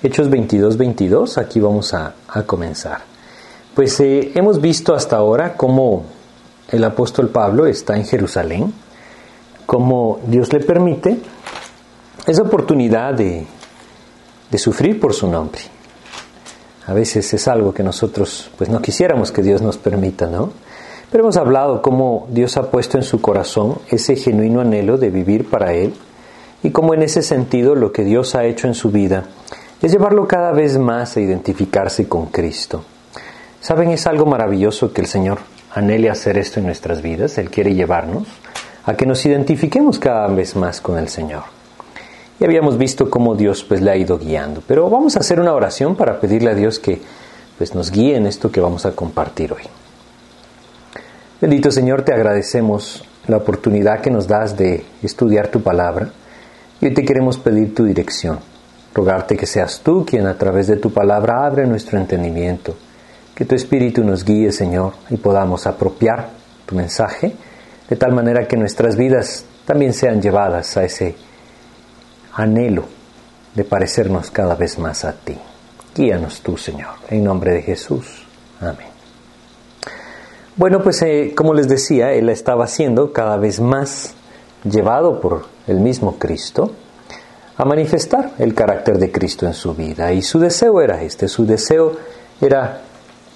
Hechos 0.00 0.30
22, 0.30 0.76
22, 0.76 1.38
aquí 1.38 1.58
vamos 1.58 1.92
a, 1.92 2.14
comenzar. 2.46 3.00
Pues 3.74 3.98
eh, 3.98 4.30
hemos 4.36 4.60
visto 4.60 4.94
hasta 4.94 5.16
ahora 5.16 5.54
cómo 5.54 6.04
el 6.70 6.84
apóstol 6.84 7.30
Pablo 7.30 7.66
está 7.66 7.96
en 7.96 8.06
Jerusalén, 8.06 8.72
cómo 9.66 10.20
Dios 10.24 10.52
le 10.52 10.60
permite 10.60 11.18
esa 12.28 12.42
oportunidad 12.42 13.14
de, 13.14 13.44
de 14.48 14.58
sufrir 14.58 15.00
por 15.00 15.14
su 15.14 15.26
nombre. 15.26 15.62
A 16.86 16.94
veces 16.94 17.34
es 17.34 17.48
algo 17.48 17.74
que 17.74 17.82
nosotros 17.82 18.52
pues 18.56 18.70
no 18.70 18.80
quisiéramos 18.80 19.32
que 19.32 19.42
Dios 19.42 19.62
nos 19.62 19.78
permita, 19.78 20.28
¿no? 20.28 20.52
Pero 21.10 21.24
hemos 21.24 21.36
hablado 21.36 21.82
cómo 21.82 22.28
Dios 22.30 22.56
ha 22.56 22.70
puesto 22.70 22.98
en 22.98 23.02
su 23.02 23.20
corazón 23.20 23.78
ese 23.88 24.14
genuino 24.14 24.60
anhelo 24.60 24.96
de 24.96 25.10
vivir 25.10 25.50
para 25.50 25.72
Él 25.72 25.92
y 26.62 26.70
cómo 26.70 26.94
en 26.94 27.02
ese 27.02 27.22
sentido 27.22 27.74
lo 27.74 27.90
que 27.90 28.04
Dios 28.04 28.36
ha 28.36 28.44
hecho 28.44 28.68
en 28.68 28.74
su 28.74 28.92
vida 28.92 29.24
es 29.80 29.92
llevarlo 29.92 30.26
cada 30.26 30.52
vez 30.52 30.76
más 30.76 31.16
a 31.16 31.20
identificarse 31.20 32.08
con 32.08 32.26
Cristo. 32.26 32.84
¿Saben? 33.60 33.90
Es 33.90 34.06
algo 34.06 34.26
maravilloso 34.26 34.92
que 34.92 35.02
el 35.02 35.06
Señor 35.06 35.38
anhele 35.72 36.10
hacer 36.10 36.36
esto 36.36 36.58
en 36.58 36.66
nuestras 36.66 37.00
vidas. 37.00 37.38
Él 37.38 37.50
quiere 37.50 37.74
llevarnos 37.74 38.26
a 38.84 38.94
que 38.94 39.06
nos 39.06 39.24
identifiquemos 39.24 39.98
cada 39.98 40.26
vez 40.28 40.56
más 40.56 40.80
con 40.80 40.98
el 40.98 41.08
Señor. 41.08 41.44
Y 42.40 42.44
habíamos 42.44 42.76
visto 42.76 43.08
cómo 43.08 43.34
Dios 43.34 43.64
pues 43.64 43.80
le 43.80 43.90
ha 43.90 43.96
ido 43.96 44.18
guiando. 44.18 44.62
Pero 44.66 44.90
vamos 44.90 45.16
a 45.16 45.20
hacer 45.20 45.40
una 45.40 45.54
oración 45.54 45.94
para 45.94 46.20
pedirle 46.20 46.50
a 46.50 46.54
Dios 46.54 46.78
que 46.78 47.00
pues 47.56 47.74
nos 47.74 47.90
guíe 47.90 48.16
en 48.16 48.26
esto 48.26 48.50
que 48.50 48.60
vamos 48.60 48.84
a 48.86 48.92
compartir 48.92 49.52
hoy. 49.52 49.62
Bendito 51.40 51.70
Señor, 51.70 52.02
te 52.02 52.12
agradecemos 52.12 53.04
la 53.28 53.36
oportunidad 53.36 54.00
que 54.00 54.10
nos 54.10 54.26
das 54.26 54.56
de 54.56 54.84
estudiar 55.02 55.48
tu 55.48 55.62
palabra 55.62 56.10
y 56.80 56.86
hoy 56.86 56.94
te 56.94 57.04
queremos 57.04 57.38
pedir 57.38 57.74
tu 57.74 57.84
dirección 57.84 58.38
rogarte 58.94 59.36
que 59.36 59.46
seas 59.46 59.80
tú 59.80 60.04
quien 60.04 60.26
a 60.26 60.36
través 60.36 60.66
de 60.66 60.76
tu 60.76 60.92
palabra 60.92 61.46
abre 61.46 61.66
nuestro 61.66 61.98
entendimiento, 61.98 62.76
que 63.34 63.44
tu 63.44 63.54
Espíritu 63.54 64.02
nos 64.04 64.24
guíe, 64.24 64.52
Señor, 64.52 64.94
y 65.10 65.16
podamos 65.16 65.66
apropiar 65.66 66.30
tu 66.66 66.74
mensaje 66.74 67.34
de 67.88 67.96
tal 67.96 68.12
manera 68.12 68.46
que 68.46 68.56
nuestras 68.56 68.96
vidas 68.96 69.44
también 69.64 69.92
sean 69.94 70.20
llevadas 70.20 70.76
a 70.76 70.84
ese 70.84 71.16
anhelo 72.34 72.84
de 73.54 73.64
parecernos 73.64 74.30
cada 74.30 74.54
vez 74.54 74.78
más 74.78 75.04
a 75.04 75.12
ti. 75.12 75.38
Guíanos 75.94 76.40
tú, 76.42 76.56
Señor, 76.56 76.94
en 77.08 77.24
nombre 77.24 77.52
de 77.52 77.62
Jesús. 77.62 78.26
Amén. 78.60 78.88
Bueno, 80.56 80.82
pues 80.82 81.00
eh, 81.02 81.32
como 81.36 81.54
les 81.54 81.68
decía, 81.68 82.12
Él 82.12 82.28
estaba 82.28 82.66
siendo 82.66 83.12
cada 83.12 83.36
vez 83.36 83.60
más 83.60 84.14
llevado 84.64 85.20
por 85.20 85.46
el 85.66 85.80
mismo 85.80 86.18
Cristo 86.18 86.72
a 87.58 87.64
manifestar 87.64 88.34
el 88.38 88.54
carácter 88.54 88.98
de 88.98 89.10
Cristo 89.10 89.44
en 89.44 89.52
su 89.52 89.74
vida. 89.74 90.12
Y 90.12 90.22
su 90.22 90.38
deseo 90.38 90.80
era 90.80 91.02
este, 91.02 91.26
su 91.26 91.44
deseo 91.44 91.96
era 92.40 92.82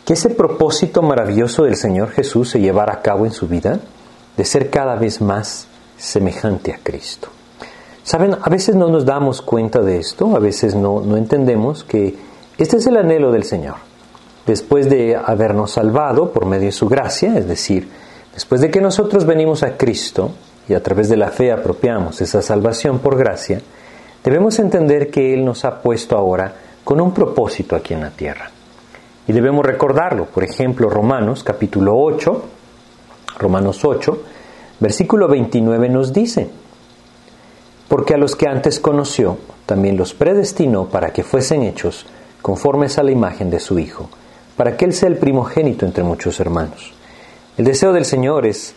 que 0.05 0.13
ese 0.13 0.31
propósito 0.31 1.03
maravilloso 1.03 1.65
del 1.65 1.77
Señor 1.77 2.11
Jesús 2.11 2.51
se 2.51 2.61
llevara 2.61 2.95
a 2.95 3.03
cabo 3.03 3.27
en 3.27 3.33
su 3.33 3.49
vida, 3.49 3.81
de 4.37 4.45
ser 4.45 4.71
cada 4.71 4.95
vez 4.95 5.21
más 5.21 5.67
semejante 5.99 6.73
a 6.73 6.79
Cristo. 6.81 7.29
Saben, 8.05 8.37
a 8.41 8.49
veces 8.49 8.77
no 8.77 8.89
nos 8.89 9.05
damos 9.05 9.43
cuenta 9.43 9.81
de 9.81 9.99
esto, 9.99 10.37
a 10.37 10.39
veces 10.39 10.77
no, 10.77 11.01
no 11.01 11.17
entendemos 11.17 11.83
que 11.83 12.17
este 12.59 12.77
es 12.77 12.87
el 12.87 12.97
anhelo 12.97 13.33
del 13.33 13.45
Señor. 13.45 13.77
Después 14.47 14.89
de 14.89 15.17
habernos 15.17 15.73
salvado 15.73 16.33
por 16.33 16.47
medio 16.47 16.67
de 16.67 16.73
su 16.73 16.89
gracia, 16.89 17.37
es 17.37 17.49
decir, 17.49 17.89
después 18.33 18.61
de 18.61 18.71
que 18.71 18.81
nosotros 18.81 19.27
venimos 19.27 19.65
a 19.65 19.77
Cristo 19.77 20.31
y 20.69 20.75
a 20.75 20.83
través 20.83 21.09
de 21.09 21.17
la 21.17 21.29
fe 21.29 21.51
apropiamos 21.51 22.21
esa 22.21 22.41
salvación 22.41 23.01
por 23.01 23.17
gracia, 23.17 23.61
debemos 24.23 24.59
entender 24.59 25.11
que 25.11 25.35
Él 25.35 25.45
nos 25.45 25.65
ha 25.65 25.83
puesto 25.83 26.17
ahora 26.17 26.55
con 26.85 27.01
un 27.01 27.13
propósito 27.13 27.77
aquí 27.77 27.95
en 27.95 28.01
la 28.01 28.11
tierra. 28.11 28.51
Y 29.27 29.33
debemos 29.33 29.65
recordarlo. 29.65 30.27
Por 30.27 30.45
ejemplo, 30.45 30.89
Romanos 30.89 31.45
capítulo 31.45 31.97
8, 31.97 32.43
Romanos 33.39 33.85
8, 33.85 34.23
versículo 34.81 35.29
29 35.29 35.89
nos 35.89 36.13
dice, 36.13 36.51
porque 37.89 38.15
a 38.15 38.19
los 38.19 38.35
que 38.35 38.49
antes 38.49 38.81
conoció, 38.81 39.39
también 39.67 39.97
los 39.97 40.15
predestinó 40.15 40.87
para 40.87 41.13
que 41.13 41.23
fuesen 41.23 41.63
hechos 41.63 42.07
conformes 42.41 42.99
a 42.99 43.03
la 43.03 43.13
imagen 43.13 43.51
de 43.51 43.61
su 43.61 43.79
Hijo, 43.79 44.09
para 44.57 44.77
que 44.77 44.85
Él 44.85 44.93
sea 44.93 45.09
el 45.09 45.19
primogénito 45.19 45.87
entre 45.87 46.03
muchos 46.03 46.41
hermanos. 46.41 46.93
El 47.57 47.65
deseo 47.65 47.93
del 47.93 48.05
Señor 48.05 48.47
es 48.47 48.75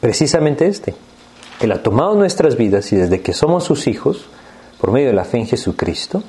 precisamente 0.00 0.66
este. 0.66 0.94
Él 1.60 1.72
ha 1.72 1.82
tomado 1.82 2.14
nuestras 2.14 2.56
vidas 2.56 2.92
y 2.92 2.96
desde 2.96 3.20
que 3.20 3.32
somos 3.32 3.64
sus 3.64 3.86
hijos, 3.86 4.26
por 4.82 4.90
medio 4.90 5.10
de 5.10 5.14
la 5.14 5.24
fe 5.24 5.38
en 5.38 5.46
Jesucristo, 5.46 6.24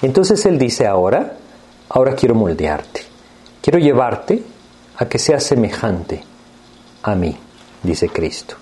entonces 0.00 0.46
Él 0.46 0.58
dice 0.58 0.86
ahora, 0.86 1.38
ahora 1.88 2.14
quiero 2.14 2.36
moldearte, 2.36 3.00
quiero 3.60 3.80
llevarte 3.80 4.44
a 4.96 5.06
que 5.06 5.18
seas 5.18 5.42
semejante 5.42 6.22
a 7.02 7.16
mí, 7.16 7.36
dice 7.82 8.08
Cristo. 8.08 8.54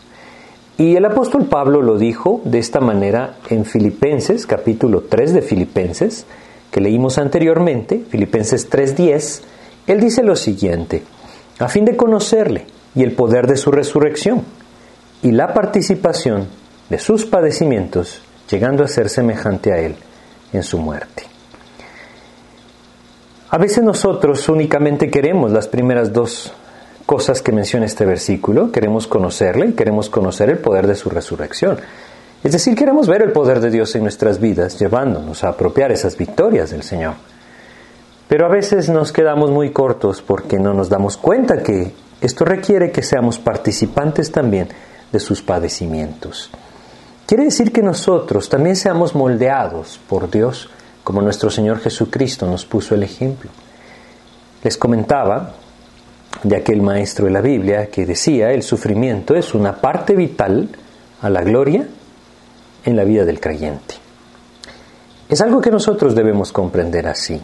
Y 0.78 0.96
el 0.96 1.04
apóstol 1.04 1.44
Pablo 1.44 1.82
lo 1.82 1.98
dijo 1.98 2.40
de 2.44 2.58
esta 2.58 2.80
manera 2.80 3.36
en 3.50 3.66
Filipenses, 3.66 4.46
capítulo 4.46 5.02
3 5.02 5.34
de 5.34 5.42
Filipenses, 5.42 6.24
que 6.70 6.80
leímos 6.80 7.18
anteriormente, 7.18 8.02
Filipenses 8.08 8.70
3.10, 8.70 9.42
él 9.88 10.00
dice 10.00 10.22
lo 10.22 10.36
siguiente, 10.36 11.02
a 11.58 11.68
fin 11.68 11.84
de 11.84 11.98
conocerle 11.98 12.64
y 12.94 13.02
el 13.02 13.12
poder 13.12 13.46
de 13.46 13.58
su 13.58 13.70
resurrección 13.70 14.42
y 15.22 15.32
la 15.32 15.52
participación 15.52 16.48
de 16.88 16.98
sus 16.98 17.26
padecimientos 17.26 18.22
llegando 18.50 18.84
a 18.84 18.88
ser 18.88 19.08
semejante 19.08 19.72
a 19.72 19.78
Él 19.78 19.96
en 20.52 20.62
su 20.62 20.78
muerte. 20.78 21.24
A 23.50 23.58
veces 23.58 23.84
nosotros 23.84 24.48
únicamente 24.48 25.10
queremos 25.10 25.52
las 25.52 25.68
primeras 25.68 26.12
dos 26.12 26.52
cosas 27.06 27.42
que 27.42 27.52
menciona 27.52 27.86
este 27.86 28.04
versículo, 28.04 28.72
queremos 28.72 29.06
conocerle 29.06 29.66
y 29.66 29.72
queremos 29.74 30.10
conocer 30.10 30.50
el 30.50 30.58
poder 30.58 30.86
de 30.86 30.94
su 30.94 31.10
resurrección. 31.10 31.78
Es 32.42 32.52
decir, 32.52 32.74
queremos 32.74 33.06
ver 33.08 33.22
el 33.22 33.32
poder 33.32 33.60
de 33.60 33.70
Dios 33.70 33.94
en 33.94 34.02
nuestras 34.02 34.40
vidas, 34.40 34.78
llevándonos 34.78 35.44
a 35.44 35.50
apropiar 35.50 35.92
esas 35.92 36.16
victorias 36.16 36.70
del 36.70 36.82
Señor. 36.82 37.14
Pero 38.28 38.46
a 38.46 38.50
veces 38.50 38.88
nos 38.88 39.12
quedamos 39.12 39.50
muy 39.50 39.70
cortos 39.70 40.22
porque 40.22 40.58
no 40.58 40.74
nos 40.74 40.88
damos 40.88 41.16
cuenta 41.16 41.62
que 41.62 41.92
esto 42.20 42.44
requiere 42.44 42.90
que 42.90 43.02
seamos 43.02 43.38
participantes 43.38 44.32
también 44.32 44.68
de 45.12 45.20
sus 45.20 45.42
padecimientos. 45.42 46.50
Quiere 47.26 47.44
decir 47.44 47.72
que 47.72 47.82
nosotros 47.82 48.48
también 48.50 48.76
seamos 48.76 49.14
moldeados 49.14 49.98
por 50.08 50.30
Dios 50.30 50.68
como 51.02 51.22
nuestro 51.22 51.50
Señor 51.50 51.80
Jesucristo 51.80 52.46
nos 52.46 52.66
puso 52.66 52.94
el 52.94 53.02
ejemplo. 53.02 53.50
Les 54.62 54.76
comentaba 54.76 55.54
de 56.42 56.56
aquel 56.56 56.82
maestro 56.82 57.26
de 57.26 57.32
la 57.32 57.40
Biblia 57.40 57.86
que 57.86 58.04
decía 58.04 58.50
el 58.52 58.62
sufrimiento 58.62 59.34
es 59.34 59.54
una 59.54 59.80
parte 59.80 60.14
vital 60.14 60.68
a 61.22 61.30
la 61.30 61.42
gloria 61.42 61.86
en 62.84 62.96
la 62.96 63.04
vida 63.04 63.24
del 63.24 63.40
creyente. 63.40 63.94
Es 65.28 65.40
algo 65.40 65.60
que 65.60 65.70
nosotros 65.70 66.14
debemos 66.14 66.52
comprender 66.52 67.06
así, 67.06 67.40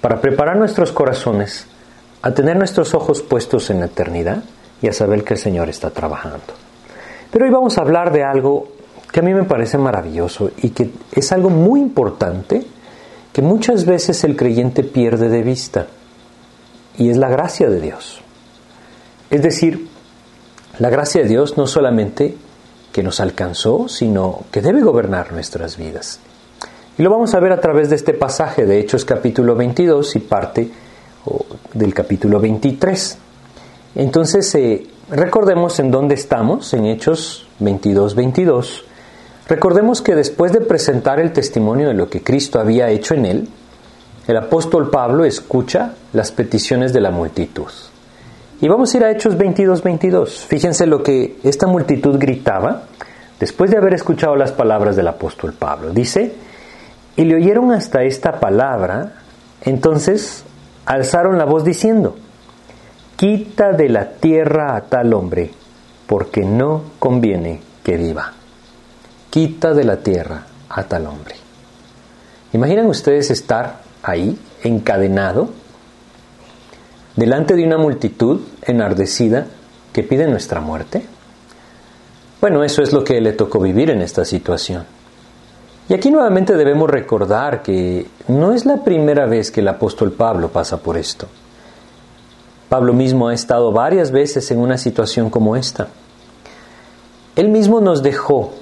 para 0.00 0.20
preparar 0.20 0.56
nuestros 0.56 0.90
corazones 0.90 1.66
a 2.22 2.32
tener 2.32 2.56
nuestros 2.56 2.94
ojos 2.94 3.22
puestos 3.22 3.70
en 3.70 3.80
la 3.80 3.86
eternidad 3.86 4.42
y 4.82 4.88
a 4.88 4.92
saber 4.92 5.22
que 5.22 5.34
el 5.34 5.40
Señor 5.40 5.68
está 5.68 5.90
trabajando. 5.90 6.59
Pero 7.30 7.44
hoy 7.44 7.50
vamos 7.50 7.78
a 7.78 7.82
hablar 7.82 8.12
de 8.12 8.24
algo 8.24 8.68
que 9.12 9.20
a 9.20 9.22
mí 9.22 9.34
me 9.34 9.44
parece 9.44 9.78
maravilloso 9.78 10.50
y 10.62 10.70
que 10.70 10.90
es 11.12 11.32
algo 11.32 11.50
muy 11.50 11.80
importante 11.80 12.64
que 13.32 13.42
muchas 13.42 13.84
veces 13.84 14.24
el 14.24 14.36
creyente 14.36 14.82
pierde 14.82 15.28
de 15.28 15.42
vista 15.42 15.86
y 16.98 17.10
es 17.10 17.16
la 17.16 17.28
gracia 17.28 17.68
de 17.68 17.80
Dios. 17.80 18.20
Es 19.30 19.42
decir, 19.42 19.88
la 20.78 20.90
gracia 20.90 21.22
de 21.22 21.28
Dios 21.28 21.56
no 21.56 21.66
solamente 21.66 22.36
que 22.92 23.02
nos 23.02 23.20
alcanzó, 23.20 23.88
sino 23.88 24.40
que 24.50 24.60
debe 24.60 24.80
gobernar 24.80 25.32
nuestras 25.32 25.76
vidas. 25.76 26.18
Y 26.98 27.02
lo 27.02 27.10
vamos 27.10 27.34
a 27.34 27.40
ver 27.40 27.52
a 27.52 27.60
través 27.60 27.88
de 27.90 27.96
este 27.96 28.12
pasaje 28.12 28.66
de 28.66 28.80
Hechos 28.80 29.04
capítulo 29.04 29.54
22 29.54 30.16
y 30.16 30.18
parte 30.18 30.70
del 31.72 31.94
capítulo 31.94 32.40
23. 32.40 33.18
Entonces, 33.94 34.54
eh, 34.56 34.86
Recordemos 35.10 35.80
en 35.80 35.90
dónde 35.90 36.14
estamos, 36.14 36.72
en 36.72 36.86
Hechos 36.86 37.48
22, 37.58 38.14
22. 38.14 38.84
Recordemos 39.48 40.02
que 40.02 40.14
después 40.14 40.52
de 40.52 40.60
presentar 40.60 41.18
el 41.18 41.32
testimonio 41.32 41.88
de 41.88 41.94
lo 41.94 42.08
que 42.08 42.22
Cristo 42.22 42.60
había 42.60 42.90
hecho 42.90 43.14
en 43.14 43.26
él, 43.26 43.48
el 44.28 44.36
apóstol 44.36 44.88
Pablo 44.88 45.24
escucha 45.24 45.94
las 46.12 46.30
peticiones 46.30 46.92
de 46.92 47.00
la 47.00 47.10
multitud. 47.10 47.72
Y 48.60 48.68
vamos 48.68 48.94
a 48.94 48.98
ir 48.98 49.04
a 49.04 49.10
Hechos 49.10 49.36
22, 49.36 49.82
22. 49.82 50.46
Fíjense 50.46 50.86
lo 50.86 51.02
que 51.02 51.38
esta 51.42 51.66
multitud 51.66 52.16
gritaba 52.16 52.84
después 53.40 53.72
de 53.72 53.78
haber 53.78 53.94
escuchado 53.94 54.36
las 54.36 54.52
palabras 54.52 54.94
del 54.94 55.08
apóstol 55.08 55.54
Pablo. 55.54 55.90
Dice, 55.90 56.34
y 57.16 57.24
le 57.24 57.34
oyeron 57.34 57.72
hasta 57.72 58.04
esta 58.04 58.38
palabra, 58.38 59.14
entonces 59.62 60.44
alzaron 60.86 61.36
la 61.36 61.46
voz 61.46 61.64
diciendo, 61.64 62.14
quita 63.20 63.72
de 63.72 63.90
la 63.90 64.12
tierra 64.12 64.74
a 64.74 64.80
tal 64.80 65.12
hombre, 65.12 65.50
porque 66.06 66.40
no 66.40 66.84
conviene 66.98 67.60
que 67.84 67.98
viva. 67.98 68.32
Quita 69.28 69.74
de 69.74 69.84
la 69.84 69.98
tierra 69.98 70.46
a 70.70 70.84
tal 70.84 71.04
hombre. 71.04 71.34
¿Imaginan 72.54 72.86
ustedes 72.86 73.30
estar 73.30 73.82
ahí, 74.02 74.38
encadenado, 74.62 75.50
delante 77.14 77.56
de 77.56 77.66
una 77.66 77.76
multitud 77.76 78.40
enardecida 78.62 79.48
que 79.92 80.02
pide 80.02 80.26
nuestra 80.26 80.62
muerte? 80.62 81.04
Bueno, 82.40 82.64
eso 82.64 82.80
es 82.80 82.90
lo 82.90 83.04
que 83.04 83.20
le 83.20 83.34
tocó 83.34 83.60
vivir 83.60 83.90
en 83.90 84.00
esta 84.00 84.24
situación. 84.24 84.86
Y 85.90 85.92
aquí 85.92 86.10
nuevamente 86.10 86.56
debemos 86.56 86.88
recordar 86.88 87.60
que 87.60 88.06
no 88.28 88.54
es 88.54 88.64
la 88.64 88.82
primera 88.82 89.26
vez 89.26 89.50
que 89.50 89.60
el 89.60 89.68
apóstol 89.68 90.12
Pablo 90.12 90.48
pasa 90.48 90.78
por 90.78 90.96
esto. 90.96 91.28
Pablo 92.70 92.92
mismo 92.92 93.26
ha 93.26 93.34
estado 93.34 93.72
varias 93.72 94.12
veces 94.12 94.48
en 94.52 94.60
una 94.60 94.78
situación 94.78 95.28
como 95.28 95.56
esta. 95.56 95.88
Él 97.34 97.48
mismo 97.48 97.80
nos 97.80 98.00
dejó 98.00 98.52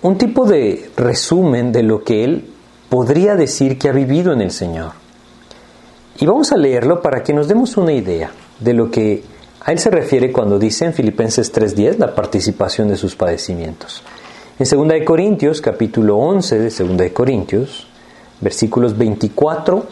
un 0.00 0.16
tipo 0.16 0.46
de 0.46 0.88
resumen 0.96 1.72
de 1.72 1.82
lo 1.82 2.04
que 2.04 2.22
él 2.22 2.48
podría 2.88 3.34
decir 3.34 3.78
que 3.78 3.88
ha 3.88 3.92
vivido 3.92 4.32
en 4.32 4.40
el 4.40 4.52
Señor. 4.52 4.92
Y 6.20 6.26
vamos 6.26 6.52
a 6.52 6.56
leerlo 6.56 7.02
para 7.02 7.24
que 7.24 7.32
nos 7.32 7.48
demos 7.48 7.76
una 7.76 7.92
idea 7.92 8.30
de 8.60 8.74
lo 8.74 8.92
que 8.92 9.24
a 9.62 9.72
él 9.72 9.80
se 9.80 9.90
refiere 9.90 10.30
cuando 10.30 10.56
dice 10.56 10.84
en 10.84 10.94
Filipenses 10.94 11.52
3:10 11.52 11.98
la 11.98 12.14
participación 12.14 12.86
de 12.86 12.96
sus 12.96 13.16
padecimientos. 13.16 14.04
En 14.56 14.68
2 14.68 14.86
de 14.86 15.04
Corintios, 15.04 15.60
capítulo 15.60 16.16
11 16.18 16.60
de 16.60 16.70
2 16.70 16.96
de 16.96 17.12
Corintios, 17.12 17.88
versículos 18.40 18.96
24 18.96 19.84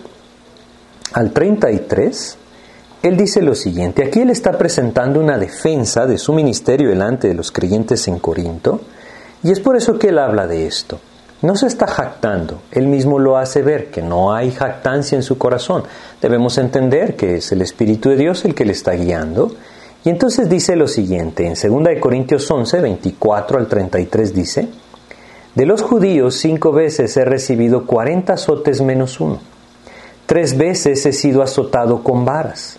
al 1.15 1.33
33, 1.33 2.39
él 3.05 3.19
dice 3.19 3.43
lo 3.43 3.55
siguiente, 3.55 4.03
aquí 4.03 4.21
él 4.21 4.31
está 4.31 4.53
presentando 4.53 5.21
una 5.21 5.37
defensa 5.37 6.07
de 6.07 6.17
su 6.17 6.33
ministerio 6.33 6.89
delante 6.89 7.29
de 7.29 7.35
los 7.35 7.53
creyentes 7.53 8.09
en 8.09 8.19
Corinto, 8.19 8.81
y 9.43 9.51
es 9.51 9.61
por 9.61 9.77
eso 9.77 9.99
que 9.99 10.09
él 10.09 10.19
habla 10.19 10.47
de 10.47 10.67
esto. 10.67 10.99
No 11.43 11.55
se 11.55 11.67
está 11.67 11.87
jactando, 11.87 12.63
él 12.71 12.87
mismo 12.87 13.19
lo 13.19 13.37
hace 13.37 13.61
ver, 13.61 13.91
que 13.91 14.01
no 14.01 14.33
hay 14.33 14.53
jactancia 14.53 15.17
en 15.17 15.23
su 15.23 15.37
corazón. 15.37 15.83
Debemos 16.23 16.57
entender 16.57 17.15
que 17.15 17.37
es 17.37 17.53
el 17.53 17.61
Espíritu 17.61 18.09
de 18.09 18.17
Dios 18.17 18.47
el 18.47 18.55
que 18.55 18.65
le 18.65 18.73
está 18.73 18.93
guiando. 18.93 19.55
Y 20.03 20.09
entonces 20.09 20.49
dice 20.49 20.75
lo 20.75 20.89
siguiente, 20.89 21.47
en 21.47 21.53
2 21.53 21.89
Corintios 22.01 22.51
11, 22.51 22.81
24 22.81 23.59
al 23.59 23.67
33 23.67 24.35
dice, 24.35 24.69
De 25.55 25.67
los 25.67 25.83
judíos 25.83 26.37
cinco 26.37 26.73
veces 26.73 27.15
he 27.19 27.27
recibido 27.27 27.85
cuarenta 27.85 28.33
azotes 28.33 28.81
menos 28.81 29.21
uno. 29.21 29.41
Tres 30.25 30.57
veces 30.57 31.05
he 31.05 31.13
sido 31.13 31.43
azotado 31.43 32.03
con 32.03 32.25
varas 32.25 32.79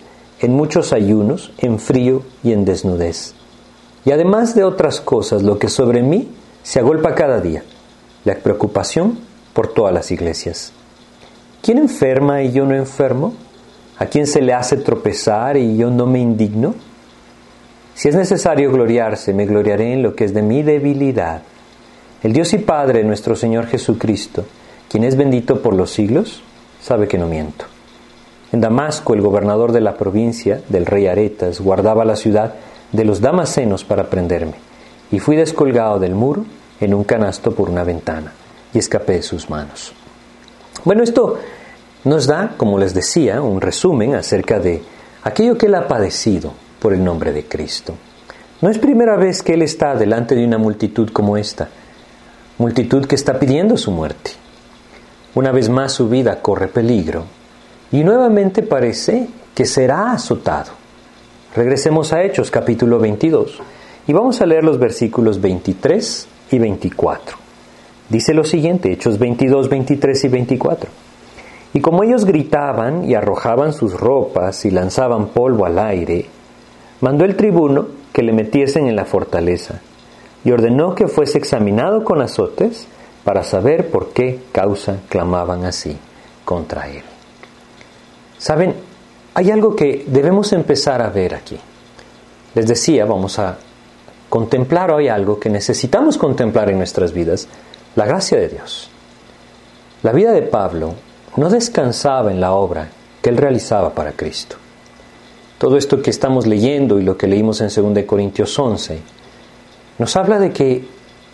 en 0.41 0.53
muchos 0.53 0.91
ayunos, 0.91 1.53
en 1.59 1.79
frío 1.79 2.23
y 2.43 2.51
en 2.51 2.65
desnudez. 2.65 3.35
Y 4.03 4.11
además 4.11 4.55
de 4.55 4.63
otras 4.63 4.99
cosas, 4.99 5.43
lo 5.43 5.59
que 5.59 5.69
sobre 5.69 6.01
mí 6.01 6.29
se 6.63 6.79
agolpa 6.79 7.13
cada 7.13 7.39
día, 7.39 7.63
la 8.25 8.35
preocupación 8.35 9.19
por 9.53 9.67
todas 9.67 9.93
las 9.93 10.11
iglesias. 10.11 10.73
¿Quién 11.61 11.77
enferma 11.77 12.41
y 12.41 12.51
yo 12.51 12.65
no 12.65 12.75
enfermo? 12.75 13.33
¿A 13.99 14.07
quién 14.07 14.25
se 14.25 14.41
le 14.41 14.53
hace 14.53 14.77
tropezar 14.77 15.57
y 15.57 15.77
yo 15.77 15.91
no 15.91 16.07
me 16.07 16.19
indigno? 16.19 16.73
Si 17.93 18.09
es 18.09 18.15
necesario 18.15 18.71
gloriarse, 18.71 19.33
me 19.33 19.45
gloriaré 19.45 19.93
en 19.93 20.01
lo 20.01 20.15
que 20.15 20.25
es 20.25 20.33
de 20.33 20.41
mi 20.41 20.63
debilidad. 20.63 21.43
El 22.23 22.33
Dios 22.33 22.51
y 22.53 22.57
Padre, 22.57 23.03
nuestro 23.03 23.35
Señor 23.35 23.67
Jesucristo, 23.67 24.45
quien 24.89 25.03
es 25.03 25.15
bendito 25.15 25.61
por 25.61 25.75
los 25.75 25.91
siglos, 25.91 26.41
sabe 26.81 27.07
que 27.07 27.19
no 27.19 27.27
miento. 27.27 27.70
En 28.51 28.59
Damasco, 28.59 29.13
el 29.13 29.21
gobernador 29.21 29.71
de 29.71 29.79
la 29.79 29.95
provincia, 29.95 30.61
del 30.67 30.85
rey 30.85 31.07
Aretas, 31.07 31.61
guardaba 31.61 32.03
la 32.03 32.17
ciudad 32.17 32.55
de 32.91 33.05
los 33.05 33.21
damasenos 33.21 33.85
para 33.85 34.09
prenderme, 34.09 34.55
y 35.09 35.19
fui 35.19 35.37
descolgado 35.37 35.99
del 35.99 36.15
muro 36.15 36.43
en 36.81 36.93
un 36.93 37.05
canasto 37.05 37.55
por 37.55 37.69
una 37.69 37.85
ventana, 37.85 38.33
y 38.73 38.79
escapé 38.79 39.13
de 39.13 39.21
sus 39.23 39.49
manos. 39.49 39.93
Bueno, 40.83 41.01
esto 41.01 41.37
nos 42.03 42.27
da, 42.27 42.55
como 42.57 42.77
les 42.77 42.93
decía, 42.93 43.41
un 43.41 43.61
resumen 43.61 44.15
acerca 44.15 44.59
de 44.59 44.81
aquello 45.23 45.57
que 45.57 45.67
él 45.67 45.75
ha 45.75 45.87
padecido 45.87 46.51
por 46.79 46.93
el 46.93 47.03
nombre 47.03 47.31
de 47.31 47.45
Cristo. 47.45 47.95
No 48.59 48.69
es 48.69 48.79
primera 48.79 49.15
vez 49.15 49.43
que 49.43 49.53
él 49.53 49.61
está 49.61 49.95
delante 49.95 50.35
de 50.35 50.45
una 50.45 50.57
multitud 50.57 51.09
como 51.11 51.37
esta, 51.37 51.69
multitud 52.57 53.05
que 53.05 53.15
está 53.15 53.39
pidiendo 53.39 53.77
su 53.77 53.91
muerte. 53.91 54.31
Una 55.35 55.53
vez 55.53 55.69
más 55.69 55.93
su 55.93 56.09
vida 56.09 56.41
corre 56.41 56.67
peligro 56.67 57.23
y 57.91 58.03
nuevamente 58.03 58.63
parece 58.63 59.27
que 59.53 59.65
será 59.65 60.13
azotado. 60.13 60.71
Regresemos 61.55 62.13
a 62.13 62.23
Hechos 62.23 62.49
capítulo 62.49 62.99
22 62.99 63.59
y 64.07 64.13
vamos 64.13 64.41
a 64.41 64.45
leer 64.45 64.63
los 64.63 64.79
versículos 64.79 65.41
23 65.41 66.27
y 66.51 66.59
24. 66.59 67.37
Dice 68.09 68.33
lo 68.33 68.43
siguiente, 68.43 68.91
Hechos 68.91 69.19
22, 69.19 69.69
23 69.69 70.23
y 70.23 70.27
24. 70.27 70.89
Y 71.73 71.81
como 71.81 72.03
ellos 72.03 72.25
gritaban 72.25 73.09
y 73.09 73.15
arrojaban 73.15 73.73
sus 73.73 73.93
ropas 73.99 74.65
y 74.65 74.71
lanzaban 74.71 75.27
polvo 75.27 75.65
al 75.65 75.79
aire, 75.79 76.25
mandó 77.01 77.25
el 77.25 77.35
tribuno 77.35 77.87
que 78.13 78.23
le 78.23 78.33
metiesen 78.33 78.87
en 78.87 78.95
la 78.95 79.05
fortaleza 79.05 79.81
y 80.43 80.51
ordenó 80.51 80.95
que 80.95 81.07
fuese 81.07 81.37
examinado 81.37 82.03
con 82.03 82.21
azotes 82.21 82.87
para 83.23 83.43
saber 83.43 83.89
por 83.89 84.09
qué 84.09 84.39
causa 84.51 84.97
clamaban 85.07 85.63
así 85.65 85.97
contra 86.43 86.89
él. 86.89 87.10
Saben, 88.41 88.73
hay 89.35 89.51
algo 89.51 89.75
que 89.75 90.03
debemos 90.07 90.51
empezar 90.51 90.99
a 90.99 91.11
ver 91.11 91.35
aquí. 91.35 91.59
Les 92.55 92.65
decía, 92.65 93.05
vamos 93.05 93.37
a 93.37 93.55
contemplar 94.29 94.89
hoy 94.89 95.09
algo 95.09 95.39
que 95.39 95.51
necesitamos 95.51 96.17
contemplar 96.17 96.71
en 96.71 96.79
nuestras 96.79 97.13
vidas, 97.13 97.47
la 97.95 98.05
gracia 98.07 98.39
de 98.39 98.49
Dios. 98.49 98.89
La 100.01 100.11
vida 100.11 100.31
de 100.31 100.41
Pablo 100.41 100.95
no 101.35 101.51
descansaba 101.51 102.31
en 102.31 102.41
la 102.41 102.53
obra 102.53 102.89
que 103.21 103.29
él 103.29 103.37
realizaba 103.37 103.93
para 103.93 104.13
Cristo. 104.13 104.55
Todo 105.59 105.77
esto 105.77 106.01
que 106.01 106.09
estamos 106.09 106.47
leyendo 106.47 106.99
y 106.99 107.03
lo 107.03 107.15
que 107.17 107.27
leímos 107.27 107.61
en 107.61 107.93
2 107.93 108.05
Corintios 108.05 108.57
11 108.57 109.01
nos 109.99 110.15
habla 110.15 110.39
de 110.39 110.51
que 110.51 110.83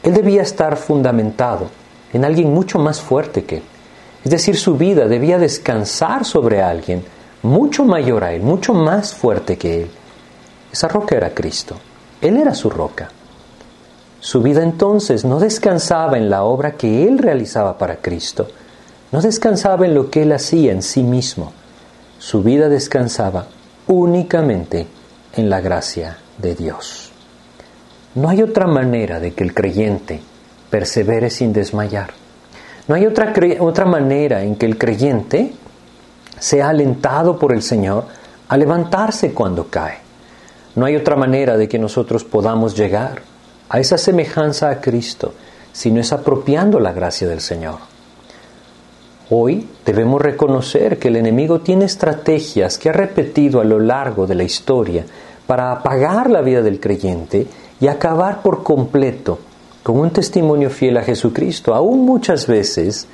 él 0.04 0.14
debía 0.14 0.42
estar 0.42 0.76
fundamentado 0.76 1.70
en 2.12 2.26
alguien 2.26 2.54
mucho 2.54 2.80
más 2.80 3.00
fuerte 3.00 3.46
que 3.46 3.60
él. 3.60 3.64
Es 4.28 4.32
decir, 4.32 4.58
su 4.58 4.76
vida 4.76 5.08
debía 5.08 5.38
descansar 5.38 6.26
sobre 6.26 6.62
alguien 6.62 7.02
mucho 7.44 7.86
mayor 7.86 8.26
a 8.26 8.34
él, 8.34 8.42
mucho 8.42 8.74
más 8.74 9.14
fuerte 9.14 9.58
que 9.58 9.84
él. 9.84 9.90
Esa 10.70 10.90
roca 10.90 11.16
era 11.16 11.34
Cristo. 11.34 11.78
Él 12.20 12.36
era 12.36 12.54
su 12.54 12.70
roca. 12.70 13.08
Su 14.20 14.42
vida 14.42 14.64
entonces 14.64 15.24
no 15.24 15.40
descansaba 15.40 16.18
en 16.18 16.30
la 16.30 16.44
obra 16.44 16.74
que 16.74 17.08
él 17.08 17.20
realizaba 17.20 17.78
para 17.78 18.02
Cristo, 18.02 18.50
no 19.14 19.22
descansaba 19.22 19.86
en 19.86 19.96
lo 19.96 20.10
que 20.10 20.24
él 20.24 20.34
hacía 20.34 20.74
en 20.74 20.82
sí 20.82 21.04
mismo. 21.04 21.54
Su 22.20 22.44
vida 22.44 22.68
descansaba 22.68 23.48
únicamente 23.88 24.88
en 25.38 25.50
la 25.50 25.62
gracia 25.62 26.18
de 26.38 26.54
Dios. 26.54 27.14
No 28.16 28.28
hay 28.28 28.42
otra 28.42 28.68
manera 28.68 29.22
de 29.22 29.32
que 29.32 29.46
el 29.46 29.54
creyente 29.54 30.20
persevere 30.70 31.30
sin 31.30 31.54
desmayar. 31.54 32.27
No 32.88 32.96
hay 32.96 33.06
otra, 33.06 33.34
otra 33.60 33.86
manera 33.86 34.44
en 34.44 34.56
que 34.56 34.66
el 34.66 34.78
creyente 34.78 35.52
sea 36.40 36.70
alentado 36.70 37.38
por 37.38 37.54
el 37.54 37.62
Señor 37.62 38.06
a 38.48 38.58
levantarse 38.58 39.34
cuando 39.34 39.68
cae. 39.68 39.98
No 40.76 40.86
hay 40.86 40.96
otra 40.96 41.16
manera 41.16 41.58
de 41.58 41.68
que 41.68 41.80
nosotros 41.80 42.24
podamos 42.24 42.76
llegar 42.76 43.22
a 43.70 43.80
esa 43.80 43.98
semejanza 43.98 44.70
a 44.70 44.80
Cristo 44.80 45.34
si 45.74 45.92
no 45.92 46.00
es 46.00 46.14
apropiando 46.14 46.80
la 46.80 46.94
gracia 46.94 47.28
del 47.28 47.42
Señor. 47.42 47.76
Hoy 49.30 49.68
debemos 49.86 50.22
reconocer 50.22 51.00
que 51.00 51.10
el 51.10 51.18
enemigo 51.18 51.60
tiene 51.60 51.86
estrategias 51.86 52.78
que 52.78 52.90
ha 52.90 52.94
repetido 52.94 53.60
a 53.60 53.66
lo 53.66 53.80
largo 53.80 54.26
de 54.26 54.36
la 54.36 54.44
historia 54.44 55.06
para 55.46 55.72
apagar 55.72 56.30
la 56.30 56.42
vida 56.42 56.62
del 56.62 56.80
creyente 56.80 57.48
y 57.82 57.88
acabar 57.88 58.42
por 58.42 58.64
completo 58.64 59.40
con 59.88 60.02
un 60.02 60.10
testimonio 60.10 60.70
fiel 60.70 60.98
a 60.98 61.02
Jesucristo, 61.02 61.74
aún 61.74 62.06
muchas 62.06 62.46
veces 62.46 63.08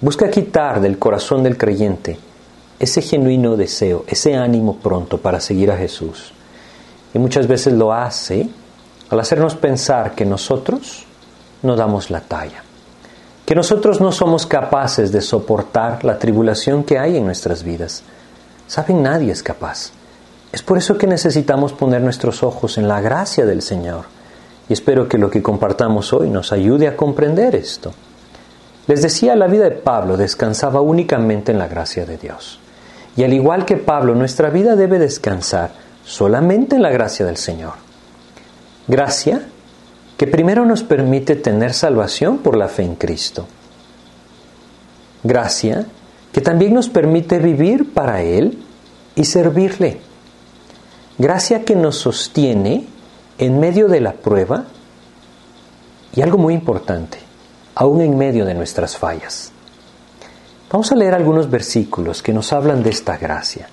busca 0.00 0.30
quitar 0.30 0.80
del 0.80 0.98
corazón 0.98 1.42
del 1.42 1.58
creyente 1.58 2.18
ese 2.78 3.02
genuino 3.02 3.58
deseo, 3.58 4.06
ese 4.06 4.34
ánimo 4.34 4.76
pronto 4.76 5.18
para 5.18 5.38
seguir 5.38 5.70
a 5.70 5.76
Jesús. 5.76 6.32
Y 7.12 7.18
muchas 7.18 7.46
veces 7.46 7.74
lo 7.74 7.92
hace 7.92 8.48
al 9.10 9.20
hacernos 9.20 9.54
pensar 9.56 10.14
que 10.14 10.24
nosotros 10.24 11.04
no 11.62 11.76
damos 11.76 12.08
la 12.08 12.22
talla, 12.22 12.62
que 13.44 13.54
nosotros 13.54 14.00
no 14.00 14.10
somos 14.10 14.46
capaces 14.46 15.12
de 15.12 15.20
soportar 15.20 16.06
la 16.06 16.18
tribulación 16.18 16.84
que 16.84 16.98
hay 16.98 17.18
en 17.18 17.26
nuestras 17.26 17.62
vidas. 17.62 18.02
Saben, 18.66 19.02
nadie 19.02 19.30
es 19.30 19.42
capaz. 19.42 19.90
Es 20.52 20.62
por 20.62 20.78
eso 20.78 20.96
que 20.96 21.06
necesitamos 21.06 21.74
poner 21.74 22.00
nuestros 22.00 22.42
ojos 22.42 22.78
en 22.78 22.88
la 22.88 23.02
gracia 23.02 23.44
del 23.44 23.60
Señor. 23.60 24.16
Y 24.68 24.72
espero 24.72 25.08
que 25.08 25.18
lo 25.18 25.30
que 25.30 25.42
compartamos 25.42 26.12
hoy 26.12 26.28
nos 26.28 26.52
ayude 26.52 26.88
a 26.88 26.96
comprender 26.96 27.54
esto. 27.54 27.92
Les 28.86 29.02
decía, 29.02 29.36
la 29.36 29.46
vida 29.46 29.64
de 29.64 29.72
Pablo 29.72 30.16
descansaba 30.16 30.80
únicamente 30.80 31.52
en 31.52 31.58
la 31.58 31.68
gracia 31.68 32.04
de 32.04 32.16
Dios. 32.18 32.58
Y 33.16 33.24
al 33.24 33.32
igual 33.32 33.64
que 33.64 33.76
Pablo, 33.76 34.14
nuestra 34.14 34.50
vida 34.50 34.76
debe 34.76 34.98
descansar 34.98 35.72
solamente 36.04 36.76
en 36.76 36.82
la 36.82 36.90
gracia 36.90 37.26
del 37.26 37.36
Señor. 37.36 37.74
Gracia 38.86 39.42
que 40.16 40.26
primero 40.26 40.64
nos 40.64 40.82
permite 40.82 41.36
tener 41.36 41.74
salvación 41.74 42.38
por 42.38 42.56
la 42.56 42.68
fe 42.68 42.82
en 42.82 42.96
Cristo. 42.96 43.46
Gracia 45.22 45.86
que 46.32 46.40
también 46.40 46.74
nos 46.74 46.88
permite 46.88 47.38
vivir 47.38 47.92
para 47.92 48.22
Él 48.22 48.58
y 49.14 49.24
servirle. 49.24 50.00
Gracia 51.18 51.64
que 51.64 51.74
nos 51.74 51.96
sostiene 51.96 52.86
en 53.38 53.60
medio 53.60 53.88
de 53.88 54.00
la 54.00 54.12
prueba 54.12 54.64
y 56.14 56.22
algo 56.22 56.38
muy 56.38 56.54
importante, 56.54 57.18
aún 57.74 58.00
en 58.00 58.18
medio 58.18 58.44
de 58.44 58.54
nuestras 58.54 58.96
fallas. 58.96 59.52
Vamos 60.70 60.90
a 60.92 60.96
leer 60.96 61.14
algunos 61.14 61.48
versículos 61.48 62.22
que 62.22 62.32
nos 62.32 62.52
hablan 62.52 62.82
de 62.82 62.90
esta 62.90 63.16
gracia. 63.16 63.68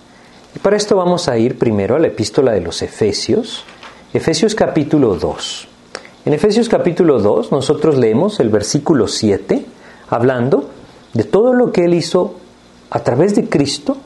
Y 0.56 0.60
para 0.60 0.78
esto 0.78 0.96
vamos 0.96 1.28
a 1.28 1.38
ir 1.38 1.58
primero 1.58 1.96
a 1.96 2.00
la 2.00 2.08
epístola 2.08 2.54
de 2.54 2.62
los 2.62 2.82
Efesios, 2.82 3.66
Efesios 4.14 4.56
capítulo 4.56 5.16
2. 5.16 5.68
En 6.26 6.34
Efesios 6.34 6.70
capítulo 6.70 7.20
2 7.20 7.52
nosotros 7.52 7.98
leemos 7.98 8.40
el 8.40 8.50
versículo 8.50 9.08
7 9.08 9.66
hablando 10.10 10.70
de 11.14 11.24
todo 11.24 11.54
lo 11.54 11.72
que 11.72 11.86
Él 11.86 11.96
hizo 11.96 12.36
a 12.90 13.00
través 13.00 13.36
de 13.36 13.50
Cristo 13.50 13.98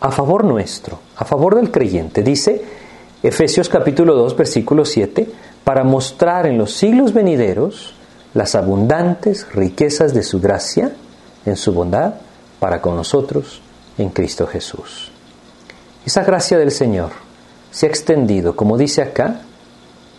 a 0.00 0.10
favor 0.10 0.44
nuestro, 0.44 0.98
a 1.16 1.24
favor 1.24 1.54
del 1.54 1.70
creyente. 1.70 2.22
Dice 2.22 2.62
Efesios 3.22 3.68
capítulo 3.68 4.14
2 4.14 4.36
versículo 4.36 4.84
7, 4.84 5.28
para 5.64 5.84
mostrar 5.84 6.46
en 6.46 6.58
los 6.58 6.72
siglos 6.72 7.12
venideros 7.12 7.94
las 8.34 8.54
abundantes 8.54 9.46
riquezas 9.54 10.12
de 10.12 10.22
su 10.22 10.40
gracia 10.40 10.92
en 11.46 11.56
su 11.56 11.72
bondad 11.72 12.14
para 12.60 12.82
con 12.82 12.94
nosotros 12.94 13.62
en 13.96 14.10
Cristo 14.10 14.46
Jesús. 14.46 15.10
Esa 16.04 16.22
gracia 16.24 16.58
del 16.58 16.70
Señor 16.70 17.10
se 17.70 17.86
ha 17.86 17.88
extendido, 17.88 18.54
como 18.54 18.76
dice 18.76 19.02
acá, 19.02 19.40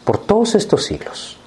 por 0.03 0.17
todos 0.17 0.55
estos 0.55 0.85
siglos. 0.85 1.37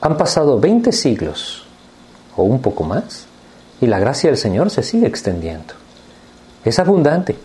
Han 0.00 0.16
pasado 0.16 0.58
20 0.58 0.90
siglos 0.92 1.64
o 2.36 2.42
un 2.42 2.60
poco 2.60 2.84
más 2.84 3.26
y 3.80 3.86
la 3.86 3.98
gracia 3.98 4.30
del 4.30 4.38
Señor 4.38 4.70
se 4.70 4.82
sigue 4.82 5.06
extendiendo. 5.06 5.74
Es 6.64 6.78
abundante, 6.78 7.36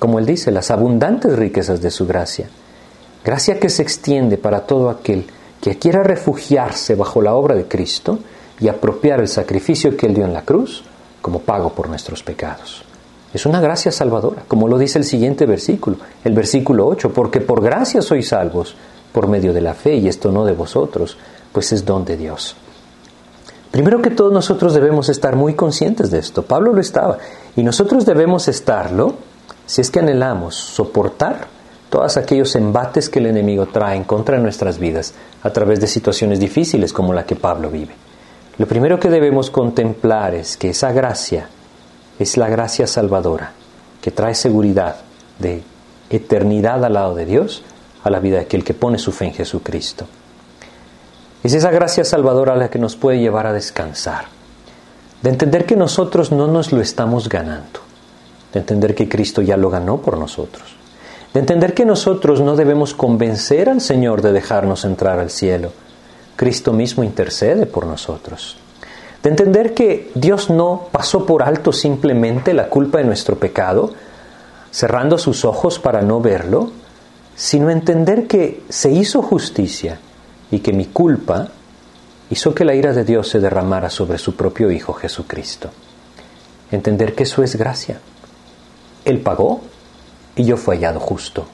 como 0.00 0.18
Él 0.18 0.26
dice, 0.26 0.50
las 0.50 0.72
abundantes 0.72 1.36
riquezas 1.36 1.80
de 1.80 1.90
su 1.90 2.06
gracia. 2.06 2.48
Gracia 3.22 3.60
que 3.60 3.68
se 3.68 3.82
extiende 3.82 4.38
para 4.38 4.66
todo 4.66 4.88
aquel 4.88 5.26
que 5.60 5.78
quiera 5.78 6.02
refugiarse 6.02 6.94
bajo 6.94 7.20
la 7.20 7.34
obra 7.34 7.54
de 7.54 7.68
Cristo 7.68 8.18
y 8.58 8.68
apropiar 8.68 9.20
el 9.20 9.28
sacrificio 9.28 9.96
que 9.96 10.06
Él 10.06 10.14
dio 10.14 10.24
en 10.24 10.32
la 10.32 10.42
cruz 10.42 10.82
como 11.20 11.40
pago 11.40 11.74
por 11.74 11.90
nuestros 11.90 12.22
pecados. 12.22 12.82
Es 13.34 13.44
una 13.44 13.60
gracia 13.60 13.92
salvadora, 13.92 14.42
como 14.48 14.68
lo 14.68 14.78
dice 14.78 14.98
el 14.98 15.04
siguiente 15.04 15.44
versículo, 15.44 15.98
el 16.24 16.32
versículo 16.32 16.86
8, 16.86 17.12
porque 17.12 17.42
por 17.42 17.62
gracia 17.62 18.00
sois 18.00 18.28
salvos 18.28 18.74
por 19.12 19.28
medio 19.28 19.52
de 19.52 19.60
la 19.60 19.74
fe, 19.74 19.96
y 19.96 20.08
esto 20.08 20.32
no 20.32 20.46
de 20.46 20.54
vosotros, 20.54 21.18
pues 21.52 21.72
es 21.72 21.84
don 21.84 22.06
de 22.06 22.16
Dios. 22.16 22.56
Primero 23.70 24.00
que 24.00 24.10
todo 24.10 24.30
nosotros 24.30 24.72
debemos 24.72 25.10
estar 25.10 25.36
muy 25.36 25.54
conscientes 25.54 26.10
de 26.10 26.18
esto. 26.18 26.42
Pablo 26.42 26.72
lo 26.72 26.80
estaba. 26.80 27.18
Y 27.54 27.62
nosotros 27.62 28.04
debemos 28.04 28.48
estarlo 28.48 29.14
si 29.70 29.82
es 29.82 29.92
que 29.92 30.00
anhelamos 30.00 30.56
soportar 30.56 31.46
todos 31.90 32.16
aquellos 32.16 32.56
embates 32.56 33.08
que 33.08 33.20
el 33.20 33.26
enemigo 33.26 33.66
trae 33.66 33.96
en 33.96 34.02
contra 34.02 34.36
de 34.36 34.42
nuestras 34.42 34.80
vidas 34.80 35.14
a 35.44 35.50
través 35.50 35.78
de 35.78 35.86
situaciones 35.86 36.40
difíciles 36.40 36.92
como 36.92 37.14
la 37.14 37.24
que 37.24 37.36
Pablo 37.36 37.70
vive. 37.70 37.94
Lo 38.58 38.66
primero 38.66 38.98
que 38.98 39.08
debemos 39.08 39.48
contemplar 39.48 40.34
es 40.34 40.56
que 40.56 40.70
esa 40.70 40.90
gracia 40.90 41.46
es 42.18 42.36
la 42.36 42.48
gracia 42.48 42.88
salvadora 42.88 43.52
que 44.02 44.10
trae 44.10 44.34
seguridad 44.34 44.96
de 45.38 45.62
eternidad 46.10 46.84
al 46.84 46.94
lado 46.94 47.14
de 47.14 47.26
Dios 47.26 47.62
a 48.02 48.10
la 48.10 48.18
vida 48.18 48.38
de 48.38 48.42
aquel 48.46 48.64
que 48.64 48.74
pone 48.74 48.98
su 48.98 49.12
fe 49.12 49.26
en 49.26 49.34
Jesucristo. 49.34 50.04
Es 51.44 51.54
esa 51.54 51.70
gracia 51.70 52.04
salvadora 52.04 52.56
la 52.56 52.70
que 52.70 52.80
nos 52.80 52.96
puede 52.96 53.20
llevar 53.20 53.46
a 53.46 53.52
descansar, 53.52 54.24
de 55.22 55.30
entender 55.30 55.64
que 55.64 55.76
nosotros 55.76 56.32
no 56.32 56.48
nos 56.48 56.72
lo 56.72 56.80
estamos 56.80 57.28
ganando, 57.28 57.88
de 58.52 58.60
entender 58.60 58.94
que 58.94 59.08
Cristo 59.08 59.42
ya 59.42 59.56
lo 59.56 59.70
ganó 59.70 59.98
por 59.98 60.18
nosotros, 60.18 60.76
de 61.32 61.40
entender 61.40 61.74
que 61.74 61.84
nosotros 61.84 62.40
no 62.40 62.56
debemos 62.56 62.94
convencer 62.94 63.68
al 63.68 63.80
Señor 63.80 64.22
de 64.22 64.32
dejarnos 64.32 64.84
entrar 64.84 65.18
al 65.18 65.30
cielo, 65.30 65.72
Cristo 66.36 66.72
mismo 66.72 67.04
intercede 67.04 67.66
por 67.66 67.86
nosotros, 67.86 68.56
de 69.22 69.30
entender 69.30 69.74
que 69.74 70.10
Dios 70.14 70.50
no 70.50 70.88
pasó 70.90 71.26
por 71.26 71.42
alto 71.42 71.72
simplemente 71.72 72.54
la 72.54 72.68
culpa 72.68 72.98
de 72.98 73.04
nuestro 73.04 73.36
pecado, 73.36 73.92
cerrando 74.70 75.18
sus 75.18 75.44
ojos 75.44 75.78
para 75.78 76.02
no 76.02 76.20
verlo, 76.20 76.70
sino 77.36 77.70
entender 77.70 78.26
que 78.26 78.62
se 78.68 78.90
hizo 78.90 79.22
justicia 79.22 79.98
y 80.50 80.60
que 80.60 80.72
mi 80.72 80.86
culpa 80.86 81.48
hizo 82.30 82.54
que 82.54 82.64
la 82.64 82.74
ira 82.74 82.92
de 82.92 83.04
Dios 83.04 83.28
se 83.28 83.40
derramara 83.40 83.90
sobre 83.90 84.18
su 84.18 84.36
propio 84.36 84.70
Hijo 84.70 84.92
Jesucristo. 84.92 85.70
Entender 86.70 87.14
que 87.14 87.24
eso 87.24 87.42
es 87.42 87.56
gracia. 87.56 88.00
Él 89.04 89.20
pagó 89.20 89.60
y 90.36 90.44
yo 90.44 90.56
fui 90.56 90.76
hallado 90.76 91.00
justo. 91.00 91.46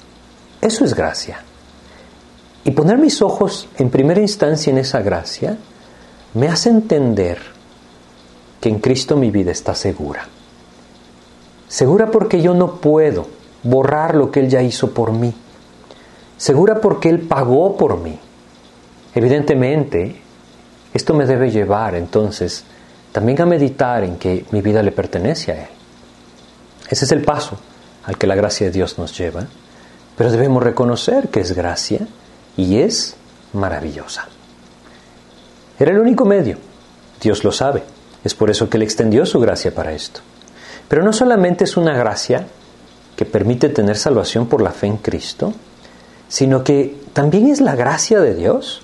Eso 0.61 0.85
es 0.85 0.95
gracia. 0.95 1.41
Y 2.65 2.73
poner 2.73 2.99
mis 2.99 3.23
ojos 3.23 3.69
en 3.79 3.91
primera 3.91 4.21
instancia 4.21 4.71
en 4.71 4.79
esa 4.79 5.01
gracia 5.01 5.57
me 6.35 6.49
hace 6.49 6.69
entender 6.69 7.39
que 8.61 8.69
en 8.69 8.81
Cristo 8.81 9.17
mi 9.17 9.31
vida 9.31 9.53
está 9.53 9.75
segura. 9.75 10.27
Segura 11.69 12.11
porque 12.11 12.43
yo 12.43 12.55
no 12.55 12.77
puedo 12.77 13.29
borrar 13.63 14.15
lo 14.15 14.31
que 14.31 14.41
Él 14.41 14.49
ya 14.49 14.63
hizo 14.63 14.93
por 14.93 15.13
mí. 15.13 15.33
Segura 16.37 16.81
porque 16.81 17.09
Él 17.09 17.21
pagó 17.21 17.77
por 17.77 17.99
mí. 17.99 18.19
Evidentemente, 19.15 20.21
esto 20.93 21.15
me 21.15 21.27
debe 21.27 21.51
llevar 21.51 21.95
entonces 21.95 22.65
también 23.13 23.41
a 23.41 23.47
meditar 23.47 24.05
en 24.05 24.17
que 24.17 24.45
mi 24.51 24.61
vida 24.61 24.83
le 24.83 24.93
pertenece 24.93 25.53
a 25.53 25.63
Él. 25.63 25.76
Ese 26.89 27.05
es 27.05 27.13
el 27.13 27.23
paso 27.23 27.59
al 28.05 28.17
que 28.17 28.27
la 28.27 28.35
gracia 28.35 28.67
de 28.67 28.73
Dios 28.73 28.99
nos 28.99 29.17
lleva, 29.17 29.47
pero 30.17 30.31
debemos 30.31 30.63
reconocer 30.63 31.29
que 31.29 31.41
es 31.41 31.53
gracia 31.53 32.07
y 32.57 32.79
es 32.79 33.17
maravillosa. 33.53 34.29
Era 35.79 35.91
el 35.91 35.99
único 35.99 36.25
medio, 36.25 36.59
Dios 37.21 37.45
lo 37.45 37.53
sabe, 37.53 37.83
es 38.25 38.35
por 38.35 38.51
eso 38.51 38.69
que 38.69 38.77
Él 38.77 38.83
extendió 38.83 39.27
su 39.27 39.41
gracia 39.41 39.75
para 39.75 39.93
esto. 39.93 40.21
Pero 40.89 41.03
no 41.03 41.13
solamente 41.13 41.65
es 41.65 41.77
una 41.77 41.97
gracia 41.97 42.47
que 43.17 43.25
permite 43.25 43.69
tener 43.69 43.97
salvación 43.97 44.47
por 44.47 44.63
la 44.63 44.71
fe 44.71 44.87
en 44.87 44.99
Cristo, 44.99 45.53
sino 46.29 46.63
que 46.63 47.01
también 47.13 47.49
es 47.49 47.61
la 47.61 47.75
gracia 47.75 48.21
de 48.21 48.35
Dios 48.35 48.83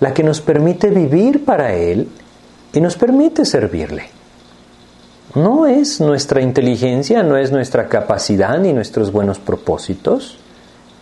la 0.00 0.14
que 0.14 0.22
nos 0.22 0.40
permite 0.40 0.90
vivir 0.90 1.44
para 1.44 1.74
Él 1.74 2.08
y 2.72 2.80
nos 2.80 2.96
permite 2.96 3.44
servirle. 3.44 4.10
No 5.34 5.66
es 5.66 6.00
nuestra 6.00 6.42
inteligencia, 6.42 7.22
no 7.22 7.36
es 7.36 7.50
nuestra 7.50 7.88
capacidad 7.88 8.58
ni 8.58 8.72
nuestros 8.72 9.12
buenos 9.12 9.38
propósitos, 9.38 10.38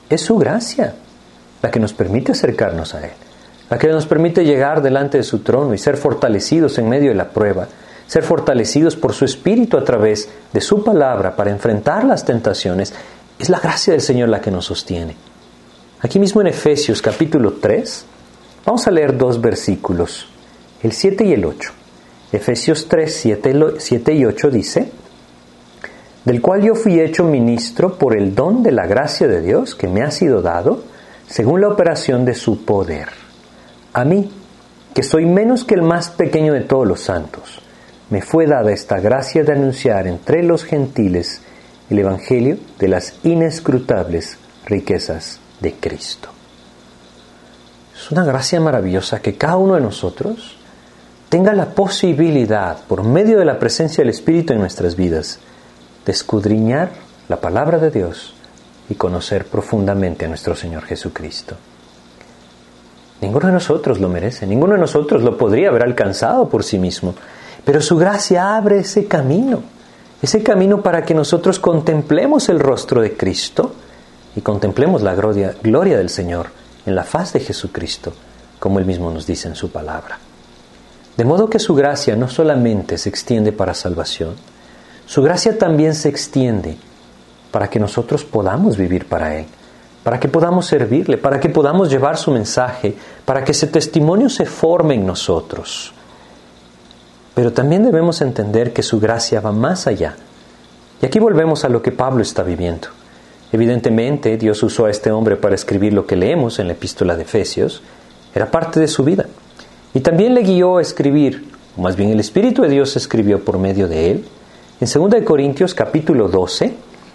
es 0.08 0.20
su 0.20 0.36
gracia 0.38 0.94
la 1.62 1.70
que 1.70 1.80
nos 1.80 1.92
permite 1.92 2.32
acercarnos 2.32 2.94
a 2.94 3.04
Él, 3.04 3.12
la 3.68 3.78
que 3.78 3.88
nos 3.88 4.06
permite 4.06 4.44
llegar 4.44 4.82
delante 4.82 5.18
de 5.18 5.24
su 5.24 5.40
trono 5.40 5.74
y 5.74 5.78
ser 5.78 5.96
fortalecidos 5.96 6.78
en 6.78 6.88
medio 6.88 7.10
de 7.10 7.16
la 7.16 7.30
prueba, 7.30 7.66
ser 8.06 8.22
fortalecidos 8.22 8.96
por 8.96 9.12
su 9.12 9.24
Espíritu 9.24 9.76
a 9.76 9.84
través 9.84 10.28
de 10.52 10.60
su 10.60 10.84
palabra 10.84 11.34
para 11.34 11.50
enfrentar 11.50 12.04
las 12.04 12.24
tentaciones. 12.24 12.94
Es 13.38 13.48
la 13.48 13.60
gracia 13.60 13.92
del 13.92 14.02
Señor 14.02 14.28
la 14.28 14.40
que 14.40 14.50
nos 14.50 14.66
sostiene. 14.66 15.16
Aquí 16.00 16.18
mismo 16.18 16.40
en 16.40 16.48
Efesios 16.48 17.02
capítulo 17.02 17.54
3, 17.60 18.06
Vamos 18.64 18.86
a 18.86 18.90
leer 18.90 19.16
dos 19.16 19.40
versículos, 19.40 20.26
el 20.82 20.92
7 20.92 21.24
y 21.24 21.32
el 21.32 21.44
8. 21.44 21.72
Efesios 22.32 22.88
3, 22.88 23.36
7, 23.78 24.14
y 24.14 24.24
8 24.24 24.50
dice, 24.50 24.92
del 26.24 26.40
cual 26.40 26.62
yo 26.62 26.74
fui 26.74 27.00
hecho 27.00 27.24
ministro 27.24 27.98
por 27.98 28.16
el 28.16 28.34
don 28.34 28.62
de 28.62 28.72
la 28.72 28.86
gracia 28.86 29.26
de 29.26 29.40
Dios 29.40 29.74
que 29.74 29.88
me 29.88 30.02
ha 30.02 30.10
sido 30.10 30.42
dado, 30.42 30.84
según 31.26 31.60
la 31.60 31.68
operación 31.68 32.24
de 32.24 32.34
su 32.34 32.64
poder. 32.64 33.08
A 33.92 34.04
mí, 34.04 34.30
que 34.94 35.02
soy 35.02 35.26
menos 35.26 35.64
que 35.64 35.74
el 35.74 35.82
más 35.82 36.10
pequeño 36.10 36.52
de 36.52 36.60
todos 36.60 36.86
los 36.86 37.00
santos, 37.00 37.60
me 38.10 38.22
fue 38.22 38.46
dada 38.46 38.72
esta 38.72 39.00
gracia 39.00 39.42
de 39.42 39.52
anunciar 39.52 40.06
entre 40.06 40.42
los 40.42 40.64
gentiles 40.64 41.40
el 41.88 41.98
Evangelio 41.98 42.58
de 42.78 42.88
las 42.88 43.14
inescrutables 43.24 44.38
riquezas 44.66 45.40
de 45.60 45.74
Cristo. 45.74 46.28
Es 47.94 48.10
una 48.10 48.24
gracia 48.24 48.60
maravillosa 48.60 49.20
que 49.20 49.36
cada 49.36 49.56
uno 49.56 49.74
de 49.74 49.80
nosotros 49.80 50.56
tenga 51.30 51.52
la 51.52 51.66
posibilidad, 51.66 52.78
por 52.88 53.04
medio 53.04 53.38
de 53.38 53.44
la 53.44 53.60
presencia 53.60 54.02
del 54.02 54.10
Espíritu 54.10 54.52
en 54.52 54.58
nuestras 54.58 54.96
vidas, 54.96 55.38
de 56.04 56.10
escudriñar 56.10 56.90
la 57.28 57.40
palabra 57.40 57.78
de 57.78 57.92
Dios 57.92 58.34
y 58.88 58.96
conocer 58.96 59.46
profundamente 59.46 60.24
a 60.24 60.28
nuestro 60.28 60.56
Señor 60.56 60.82
Jesucristo. 60.82 61.54
Ninguno 63.20 63.46
de 63.46 63.52
nosotros 63.52 64.00
lo 64.00 64.08
merece, 64.08 64.44
ninguno 64.44 64.74
de 64.74 64.80
nosotros 64.80 65.22
lo 65.22 65.38
podría 65.38 65.68
haber 65.68 65.84
alcanzado 65.84 66.48
por 66.48 66.64
sí 66.64 66.78
mismo, 66.78 67.14
pero 67.64 67.80
su 67.80 67.96
gracia 67.96 68.56
abre 68.56 68.80
ese 68.80 69.06
camino, 69.06 69.62
ese 70.20 70.42
camino 70.42 70.82
para 70.82 71.04
que 71.04 71.14
nosotros 71.14 71.60
contemplemos 71.60 72.48
el 72.48 72.58
rostro 72.58 73.02
de 73.02 73.16
Cristo 73.16 73.72
y 74.34 74.40
contemplemos 74.40 75.00
la 75.02 75.14
gloria, 75.14 75.54
gloria 75.62 75.96
del 75.96 76.08
Señor 76.08 76.48
en 76.86 76.96
la 76.96 77.04
faz 77.04 77.34
de 77.34 77.40
Jesucristo, 77.40 78.12
como 78.58 78.80
Él 78.80 78.84
mismo 78.84 79.12
nos 79.12 79.28
dice 79.28 79.46
en 79.46 79.54
su 79.54 79.70
palabra. 79.70 80.18
De 81.16 81.24
modo 81.24 81.50
que 81.50 81.58
su 81.58 81.74
gracia 81.74 82.16
no 82.16 82.28
solamente 82.28 82.98
se 82.98 83.08
extiende 83.08 83.52
para 83.52 83.74
salvación, 83.74 84.34
su 85.06 85.22
gracia 85.22 85.58
también 85.58 85.94
se 85.94 86.08
extiende 86.08 86.76
para 87.50 87.68
que 87.68 87.80
nosotros 87.80 88.24
podamos 88.24 88.76
vivir 88.76 89.06
para 89.06 89.36
Él 89.38 89.46
para 90.02 90.18
que 90.18 90.28
podamos 90.28 90.66
servirle, 90.66 91.18
para 91.18 91.40
que 91.40 91.48
podamos 91.48 91.90
llevar 91.90 92.16
su 92.16 92.30
mensaje, 92.30 92.94
para 93.24 93.44
que 93.44 93.52
ese 93.52 93.66
testimonio 93.66 94.28
se 94.28 94.46
forme 94.46 94.94
en 94.94 95.06
nosotros. 95.06 95.92
Pero 97.34 97.52
también 97.52 97.84
debemos 97.84 98.20
entender 98.22 98.72
que 98.72 98.82
su 98.82 98.98
gracia 98.98 99.40
va 99.40 99.52
más 99.52 99.86
allá. 99.86 100.16
Y 101.02 101.06
aquí 101.06 101.18
volvemos 101.18 101.64
a 101.64 101.68
lo 101.68 101.82
que 101.82 101.92
Pablo 101.92 102.22
está 102.22 102.42
viviendo. 102.42 102.88
Evidentemente, 103.52 104.36
Dios 104.36 104.62
usó 104.62 104.86
a 104.86 104.90
este 104.90 105.10
hombre 105.10 105.36
para 105.36 105.54
escribir 105.54 105.92
lo 105.92 106.06
que 106.06 106.16
leemos 106.16 106.58
en 106.58 106.68
la 106.68 106.74
epístola 106.74 107.16
de 107.16 107.22
Efesios. 107.22 107.82
Era 108.34 108.50
parte 108.50 108.80
de 108.80 108.88
su 108.88 109.04
vida. 109.04 109.26
Y 109.92 110.00
también 110.00 110.34
le 110.34 110.42
guió 110.42 110.78
a 110.78 110.82
escribir, 110.82 111.44
o 111.76 111.82
más 111.82 111.96
bien 111.96 112.10
el 112.10 112.20
Espíritu 112.20 112.62
de 112.62 112.68
Dios 112.68 112.96
escribió 112.96 113.44
por 113.44 113.58
medio 113.58 113.88
de 113.88 114.12
él, 114.12 114.24
en 114.80 114.88
2 114.88 115.22
Corintios 115.24 115.74
capítulo 115.74 116.28
12, 116.28 116.74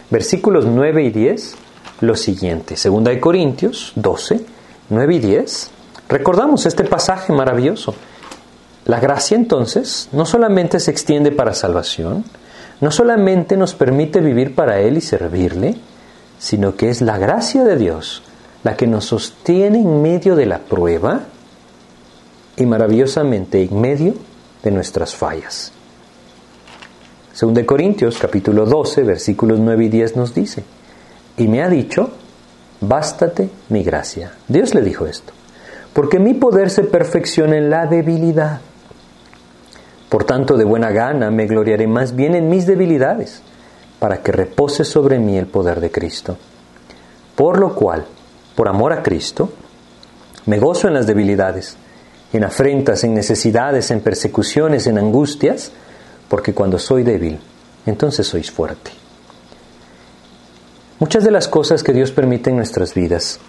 versículos 0.10 0.66
9 0.66 1.04
y 1.04 1.10
10, 1.10 1.56
lo 2.02 2.16
siguiente. 2.16 2.76
Segunda 2.76 3.12
de 3.12 3.20
Corintios 3.20 3.94
12, 3.96 4.42
9 4.90 5.16
y 5.16 5.20
10. 5.20 5.72
Recordamos 6.10 6.66
este 6.66 6.84
pasaje 6.84 7.34
maravilloso. 7.34 7.96
La 8.86 9.00
gracia 9.00 9.36
entonces 9.36 10.10
no 10.12 10.26
solamente 10.26 10.80
se 10.80 10.92
extiende 10.92 11.32
para 11.32 11.54
salvación, 11.54 12.24
no 12.82 12.92
solamente 12.92 13.58
nos 13.58 13.74
permite 13.74 14.20
vivir 14.20 14.54
para 14.54 14.80
Él 14.80 14.98
y 14.98 15.02
servirle, 15.02 15.76
sino 16.38 16.76
que 16.76 16.90
es 16.90 17.02
la 17.02 17.18
gracia 17.18 17.64
de 17.64 17.78
Dios 17.78 18.22
la 18.64 18.76
que 18.76 18.88
nos 18.88 19.06
sostiene 19.06 19.80
en 19.80 20.02
medio 20.02 20.36
de 20.36 20.48
la 20.48 20.60
prueba 20.60 21.22
y 22.58 22.66
maravillosamente 22.66 23.62
en 23.64 23.80
medio 23.80 24.14
de 24.64 24.72
nuestras 24.72 25.16
fallas. 25.16 25.72
Según 27.34 27.54
de 27.54 27.66
Corintios 27.66 28.18
capítulo 28.18 28.66
12 28.66 29.04
versículos 29.04 29.60
9 29.60 29.86
y 29.86 29.90
10 29.90 30.16
nos 30.16 30.34
dice, 30.34 30.64
y 31.38 31.48
me 31.48 31.62
ha 31.62 31.70
dicho, 31.70 32.12
bástate 32.80 33.50
mi 33.70 33.84
gracia. 33.84 34.32
Dios 34.48 34.74
le 34.74 34.82
dijo 34.82 35.06
esto, 35.06 35.34
porque 35.94 36.20
mi 36.20 36.34
poder 36.34 36.70
se 36.70 36.84
perfecciona 36.84 37.58
en 37.58 37.70
la 37.70 37.88
debilidad. 37.88 38.62
Por 40.10 40.24
tanto, 40.24 40.56
de 40.56 40.64
buena 40.64 40.92
gana 40.92 41.30
me 41.32 41.46
gloriaré 41.48 41.88
más 41.88 42.16
bien 42.16 42.36
en 42.36 42.48
mis 42.48 42.66
debilidades, 42.66 43.42
para 44.00 44.22
que 44.22 44.32
repose 44.32 44.84
sobre 44.84 45.20
mí 45.20 45.38
el 45.38 45.48
poder 45.48 45.82
de 45.82 45.92
Cristo. 45.92 46.38
Por 47.36 47.60
lo 47.60 47.76
cual, 47.76 48.06
por 48.56 48.70
amor 48.70 48.94
a 48.94 49.04
Cristo, 49.04 49.50
me 50.46 50.60
gozo 50.60 50.88
en 50.88 50.94
las 50.94 51.08
debilidades, 51.08 51.78
en 52.36 52.44
afrentas, 52.44 53.04
en 53.04 53.14
necesidades, 53.14 53.92
en 53.92 54.02
persecuciones, 54.02 54.88
en 54.88 54.98
angustias, 54.98 55.72
porque 56.28 56.54
cuando 56.54 56.80
soy 56.80 57.04
débil, 57.04 57.40
entonces 57.86 58.28
sois 58.28 58.50
fuerte. 58.52 58.92
Muchas 61.00 61.24
de 61.24 61.32
las 61.32 61.48
cosas 61.48 61.84
que 61.84 61.94
Dios 61.94 62.12
permite 62.12 62.50
en 62.50 62.56
nuestras 62.56 62.94
vidas, 62.94 63.40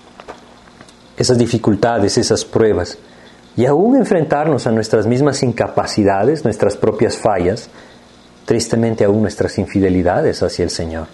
esas 1.17 1.39
dificultades, 1.39 2.19
esas 2.19 2.45
pruebas, 2.45 2.99
y 3.57 3.65
aún 3.65 3.97
enfrentarnos 3.97 4.67
a 4.67 4.73
nuestras 4.73 5.07
mismas 5.07 5.43
incapacidades, 5.43 6.45
nuestras 6.45 6.77
propias 6.77 7.17
fallas, 7.17 7.71
tristemente 8.45 9.05
aún 9.05 9.23
nuestras 9.23 9.59
infidelidades 9.59 10.43
hacia 10.43 10.65
el 10.65 10.71
Señor, 10.71 11.07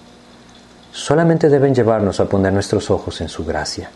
solamente 0.90 1.48
deben 1.48 1.74
llevarnos 1.74 2.18
a 2.18 2.28
poner 2.28 2.52
nuestros 2.52 2.90
ojos 2.90 3.20
en 3.20 3.28
su 3.28 3.44
gracia, 3.44 3.90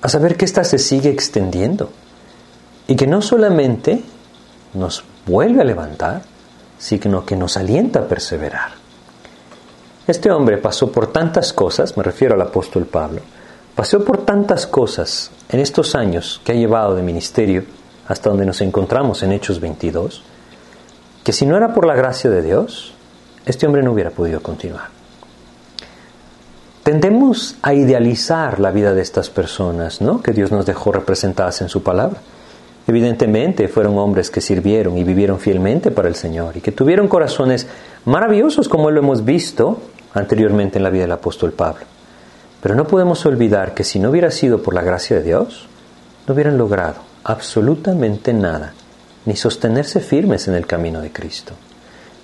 a 0.00 0.08
saber 0.08 0.36
que 0.36 0.44
ésta 0.44 0.64
se 0.64 0.78
sigue 0.78 1.10
extendiendo 1.10 1.90
y 2.86 2.96
que 2.96 3.06
no 3.06 3.22
solamente 3.22 4.02
nos 4.74 5.04
vuelve 5.26 5.60
a 5.60 5.64
levantar, 5.64 6.22
sino 6.78 7.24
que 7.24 7.36
nos 7.36 7.56
alienta 7.56 8.00
a 8.00 8.08
perseverar. 8.08 8.72
Este 10.06 10.30
hombre 10.32 10.58
pasó 10.58 10.90
por 10.90 11.12
tantas 11.12 11.52
cosas, 11.52 11.96
me 11.96 12.02
refiero 12.02 12.34
al 12.34 12.42
apóstol 12.42 12.86
Pablo, 12.86 13.20
pasó 13.76 14.04
por 14.04 14.24
tantas 14.24 14.66
cosas 14.66 15.30
en 15.48 15.60
estos 15.60 15.94
años 15.94 16.40
que 16.44 16.52
ha 16.52 16.56
llevado 16.56 16.96
de 16.96 17.02
ministerio 17.02 17.64
hasta 18.08 18.30
donde 18.30 18.44
nos 18.44 18.60
encontramos 18.60 19.22
en 19.22 19.32
Hechos 19.32 19.60
22, 19.60 20.22
que 21.22 21.32
si 21.32 21.46
no 21.46 21.56
era 21.56 21.72
por 21.72 21.86
la 21.86 21.94
gracia 21.94 22.30
de 22.30 22.42
Dios, 22.42 22.94
este 23.46 23.66
hombre 23.66 23.82
no 23.82 23.92
hubiera 23.92 24.10
podido 24.10 24.42
continuar. 24.42 24.88
Tendemos 26.82 27.56
a 27.62 27.74
idealizar 27.74 28.58
la 28.58 28.72
vida 28.72 28.92
de 28.92 29.02
estas 29.02 29.30
personas, 29.30 30.00
¿no? 30.00 30.20
Que 30.20 30.32
Dios 30.32 30.50
nos 30.50 30.66
dejó 30.66 30.90
representadas 30.90 31.62
en 31.62 31.68
su 31.68 31.84
palabra. 31.84 32.18
Evidentemente 32.86 33.68
fueron 33.68 33.96
hombres 33.98 34.30
que 34.30 34.40
sirvieron 34.40 34.98
y 34.98 35.04
vivieron 35.04 35.38
fielmente 35.38 35.90
para 35.90 36.08
el 36.08 36.16
Señor 36.16 36.56
y 36.56 36.60
que 36.60 36.72
tuvieron 36.72 37.08
corazones 37.08 37.68
maravillosos 38.04 38.68
como 38.68 38.90
lo 38.90 39.00
hemos 39.00 39.24
visto 39.24 39.80
anteriormente 40.14 40.78
en 40.78 40.82
la 40.82 40.90
vida 40.90 41.02
del 41.02 41.12
apóstol 41.12 41.52
Pablo. 41.52 41.84
Pero 42.60 42.74
no 42.74 42.86
podemos 42.86 43.24
olvidar 43.26 43.74
que 43.74 43.84
si 43.84 43.98
no 43.98 44.10
hubiera 44.10 44.30
sido 44.30 44.62
por 44.62 44.74
la 44.74 44.82
gracia 44.82 45.16
de 45.16 45.22
Dios, 45.22 45.68
no 46.26 46.34
hubieran 46.34 46.58
logrado 46.58 46.96
absolutamente 47.24 48.32
nada, 48.32 48.74
ni 49.26 49.36
sostenerse 49.36 50.00
firmes 50.00 50.48
en 50.48 50.54
el 50.54 50.66
camino 50.66 51.00
de 51.00 51.12
Cristo. 51.12 51.54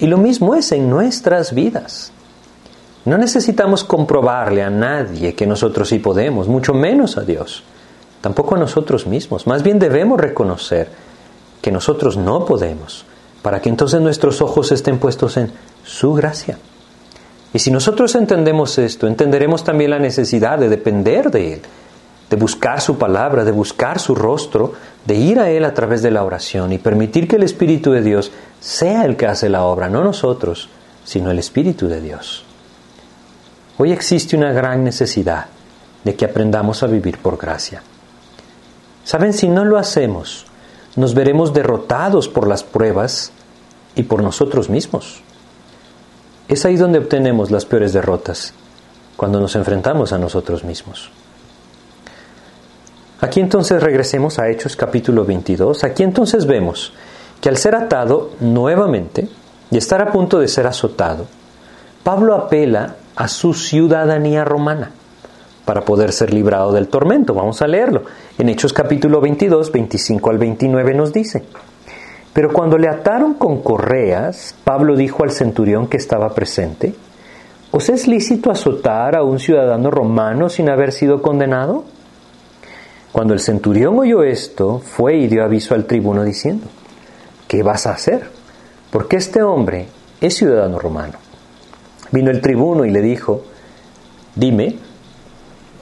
Y 0.00 0.06
lo 0.06 0.18
mismo 0.18 0.54
es 0.54 0.72
en 0.72 0.88
nuestras 0.90 1.54
vidas. 1.54 2.12
No 3.04 3.16
necesitamos 3.16 3.84
comprobarle 3.84 4.62
a 4.62 4.70
nadie 4.70 5.34
que 5.34 5.46
nosotros 5.46 5.88
sí 5.88 5.98
podemos, 5.98 6.46
mucho 6.46 6.74
menos 6.74 7.16
a 7.16 7.22
Dios, 7.22 7.62
tampoco 8.20 8.54
a 8.54 8.58
nosotros 8.58 9.06
mismos. 9.06 9.46
Más 9.46 9.62
bien 9.62 9.78
debemos 9.78 10.20
reconocer 10.20 10.88
que 11.60 11.72
nosotros 11.72 12.16
no 12.16 12.44
podemos, 12.44 13.04
para 13.42 13.60
que 13.60 13.68
entonces 13.68 14.00
nuestros 14.00 14.40
ojos 14.42 14.72
estén 14.72 14.98
puestos 14.98 15.36
en 15.36 15.52
su 15.84 16.14
gracia. 16.14 16.58
Y 17.52 17.58
si 17.60 17.70
nosotros 17.70 18.14
entendemos 18.14 18.78
esto, 18.78 19.06
entenderemos 19.06 19.64
también 19.64 19.90
la 19.90 19.98
necesidad 19.98 20.58
de 20.58 20.68
depender 20.68 21.30
de 21.30 21.54
Él, 21.54 21.62
de 22.28 22.36
buscar 22.36 22.80
su 22.80 22.98
palabra, 22.98 23.44
de 23.44 23.52
buscar 23.52 23.98
su 23.98 24.14
rostro, 24.14 24.74
de 25.06 25.14
ir 25.14 25.40
a 25.40 25.50
Él 25.50 25.64
a 25.64 25.72
través 25.72 26.02
de 26.02 26.10
la 26.10 26.24
oración 26.24 26.72
y 26.72 26.78
permitir 26.78 27.26
que 27.26 27.36
el 27.36 27.42
Espíritu 27.42 27.90
de 27.90 28.02
Dios 28.02 28.30
sea 28.60 29.04
el 29.06 29.16
que 29.16 29.26
hace 29.26 29.48
la 29.48 29.64
obra, 29.64 29.88
no 29.88 30.04
nosotros, 30.04 30.68
sino 31.04 31.30
el 31.30 31.38
Espíritu 31.38 31.88
de 31.88 32.02
Dios. 32.02 32.44
Hoy 33.78 33.92
existe 33.92 34.36
una 34.36 34.52
gran 34.52 34.84
necesidad 34.84 35.46
de 36.04 36.14
que 36.14 36.26
aprendamos 36.26 36.82
a 36.82 36.86
vivir 36.86 37.18
por 37.18 37.38
gracia. 37.38 37.82
Saben, 39.08 39.32
si 39.32 39.48
no 39.48 39.64
lo 39.64 39.78
hacemos, 39.78 40.44
nos 40.94 41.14
veremos 41.14 41.54
derrotados 41.54 42.28
por 42.28 42.46
las 42.46 42.62
pruebas 42.62 43.32
y 43.94 44.02
por 44.02 44.22
nosotros 44.22 44.68
mismos. 44.68 45.22
Es 46.46 46.66
ahí 46.66 46.76
donde 46.76 46.98
obtenemos 46.98 47.50
las 47.50 47.64
peores 47.64 47.94
derrotas, 47.94 48.52
cuando 49.16 49.40
nos 49.40 49.56
enfrentamos 49.56 50.12
a 50.12 50.18
nosotros 50.18 50.62
mismos. 50.62 51.10
Aquí 53.22 53.40
entonces 53.40 53.82
regresemos 53.82 54.38
a 54.38 54.50
Hechos 54.50 54.76
capítulo 54.76 55.24
22. 55.24 55.84
Aquí 55.84 56.02
entonces 56.02 56.44
vemos 56.44 56.92
que 57.40 57.48
al 57.48 57.56
ser 57.56 57.76
atado 57.76 58.32
nuevamente 58.40 59.26
y 59.70 59.78
estar 59.78 60.02
a 60.02 60.12
punto 60.12 60.38
de 60.38 60.48
ser 60.48 60.66
azotado, 60.66 61.24
Pablo 62.04 62.34
apela 62.34 62.96
a 63.16 63.26
su 63.26 63.54
ciudadanía 63.54 64.44
romana 64.44 64.92
para 65.68 65.82
poder 65.82 66.14
ser 66.14 66.32
librado 66.32 66.72
del 66.72 66.88
tormento. 66.88 67.34
Vamos 67.34 67.60
a 67.60 67.66
leerlo. 67.66 68.04
En 68.38 68.48
Hechos 68.48 68.72
capítulo 68.72 69.20
22, 69.20 69.70
25 69.70 70.30
al 70.30 70.38
29 70.38 70.94
nos 70.94 71.12
dice. 71.12 71.44
Pero 72.32 72.54
cuando 72.54 72.78
le 72.78 72.88
ataron 72.88 73.34
con 73.34 73.60
correas, 73.60 74.54
Pablo 74.64 74.96
dijo 74.96 75.24
al 75.24 75.30
centurión 75.30 75.86
que 75.86 75.98
estaba 75.98 76.30
presente, 76.30 76.94
¿os 77.70 77.90
es 77.90 78.08
lícito 78.08 78.50
azotar 78.50 79.14
a 79.14 79.22
un 79.22 79.38
ciudadano 79.38 79.90
romano 79.90 80.48
sin 80.48 80.70
haber 80.70 80.90
sido 80.90 81.20
condenado? 81.20 81.84
Cuando 83.12 83.34
el 83.34 83.40
centurión 83.40 83.98
oyó 83.98 84.22
esto, 84.22 84.78
fue 84.78 85.18
y 85.18 85.26
dio 85.26 85.44
aviso 85.44 85.74
al 85.74 85.84
tribuno 85.84 86.24
diciendo, 86.24 86.66
¿qué 87.46 87.62
vas 87.62 87.86
a 87.86 87.90
hacer? 87.90 88.30
Porque 88.90 89.16
este 89.16 89.42
hombre 89.42 89.88
es 90.18 90.34
ciudadano 90.34 90.78
romano. 90.78 91.18
Vino 92.10 92.30
el 92.30 92.40
tribuno 92.40 92.86
y 92.86 92.90
le 92.90 93.02
dijo, 93.02 93.42
dime, 94.34 94.87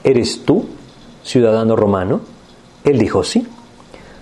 ¿eres 0.06 0.44
tú 0.44 0.64
ciudadano 1.24 1.74
romano? 1.74 2.20
Él 2.84 2.98
dijo, 2.98 3.24
sí. 3.24 3.46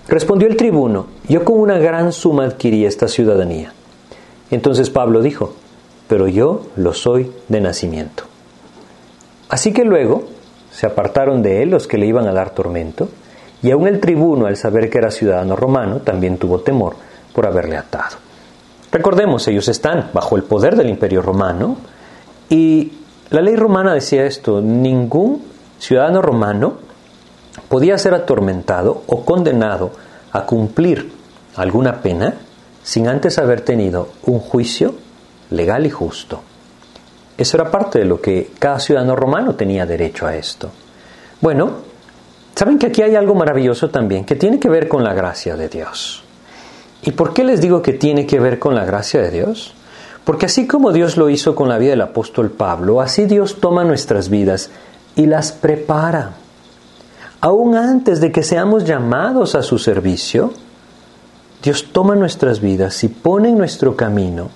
Respondió 0.07 0.47
el 0.47 0.57
tribuno, 0.57 1.05
yo 1.29 1.45
con 1.45 1.59
una 1.59 1.77
gran 1.77 2.11
suma 2.11 2.45
adquirí 2.45 2.85
esta 2.85 3.07
ciudadanía. 3.07 3.71
Entonces 4.51 4.89
Pablo 4.89 5.21
dijo, 5.21 5.53
pero 6.07 6.27
yo 6.27 6.67
lo 6.75 6.93
soy 6.93 7.31
de 7.47 7.61
nacimiento. 7.61 8.23
Así 9.49 9.73
que 9.73 9.83
luego 9.83 10.23
se 10.71 10.87
apartaron 10.87 11.41
de 11.41 11.61
él 11.61 11.69
los 11.69 11.87
que 11.87 11.97
le 11.97 12.07
iban 12.07 12.27
a 12.27 12.33
dar 12.33 12.49
tormento, 12.49 13.07
y 13.61 13.71
aun 13.71 13.87
el 13.87 13.99
tribuno, 13.99 14.47
al 14.47 14.57
saber 14.57 14.89
que 14.89 14.97
era 14.97 15.09
ciudadano 15.09 15.55
romano, 15.55 16.01
también 16.01 16.37
tuvo 16.37 16.59
temor 16.59 16.95
por 17.33 17.47
haberle 17.47 17.77
atado. 17.77 18.17
Recordemos, 18.91 19.47
ellos 19.47 19.67
están 19.67 20.09
bajo 20.13 20.35
el 20.35 20.43
poder 20.43 20.75
del 20.75 20.89
imperio 20.89 21.21
romano, 21.21 21.77
y 22.49 22.91
la 23.29 23.41
ley 23.41 23.55
romana 23.55 23.93
decía 23.93 24.25
esto, 24.25 24.61
ningún 24.61 25.54
ciudadano 25.79 26.21
romano 26.21 26.73
podía 27.69 27.97
ser 27.97 28.13
atormentado 28.13 29.03
o 29.07 29.25
condenado 29.25 29.91
a 30.31 30.45
cumplir 30.45 31.11
alguna 31.55 32.01
pena 32.01 32.35
sin 32.83 33.07
antes 33.07 33.37
haber 33.39 33.61
tenido 33.61 34.09
un 34.25 34.39
juicio 34.39 34.95
legal 35.49 35.85
y 35.85 35.89
justo. 35.89 36.41
Eso 37.37 37.57
era 37.57 37.71
parte 37.71 37.99
de 37.99 38.05
lo 38.05 38.21
que 38.21 38.51
cada 38.59 38.79
ciudadano 38.79 39.15
romano 39.15 39.55
tenía 39.55 39.85
derecho 39.85 40.25
a 40.25 40.35
esto. 40.35 40.69
Bueno, 41.41 41.71
saben 42.55 42.79
que 42.79 42.87
aquí 42.87 43.01
hay 43.01 43.15
algo 43.15 43.35
maravilloso 43.35 43.89
también 43.89 44.25
que 44.25 44.35
tiene 44.35 44.59
que 44.59 44.69
ver 44.69 44.87
con 44.87 45.03
la 45.03 45.13
gracia 45.13 45.55
de 45.57 45.67
Dios. 45.67 46.23
¿Y 47.01 47.11
por 47.11 47.33
qué 47.33 47.43
les 47.43 47.61
digo 47.61 47.81
que 47.81 47.93
tiene 47.93 48.25
que 48.25 48.39
ver 48.39 48.57
con 48.57 48.73
la 48.73 48.85
gracia 48.85 49.21
de 49.21 49.31
Dios? 49.31 49.73
Porque 50.23 50.47
así 50.47 50.65
como 50.65 50.91
Dios 50.91 51.17
lo 51.17 51.29
hizo 51.29 51.53
con 51.55 51.69
la 51.69 51.77
vida 51.77 51.91
del 51.91 52.01
apóstol 52.01 52.49
Pablo, 52.49 52.99
así 52.99 53.25
Dios 53.25 53.59
toma 53.59 53.83
nuestras 53.83 54.29
vidas 54.29 54.71
y 55.15 55.25
las 55.25 55.51
prepara. 55.51 56.31
Aún 57.41 57.75
antes 57.75 58.19
de 58.21 58.31
que 58.31 58.43
seamos 58.43 58.85
llamados 58.85 59.55
a 59.55 59.61
su 59.61 59.77
servicio, 59.77 60.53
Dios 61.61 61.89
toma 61.91 62.15
nuestras 62.15 62.59
vidas 62.59 63.03
y 63.03 63.07
pone 63.07 63.49
en 63.49 63.57
nuestro 63.57 63.95
camino 63.95 64.49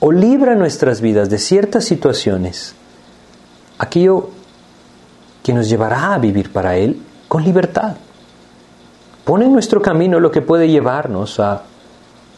o 0.00 0.10
libra 0.10 0.54
nuestras 0.54 1.00
vidas 1.00 1.30
de 1.30 1.38
ciertas 1.38 1.84
situaciones, 1.84 2.74
aquello 3.78 4.30
que 5.42 5.52
nos 5.52 5.68
llevará 5.68 6.14
a 6.14 6.18
vivir 6.18 6.52
para 6.52 6.76
Él 6.76 7.00
con 7.28 7.44
libertad. 7.44 7.94
Pone 9.24 9.44
en 9.44 9.52
nuestro 9.52 9.80
camino 9.80 10.18
lo 10.18 10.30
que 10.30 10.42
puede 10.42 10.68
llevarnos 10.68 11.38
a 11.38 11.62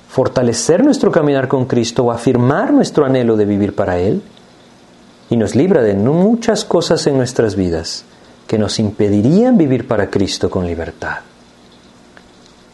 fortalecer 0.09 0.85
nuestro 0.85 1.11
caminar 1.11 1.49
con 1.49 1.65
Cristo 1.65 2.05
o 2.05 2.13
afirmar 2.13 2.73
nuestro 2.73 3.05
anhelo 3.05 3.37
de 3.37 3.47
vivir 3.47 3.75
para 3.75 3.99
Él 3.99 4.23
y 5.31 5.37
nos 5.37 5.55
libra 5.55 5.83
de 5.83 5.95
muchas 5.95 6.65
cosas 6.65 7.07
en 7.07 7.17
nuestras 7.17 7.57
vidas 7.57 8.05
que 8.47 8.59
nos 8.59 8.79
impedirían 8.79 9.57
vivir 9.57 9.89
para 9.89 10.11
Cristo 10.11 10.51
con 10.51 10.67
libertad. 10.67 11.19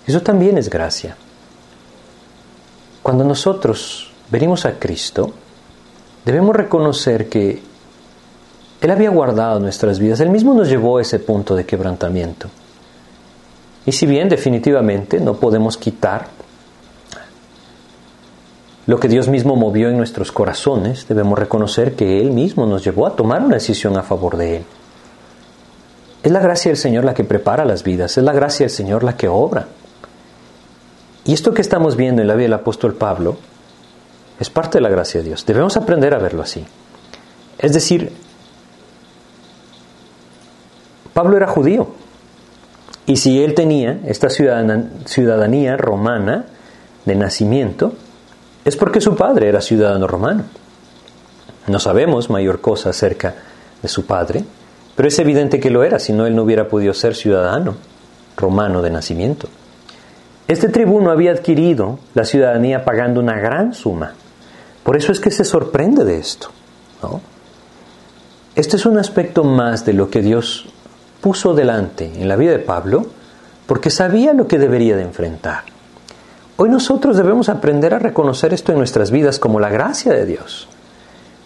Eso 0.06 0.20
también 0.22 0.58
es 0.58 0.68
gracia. 0.68 1.16
Cuando 3.02 3.24
nosotros 3.24 4.10
venimos 4.30 4.64
a 4.66 4.78
Cristo, 4.78 5.32
debemos 6.24 6.54
reconocer 6.56 7.28
que 7.28 7.62
Él 8.80 8.90
había 8.90 9.10
guardado 9.10 9.60
nuestras 9.60 9.98
vidas, 9.98 10.20
Él 10.20 10.30
mismo 10.30 10.54
nos 10.54 10.68
llevó 10.68 10.98
a 10.98 11.02
ese 11.02 11.18
punto 11.18 11.54
de 11.54 11.64
quebrantamiento. 11.64 12.48
Y 13.86 13.92
si 13.92 14.06
bien 14.06 14.28
definitivamente 14.28 15.20
no 15.20 15.34
podemos 15.34 15.76
quitar 15.76 16.39
lo 18.90 18.98
que 18.98 19.07
Dios 19.07 19.29
mismo 19.29 19.55
movió 19.55 19.88
en 19.88 19.96
nuestros 19.96 20.33
corazones, 20.33 21.07
debemos 21.07 21.38
reconocer 21.38 21.94
que 21.94 22.20
Él 22.20 22.33
mismo 22.33 22.66
nos 22.66 22.83
llevó 22.83 23.07
a 23.07 23.14
tomar 23.14 23.40
una 23.40 23.55
decisión 23.55 23.96
a 23.96 24.03
favor 24.03 24.37
de 24.37 24.57
Él. 24.57 24.64
Es 26.24 26.33
la 26.33 26.40
gracia 26.40 26.72
del 26.72 26.76
Señor 26.76 27.05
la 27.05 27.14
que 27.14 27.22
prepara 27.22 27.64
las 27.64 27.85
vidas, 27.85 28.18
es 28.18 28.24
la 28.24 28.33
gracia 28.33 28.64
del 28.66 28.74
Señor 28.74 29.05
la 29.05 29.16
que 29.16 29.29
obra. 29.29 29.68
Y 31.24 31.35
esto 31.35 31.55
que 31.55 31.61
estamos 31.62 31.94
viendo 31.94 32.20
en 32.20 32.26
la 32.26 32.35
vida 32.35 32.46
del 32.46 32.55
apóstol 32.55 32.94
Pablo 32.94 33.37
es 34.40 34.50
parte 34.50 34.79
de 34.79 34.83
la 34.83 34.88
gracia 34.88 35.20
de 35.20 35.29
Dios. 35.29 35.46
Debemos 35.46 35.76
aprender 35.76 36.12
a 36.12 36.18
verlo 36.18 36.42
así. 36.42 36.64
Es 37.61 37.72
decir, 37.72 38.11
Pablo 41.14 41.37
era 41.37 41.46
judío. 41.46 41.90
Y 43.07 43.18
si 43.18 43.40
él 43.40 43.55
tenía 43.55 44.00
esta 44.05 44.31
ciudadanía 44.31 45.76
romana 45.76 46.46
de 47.05 47.14
nacimiento, 47.14 47.92
es 48.64 48.76
porque 48.76 49.00
su 49.00 49.14
padre 49.14 49.48
era 49.48 49.60
ciudadano 49.60 50.06
romano. 50.06 50.44
No 51.66 51.78
sabemos 51.78 52.30
mayor 52.30 52.60
cosa 52.60 52.90
acerca 52.90 53.34
de 53.82 53.88
su 53.88 54.06
padre, 54.06 54.44
pero 54.96 55.08
es 55.08 55.18
evidente 55.18 55.60
que 55.60 55.70
lo 55.70 55.84
era, 55.84 55.98
si 55.98 56.12
no 56.12 56.26
él 56.26 56.34
no 56.34 56.42
hubiera 56.42 56.68
podido 56.68 56.92
ser 56.92 57.14
ciudadano 57.14 57.76
romano 58.36 58.82
de 58.82 58.90
nacimiento. 58.90 59.48
Este 60.48 60.68
tribuno 60.68 61.10
había 61.10 61.32
adquirido 61.32 62.00
la 62.14 62.24
ciudadanía 62.24 62.84
pagando 62.84 63.20
una 63.20 63.38
gran 63.38 63.72
suma. 63.72 64.14
Por 64.82 64.96
eso 64.96 65.12
es 65.12 65.20
que 65.20 65.30
se 65.30 65.44
sorprende 65.44 66.04
de 66.04 66.18
esto. 66.18 66.48
¿no? 67.02 67.20
Este 68.56 68.76
es 68.76 68.84
un 68.84 68.98
aspecto 68.98 69.44
más 69.44 69.84
de 69.84 69.92
lo 69.92 70.10
que 70.10 70.22
Dios 70.22 70.66
puso 71.20 71.54
delante 71.54 72.10
en 72.20 72.28
la 72.28 72.36
vida 72.36 72.50
de 72.50 72.58
Pablo, 72.58 73.06
porque 73.66 73.90
sabía 73.90 74.32
lo 74.32 74.48
que 74.48 74.58
debería 74.58 74.96
de 74.96 75.02
enfrentar. 75.02 75.64
Hoy 76.62 76.68
nosotros 76.68 77.16
debemos 77.16 77.48
aprender 77.48 77.94
a 77.94 77.98
reconocer 77.98 78.52
esto 78.52 78.70
en 78.70 78.76
nuestras 78.76 79.10
vidas 79.10 79.38
como 79.38 79.58
la 79.60 79.70
gracia 79.70 80.12
de 80.12 80.26
Dios. 80.26 80.68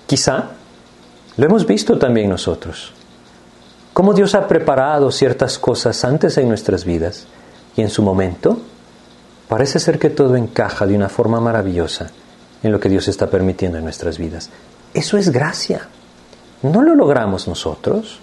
Quizá 0.09 0.47
lo 1.37 1.47
hemos 1.47 1.69
visto 1.69 1.97
también 2.01 2.29
nosotros. 2.29 2.93
Cómo 3.93 4.13
Dios 4.13 4.35
ha 4.35 4.49
preparado 4.49 5.13
ciertas 5.13 5.57
cosas 5.61 6.05
antes 6.05 6.37
en 6.37 6.49
nuestras 6.49 6.85
vidas 6.85 7.29
y 7.77 7.83
en 7.83 7.91
su 7.91 8.03
momento 8.03 8.59
parece 9.47 9.79
ser 9.79 10.01
que 10.01 10.11
todo 10.11 10.35
encaja 10.35 10.85
de 10.85 10.97
una 10.97 11.09
forma 11.09 11.39
maravillosa 11.39 12.11
en 12.65 12.73
lo 12.73 12.81
que 12.81 12.89
Dios 12.89 13.07
está 13.07 13.29
permitiendo 13.29 13.79
en 13.79 13.85
nuestras 13.85 14.19
vidas. 14.19 14.51
Eso 14.95 15.17
es 15.17 15.31
gracia. 15.31 15.87
No 16.63 16.83
lo 16.83 16.97
logramos 16.97 17.47
nosotros, 17.47 18.19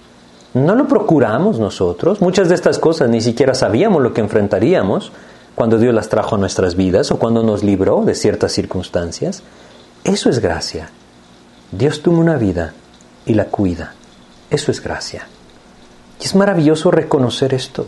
no 0.53 0.75
lo 0.75 0.89
procuramos 0.89 1.57
nosotros. 1.57 2.19
Muchas 2.19 2.49
de 2.49 2.55
estas 2.55 2.79
cosas 2.79 3.09
ni 3.09 3.21
siquiera 3.21 3.53
sabíamos 3.53 4.01
lo 4.01 4.13
que 4.13 4.19
enfrentaríamos 4.19 5.13
cuando 5.55 5.77
Dios 5.77 5.93
las 5.93 6.09
trajo 6.09 6.35
a 6.35 6.39
nuestras 6.39 6.75
vidas 6.75 7.11
o 7.11 7.19
cuando 7.19 7.43
nos 7.43 7.63
libró 7.63 8.03
de 8.03 8.15
ciertas 8.15 8.51
circunstancias. 8.51 9.43
Eso 10.03 10.29
es 10.29 10.39
gracia. 10.39 10.89
Dios 11.71 12.01
toma 12.01 12.19
una 12.19 12.37
vida 12.37 12.73
y 13.25 13.33
la 13.33 13.45
cuida. 13.45 13.93
Eso 14.49 14.71
es 14.71 14.81
gracia. 14.81 15.27
Y 16.19 16.25
es 16.25 16.35
maravilloso 16.35 16.91
reconocer 16.91 17.53
esto. 17.53 17.87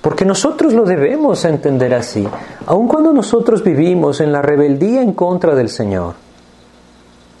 Porque 0.00 0.24
nosotros 0.24 0.74
lo 0.74 0.84
debemos 0.84 1.44
entender 1.44 1.94
así, 1.94 2.28
aun 2.66 2.88
cuando 2.88 3.12
nosotros 3.12 3.64
vivimos 3.64 4.20
en 4.20 4.32
la 4.32 4.42
rebeldía 4.42 5.02
en 5.02 5.14
contra 5.14 5.54
del 5.54 5.70
Señor. 5.70 6.14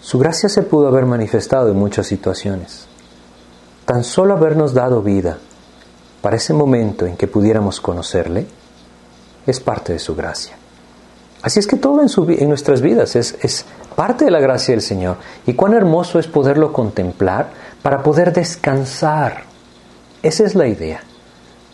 Su 0.00 0.18
gracia 0.18 0.48
se 0.48 0.62
pudo 0.62 0.88
haber 0.88 1.04
manifestado 1.04 1.70
en 1.70 1.78
muchas 1.78 2.06
situaciones. 2.06 2.86
Tan 3.84 4.02
solo 4.02 4.34
habernos 4.34 4.72
dado 4.72 5.02
vida 5.02 5.38
para 6.22 6.36
ese 6.36 6.54
momento 6.54 7.06
en 7.06 7.16
que 7.16 7.26
pudiéramos 7.26 7.80
conocerle 7.82 8.46
es 9.46 9.60
parte 9.60 9.92
de 9.92 9.98
su 9.98 10.14
gracia. 10.14 10.56
Así 11.42 11.58
es 11.58 11.66
que 11.66 11.76
todo 11.76 12.00
en, 12.00 12.08
en 12.40 12.48
nuestras 12.48 12.80
vidas 12.80 13.16
es, 13.16 13.36
es 13.42 13.64
parte 13.94 14.24
de 14.24 14.30
la 14.30 14.40
gracia 14.40 14.72
del 14.72 14.82
Señor. 14.82 15.18
Y 15.46 15.54
cuán 15.54 15.74
hermoso 15.74 16.18
es 16.18 16.26
poderlo 16.26 16.72
contemplar 16.72 17.50
para 17.82 18.02
poder 18.02 18.32
descansar. 18.32 19.44
Esa 20.22 20.44
es 20.44 20.54
la 20.54 20.66
idea 20.66 21.02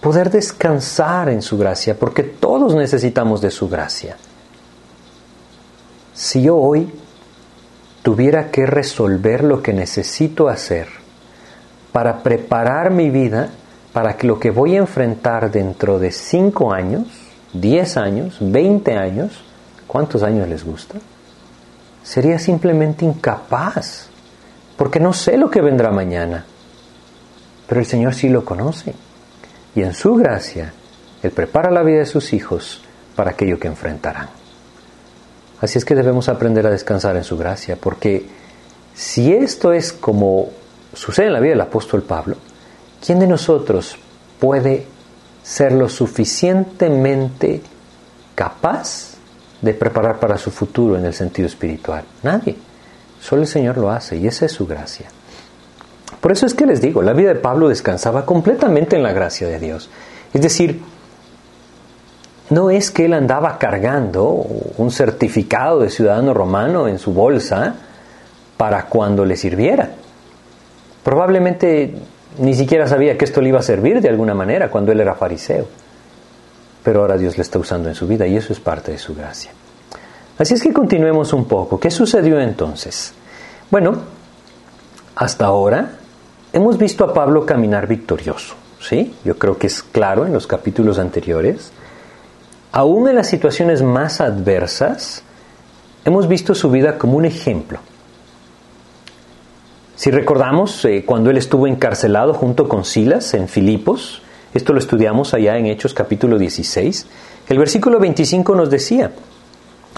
poder 0.00 0.30
descansar 0.30 1.28
en 1.28 1.42
su 1.42 1.58
gracia, 1.58 1.98
porque 1.98 2.22
todos 2.22 2.74
necesitamos 2.74 3.40
de 3.40 3.50
su 3.50 3.68
gracia. 3.68 4.16
Si 6.14 6.42
yo 6.42 6.56
hoy 6.56 6.90
tuviera 8.02 8.50
que 8.50 8.66
resolver 8.66 9.44
lo 9.44 9.62
que 9.62 9.72
necesito 9.72 10.48
hacer 10.48 10.88
para 11.92 12.22
preparar 12.22 12.90
mi 12.90 13.10
vida 13.10 13.50
para 13.92 14.16
que 14.16 14.26
lo 14.26 14.38
que 14.38 14.50
voy 14.50 14.76
a 14.76 14.78
enfrentar 14.78 15.50
dentro 15.50 15.98
de 15.98 16.12
5 16.12 16.72
años, 16.72 17.06
10 17.52 17.96
años, 17.96 18.36
20 18.40 18.96
años, 18.96 19.42
¿cuántos 19.86 20.22
años 20.22 20.48
les 20.48 20.64
gusta? 20.64 20.98
Sería 22.02 22.38
simplemente 22.38 23.04
incapaz, 23.04 24.08
porque 24.76 25.00
no 25.00 25.12
sé 25.12 25.36
lo 25.36 25.50
que 25.50 25.60
vendrá 25.60 25.90
mañana, 25.90 26.44
pero 27.66 27.80
el 27.80 27.86
Señor 27.86 28.14
sí 28.14 28.28
lo 28.28 28.44
conoce 28.44 28.94
y 29.74 29.82
en 29.82 29.94
su 29.94 30.14
gracia 30.14 30.72
Él 31.22 31.30
prepara 31.30 31.70
la 31.70 31.82
vida 31.82 31.98
de 31.98 32.06
sus 32.06 32.32
hijos 32.32 32.82
para 33.14 33.32
aquello 33.32 33.58
que 33.58 33.68
enfrentarán. 33.68 34.28
Así 35.60 35.78
es 35.78 35.84
que 35.84 35.94
debemos 35.94 36.28
aprender 36.28 36.66
a 36.66 36.70
descansar 36.70 37.16
en 37.16 37.24
su 37.24 37.36
gracia, 37.36 37.76
porque 37.76 38.26
si 38.94 39.32
esto 39.32 39.72
es 39.72 39.92
como 39.92 40.48
sucede 40.94 41.26
en 41.26 41.34
la 41.34 41.40
vida 41.40 41.50
del 41.50 41.60
apóstol 41.60 42.02
Pablo, 42.02 42.36
¿quién 43.04 43.18
de 43.18 43.26
nosotros 43.26 43.96
puede 44.38 44.86
ser 45.42 45.72
lo 45.72 45.88
suficientemente 45.88 47.62
capaz 48.34 49.14
de 49.60 49.74
preparar 49.74 50.18
para 50.18 50.38
su 50.38 50.50
futuro 50.50 50.96
en 50.96 51.04
el 51.04 51.14
sentido 51.14 51.46
espiritual? 51.46 52.04
Nadie. 52.22 52.56
Solo 53.20 53.42
el 53.42 53.48
Señor 53.48 53.76
lo 53.76 53.90
hace 53.90 54.16
y 54.16 54.26
esa 54.26 54.46
es 54.46 54.52
su 54.52 54.66
gracia. 54.66 55.08
Por 56.20 56.32
eso 56.32 56.46
es 56.46 56.54
que 56.54 56.66
les 56.66 56.80
digo, 56.80 57.02
la 57.02 57.12
vida 57.12 57.28
de 57.34 57.40
Pablo 57.40 57.68
descansaba 57.68 58.26
completamente 58.26 58.96
en 58.96 59.02
la 59.02 59.12
gracia 59.12 59.46
de 59.46 59.58
Dios. 59.58 59.90
Es 60.32 60.42
decir, 60.42 60.80
no 62.50 62.70
es 62.70 62.90
que 62.90 63.04
él 63.04 63.14
andaba 63.14 63.58
cargando 63.58 64.24
un 64.76 64.90
certificado 64.90 65.80
de 65.80 65.90
ciudadano 65.90 66.34
romano 66.34 66.88
en 66.88 66.98
su 66.98 67.12
bolsa 67.12 67.74
para 68.56 68.86
cuando 68.86 69.24
le 69.24 69.36
sirviera. 69.36 69.90
Probablemente 71.02 71.94
ni 72.40 72.54
siquiera 72.54 72.86
sabía 72.86 73.18
que 73.18 73.26
esto 73.26 73.40
le 73.40 73.50
iba 73.50 73.58
a 73.58 73.62
servir 73.62 74.00
de 74.00 74.08
alguna 74.08 74.34
manera 74.34 74.70
cuando 74.70 74.92
él 74.92 75.00
era 75.00 75.14
fariseo. 75.14 75.66
Pero 76.82 77.02
ahora 77.02 77.18
Dios 77.18 77.36
le 77.36 77.42
está 77.42 77.58
usando 77.58 77.88
en 77.88 77.94
su 77.94 78.06
vida 78.06 78.26
y 78.26 78.36
eso 78.36 78.52
es 78.52 78.60
parte 78.60 78.92
de 78.92 78.98
su 78.98 79.14
gracia. 79.14 79.52
Así 80.38 80.54
es 80.54 80.62
que 80.62 80.72
continuemos 80.72 81.34
un 81.34 81.44
poco. 81.44 81.78
¿Qué 81.78 81.90
sucedió 81.90 82.40
entonces? 82.40 83.12
Bueno, 83.70 83.92
hasta 85.14 85.44
ahora 85.44 85.90
hemos 86.52 86.78
visto 86.78 87.04
a 87.04 87.12
Pablo 87.12 87.44
caminar 87.44 87.86
victorioso. 87.86 88.54
¿sí? 88.80 89.14
Yo 89.22 89.38
creo 89.38 89.58
que 89.58 89.66
es 89.66 89.82
claro 89.82 90.24
en 90.24 90.32
los 90.32 90.46
capítulos 90.46 90.98
anteriores. 90.98 91.72
Aún 92.72 93.06
en 93.08 93.16
las 93.16 93.26
situaciones 93.26 93.82
más 93.82 94.22
adversas, 94.22 95.22
hemos 96.06 96.26
visto 96.26 96.54
su 96.54 96.70
vida 96.70 96.96
como 96.96 97.18
un 97.18 97.26
ejemplo. 97.26 97.80
Si 100.00 100.10
recordamos, 100.10 100.82
eh, 100.86 101.04
cuando 101.04 101.28
él 101.28 101.36
estuvo 101.36 101.66
encarcelado 101.66 102.32
junto 102.32 102.70
con 102.70 102.86
Silas 102.86 103.34
en 103.34 103.48
Filipos, 103.48 104.22
esto 104.54 104.72
lo 104.72 104.78
estudiamos 104.78 105.34
allá 105.34 105.58
en 105.58 105.66
Hechos 105.66 105.92
capítulo 105.92 106.38
16, 106.38 107.06
el 107.50 107.58
versículo 107.58 107.98
25 107.98 108.54
nos 108.54 108.70
decía 108.70 109.10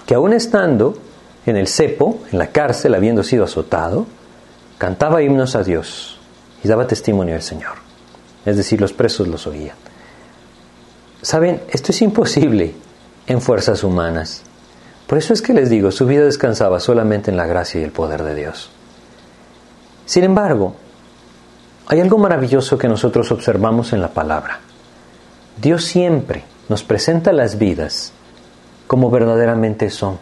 que 0.04 0.14
aún 0.16 0.32
estando 0.32 0.98
en 1.46 1.56
el 1.56 1.68
cepo, 1.68 2.18
en 2.32 2.40
la 2.40 2.48
cárcel, 2.48 2.96
habiendo 2.96 3.22
sido 3.22 3.44
azotado, 3.44 4.06
cantaba 4.76 5.22
himnos 5.22 5.54
a 5.54 5.62
Dios 5.62 6.18
y 6.64 6.66
daba 6.66 6.88
testimonio 6.88 7.36
al 7.36 7.42
Señor. 7.42 7.74
Es 8.44 8.56
decir, 8.56 8.80
los 8.80 8.92
presos 8.92 9.28
los 9.28 9.46
oían. 9.46 9.76
Saben, 11.22 11.60
esto 11.70 11.92
es 11.92 12.02
imposible 12.02 12.74
en 13.28 13.40
fuerzas 13.40 13.84
humanas. 13.84 14.42
Por 15.06 15.18
eso 15.18 15.32
es 15.32 15.42
que 15.42 15.54
les 15.54 15.70
digo, 15.70 15.92
su 15.92 16.06
vida 16.06 16.24
descansaba 16.24 16.80
solamente 16.80 17.30
en 17.30 17.36
la 17.36 17.46
gracia 17.46 17.80
y 17.80 17.84
el 17.84 17.92
poder 17.92 18.24
de 18.24 18.34
Dios. 18.34 18.72
Sin 20.12 20.24
embargo, 20.24 20.74
hay 21.86 21.98
algo 21.98 22.18
maravilloso 22.18 22.76
que 22.76 22.86
nosotros 22.86 23.32
observamos 23.32 23.94
en 23.94 24.02
la 24.02 24.08
palabra. 24.08 24.60
Dios 25.58 25.84
siempre 25.84 26.44
nos 26.68 26.82
presenta 26.82 27.32
las 27.32 27.58
vidas 27.58 28.12
como 28.86 29.08
verdaderamente 29.08 29.88
son. 29.88 30.18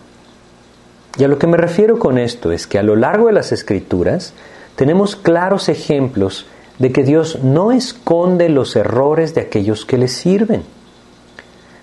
Y 1.19 1.25
a 1.25 1.27
lo 1.27 1.41
que 1.41 1.49
me 1.49 1.57
refiero 1.57 1.99
con 1.99 2.19
esto 2.19 2.53
es 2.53 2.69
que 2.69 2.79
a 2.79 2.85
lo 2.85 2.95
largo 2.95 3.27
de 3.27 3.33
las 3.33 3.51
escrituras 3.51 4.33
tenemos 4.77 5.17
claros 5.17 5.69
ejemplos 5.69 6.47
de 6.79 6.93
que 6.93 7.03
Dios 7.03 7.41
no 7.43 7.73
esconde 7.73 8.49
los 8.49 8.77
errores 8.77 9.35
de 9.35 9.41
aquellos 9.41 9.85
que 9.85 9.99
le 9.99 10.07
sirven. 10.07 10.63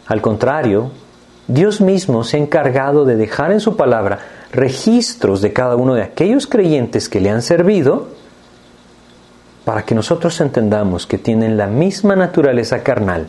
Al 0.05 0.21
contrario, 0.21 0.91
Dios 1.47 1.79
mismo 1.79 2.23
se 2.23 2.37
ha 2.37 2.39
encargado 2.39 3.05
de 3.05 3.15
dejar 3.15 3.51
en 3.51 3.59
su 3.59 3.77
palabra 3.77 4.19
registros 4.51 5.41
de 5.41 5.53
cada 5.53 5.75
uno 5.75 5.93
de 5.93 6.03
aquellos 6.03 6.47
creyentes 6.47 7.09
que 7.09 7.21
le 7.21 7.29
han 7.29 7.41
servido 7.41 8.09
para 9.63 9.83
que 9.83 9.95
nosotros 9.95 10.39
entendamos 10.41 11.07
que 11.07 11.17
tienen 11.17 11.57
la 11.57 11.67
misma 11.67 12.15
naturaleza 12.15 12.83
carnal 12.83 13.27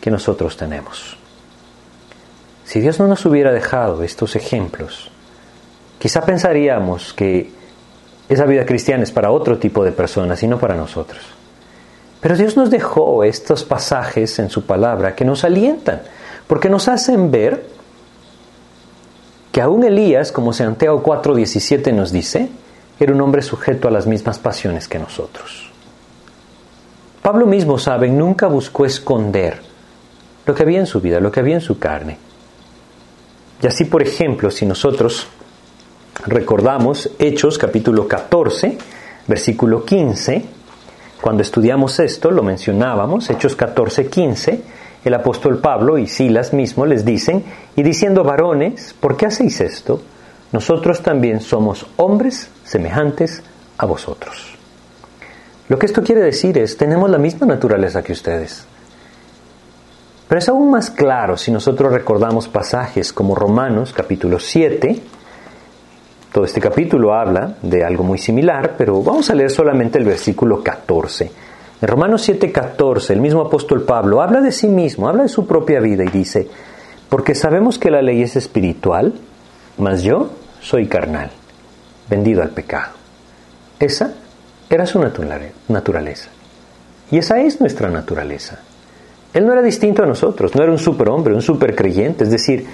que 0.00 0.10
nosotros 0.10 0.56
tenemos. 0.56 1.16
Si 2.64 2.80
Dios 2.80 2.98
no 2.98 3.06
nos 3.06 3.24
hubiera 3.26 3.52
dejado 3.52 4.02
estos 4.02 4.36
ejemplos, 4.36 5.10
quizá 5.98 6.22
pensaríamos 6.22 7.12
que 7.12 7.50
esa 8.28 8.46
vida 8.46 8.64
cristiana 8.64 9.02
es 9.02 9.12
para 9.12 9.30
otro 9.30 9.58
tipo 9.58 9.84
de 9.84 9.92
personas 9.92 10.42
y 10.42 10.48
no 10.48 10.58
para 10.58 10.74
nosotros. 10.74 11.20
Pero 12.20 12.36
Dios 12.36 12.56
nos 12.56 12.70
dejó 12.70 13.22
estos 13.22 13.64
pasajes 13.64 14.38
en 14.38 14.48
su 14.48 14.64
palabra 14.64 15.14
que 15.14 15.26
nos 15.26 15.44
alientan, 15.44 16.00
porque 16.46 16.68
nos 16.68 16.88
hacen 16.88 17.30
ver 17.30 17.66
que 19.52 19.60
aún 19.60 19.84
Elías, 19.84 20.32
como 20.32 20.52
Santiago 20.52 21.02
4:17 21.02 21.92
nos 21.92 22.10
dice, 22.10 22.48
era 22.98 23.12
un 23.12 23.20
hombre 23.20 23.42
sujeto 23.42 23.88
a 23.88 23.90
las 23.90 24.06
mismas 24.06 24.38
pasiones 24.38 24.88
que 24.88 24.98
nosotros. 24.98 25.70
Pablo 27.22 27.46
mismo, 27.46 27.78
saben, 27.78 28.18
nunca 28.18 28.48
buscó 28.48 28.84
esconder 28.84 29.60
lo 30.44 30.54
que 30.54 30.62
había 30.62 30.80
en 30.80 30.86
su 30.86 31.00
vida, 31.00 31.20
lo 31.20 31.32
que 31.32 31.40
había 31.40 31.54
en 31.54 31.60
su 31.60 31.78
carne. 31.78 32.18
Y 33.62 33.66
así, 33.66 33.86
por 33.86 34.02
ejemplo, 34.02 34.50
si 34.50 34.66
nosotros 34.66 35.26
recordamos 36.26 37.10
Hechos 37.18 37.56
capítulo 37.56 38.06
14, 38.06 38.76
versículo 39.26 39.84
15, 39.84 40.44
cuando 41.20 41.42
estudiamos 41.42 41.98
esto, 42.00 42.30
lo 42.30 42.42
mencionábamos, 42.42 43.30
Hechos 43.30 43.56
14, 43.56 44.08
15, 44.08 44.62
el 45.04 45.14
apóstol 45.14 45.58
Pablo 45.58 45.98
y 45.98 46.06
Silas 46.06 46.52
mismo 46.52 46.86
les 46.86 47.04
dicen, 47.04 47.44
y 47.76 47.82
diciendo 47.82 48.24
varones, 48.24 48.94
¿por 48.98 49.16
qué 49.16 49.26
hacéis 49.26 49.60
esto? 49.60 50.00
Nosotros 50.52 51.02
también 51.02 51.40
somos 51.40 51.86
hombres 51.96 52.48
semejantes 52.64 53.42
a 53.76 53.86
vosotros. 53.86 54.56
Lo 55.68 55.78
que 55.78 55.86
esto 55.86 56.02
quiere 56.02 56.20
decir 56.20 56.56
es, 56.58 56.76
tenemos 56.76 57.10
la 57.10 57.18
misma 57.18 57.46
naturaleza 57.46 58.02
que 58.02 58.12
ustedes. 58.12 58.66
Pero 60.28 60.38
es 60.38 60.48
aún 60.48 60.70
más 60.70 60.90
claro 60.90 61.36
si 61.36 61.50
nosotros 61.50 61.92
recordamos 61.92 62.48
pasajes 62.48 63.12
como 63.12 63.34
Romanos 63.34 63.92
capítulo 63.92 64.38
7, 64.38 65.00
todo 66.32 66.44
este 66.44 66.60
capítulo 66.60 67.14
habla 67.14 67.56
de 67.62 67.84
algo 67.84 68.02
muy 68.02 68.18
similar, 68.18 68.74
pero 68.76 69.02
vamos 69.02 69.30
a 69.30 69.34
leer 69.34 69.50
solamente 69.50 69.98
el 69.98 70.04
versículo 70.04 70.62
14. 70.62 71.30
En 71.80 71.88
Romanos 71.88 72.28
7:14, 72.28 73.12
el 73.12 73.20
mismo 73.20 73.42
apóstol 73.42 73.82
Pablo 73.82 74.22
habla 74.22 74.40
de 74.40 74.52
sí 74.52 74.68
mismo, 74.68 75.08
habla 75.08 75.24
de 75.24 75.28
su 75.28 75.46
propia 75.46 75.80
vida 75.80 76.04
y 76.04 76.08
dice, 76.08 76.48
porque 77.08 77.34
sabemos 77.34 77.78
que 77.78 77.90
la 77.90 78.02
ley 78.02 78.22
es 78.22 78.36
espiritual, 78.36 79.14
mas 79.78 80.02
yo 80.02 80.30
soy 80.60 80.86
carnal, 80.86 81.30
vendido 82.08 82.42
al 82.42 82.50
pecado. 82.50 82.92
Esa 83.78 84.14
era 84.70 84.86
su 84.86 84.98
naturaleza. 84.98 86.30
Y 87.10 87.18
esa 87.18 87.40
es 87.40 87.60
nuestra 87.60 87.90
naturaleza. 87.90 88.60
Él 89.32 89.46
no 89.46 89.52
era 89.52 89.62
distinto 89.62 90.02
a 90.02 90.06
nosotros, 90.06 90.54
no 90.54 90.62
era 90.62 90.72
un 90.72 90.78
superhombre, 90.78 91.34
un 91.34 91.42
supercreyente, 91.42 92.24
es 92.24 92.30
decir, 92.30 92.66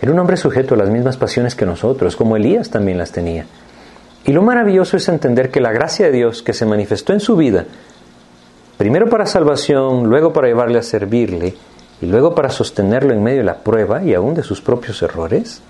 era 0.00 0.12
un 0.12 0.18
hombre 0.18 0.36
sujeto 0.36 0.74
a 0.74 0.78
las 0.78 0.88
mismas 0.88 1.16
pasiones 1.16 1.54
que 1.54 1.66
nosotros, 1.66 2.16
como 2.16 2.36
Elías 2.36 2.70
también 2.70 2.98
las 2.98 3.12
tenía. 3.12 3.46
Y 4.24 4.32
lo 4.32 4.42
maravilloso 4.42 4.96
es 4.96 5.08
entender 5.08 5.50
que 5.50 5.60
la 5.60 5.72
gracia 5.72 6.06
de 6.06 6.12
Dios 6.12 6.42
que 6.42 6.52
se 6.52 6.66
manifestó 6.66 7.12
en 7.12 7.20
su 7.20 7.36
vida, 7.36 7.66
primero 8.80 9.10
para 9.10 9.26
salvación, 9.26 10.08
luego 10.08 10.32
para 10.32 10.48
llevarle 10.48 10.78
a 10.78 10.82
servirle, 10.82 11.54
y 12.00 12.06
luego 12.06 12.34
para 12.34 12.48
sostenerlo 12.48 13.12
en 13.12 13.22
medio 13.22 13.40
de 13.40 13.44
la 13.44 13.58
prueba 13.58 14.02
y 14.02 14.14
aún 14.14 14.32
de 14.32 14.42
sus 14.42 14.62
propios 14.62 15.02
errores, 15.02 15.60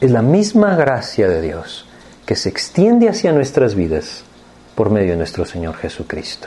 es 0.00 0.12
la 0.12 0.22
misma 0.22 0.76
gracia 0.76 1.26
de 1.26 1.42
Dios 1.42 1.86
que 2.24 2.36
se 2.36 2.48
extiende 2.48 3.08
hacia 3.08 3.32
nuestras 3.32 3.74
vidas 3.74 4.22
por 4.76 4.90
medio 4.90 5.10
de 5.10 5.16
nuestro 5.16 5.44
Señor 5.44 5.74
Jesucristo. 5.74 6.46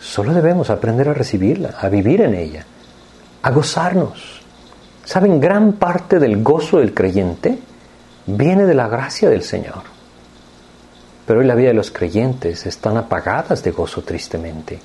Solo 0.00 0.34
debemos 0.34 0.68
aprender 0.68 1.10
a 1.10 1.14
recibirla, 1.14 1.76
a 1.80 1.88
vivir 1.88 2.22
en 2.22 2.34
ella, 2.34 2.66
a 3.42 3.52
gozarnos 3.52 4.42
Saben, 5.04 5.40
gran 5.40 5.74
parte 5.74 6.18
del 6.18 6.42
gozo 6.42 6.78
del 6.78 6.92
creyente 6.92 7.56
viene 8.26 8.66
de 8.66 8.74
la 8.74 8.88
gracia 8.88 9.30
del 9.30 9.44
Señor. 9.44 9.95
Pero 11.26 11.40
hoy 11.40 11.46
la 11.46 11.54
vida 11.54 11.68
de 11.68 11.74
los 11.74 11.90
creyentes 11.90 12.66
están 12.66 12.96
apagadas 12.96 13.62
de 13.62 13.70
gozo 13.70 14.02
tristemente. 14.02 14.78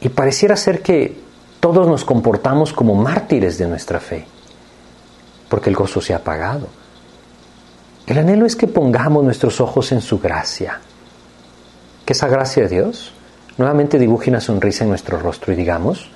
Y 0.00 0.08
pareciera 0.10 0.56
ser 0.56 0.82
que 0.82 1.20
todos 1.60 1.88
nos 1.88 2.04
comportamos 2.04 2.72
como 2.72 2.94
mártires 2.94 3.58
de 3.58 3.66
nuestra 3.66 3.98
fe, 3.98 4.26
porque 5.48 5.70
el 5.70 5.76
gozo 5.76 6.00
se 6.00 6.14
ha 6.14 6.18
apagado. 6.18 6.68
El 8.06 8.18
anhelo 8.18 8.46
es 8.46 8.54
que 8.54 8.68
pongamos 8.68 9.24
nuestros 9.24 9.60
ojos 9.60 9.90
en 9.92 10.00
su 10.00 10.20
gracia, 10.20 10.80
que 12.06 12.12
esa 12.12 12.28
gracia 12.28 12.62
de 12.62 12.68
Dios 12.68 13.12
nuevamente 13.58 13.98
dibuje 13.98 14.30
una 14.30 14.40
sonrisa 14.40 14.84
en 14.84 14.90
nuestro 14.90 15.18
rostro 15.18 15.52
y 15.52 15.56
digamos, 15.56 16.08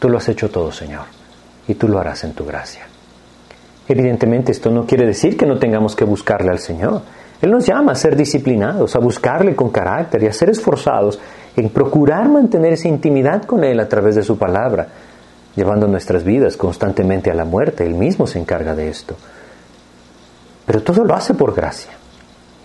tú 0.00 0.08
lo 0.08 0.18
has 0.18 0.28
hecho 0.28 0.50
todo, 0.50 0.72
Señor 0.72 1.18
y 1.68 1.74
tú 1.74 1.86
lo 1.86 2.00
harás 2.00 2.24
en 2.24 2.32
tu 2.32 2.44
gracia. 2.44 2.86
Evidentemente 3.86 4.52
esto 4.52 4.70
no 4.70 4.86
quiere 4.86 5.06
decir 5.06 5.36
que 5.36 5.46
no 5.46 5.58
tengamos 5.58 5.94
que 5.94 6.04
buscarle 6.04 6.50
al 6.50 6.58
Señor. 6.58 7.02
Él 7.40 7.50
nos 7.50 7.66
llama 7.66 7.92
a 7.92 7.94
ser 7.94 8.16
disciplinados, 8.16 8.96
a 8.96 8.98
buscarle 8.98 9.54
con 9.54 9.70
carácter 9.70 10.22
y 10.22 10.26
a 10.26 10.32
ser 10.32 10.50
esforzados 10.50 11.20
en 11.56 11.70
procurar 11.70 12.28
mantener 12.28 12.72
esa 12.72 12.88
intimidad 12.88 13.44
con 13.44 13.64
Él 13.64 13.78
a 13.80 13.88
través 13.88 14.16
de 14.16 14.22
su 14.22 14.36
palabra, 14.36 14.88
llevando 15.54 15.86
nuestras 15.86 16.24
vidas 16.24 16.56
constantemente 16.56 17.30
a 17.30 17.34
la 17.34 17.44
muerte. 17.44 17.86
Él 17.86 17.94
mismo 17.94 18.26
se 18.26 18.38
encarga 18.38 18.74
de 18.74 18.88
esto. 18.88 19.16
Pero 20.66 20.82
todo 20.82 21.04
lo 21.04 21.14
hace 21.14 21.34
por 21.34 21.54
gracia. 21.54 21.92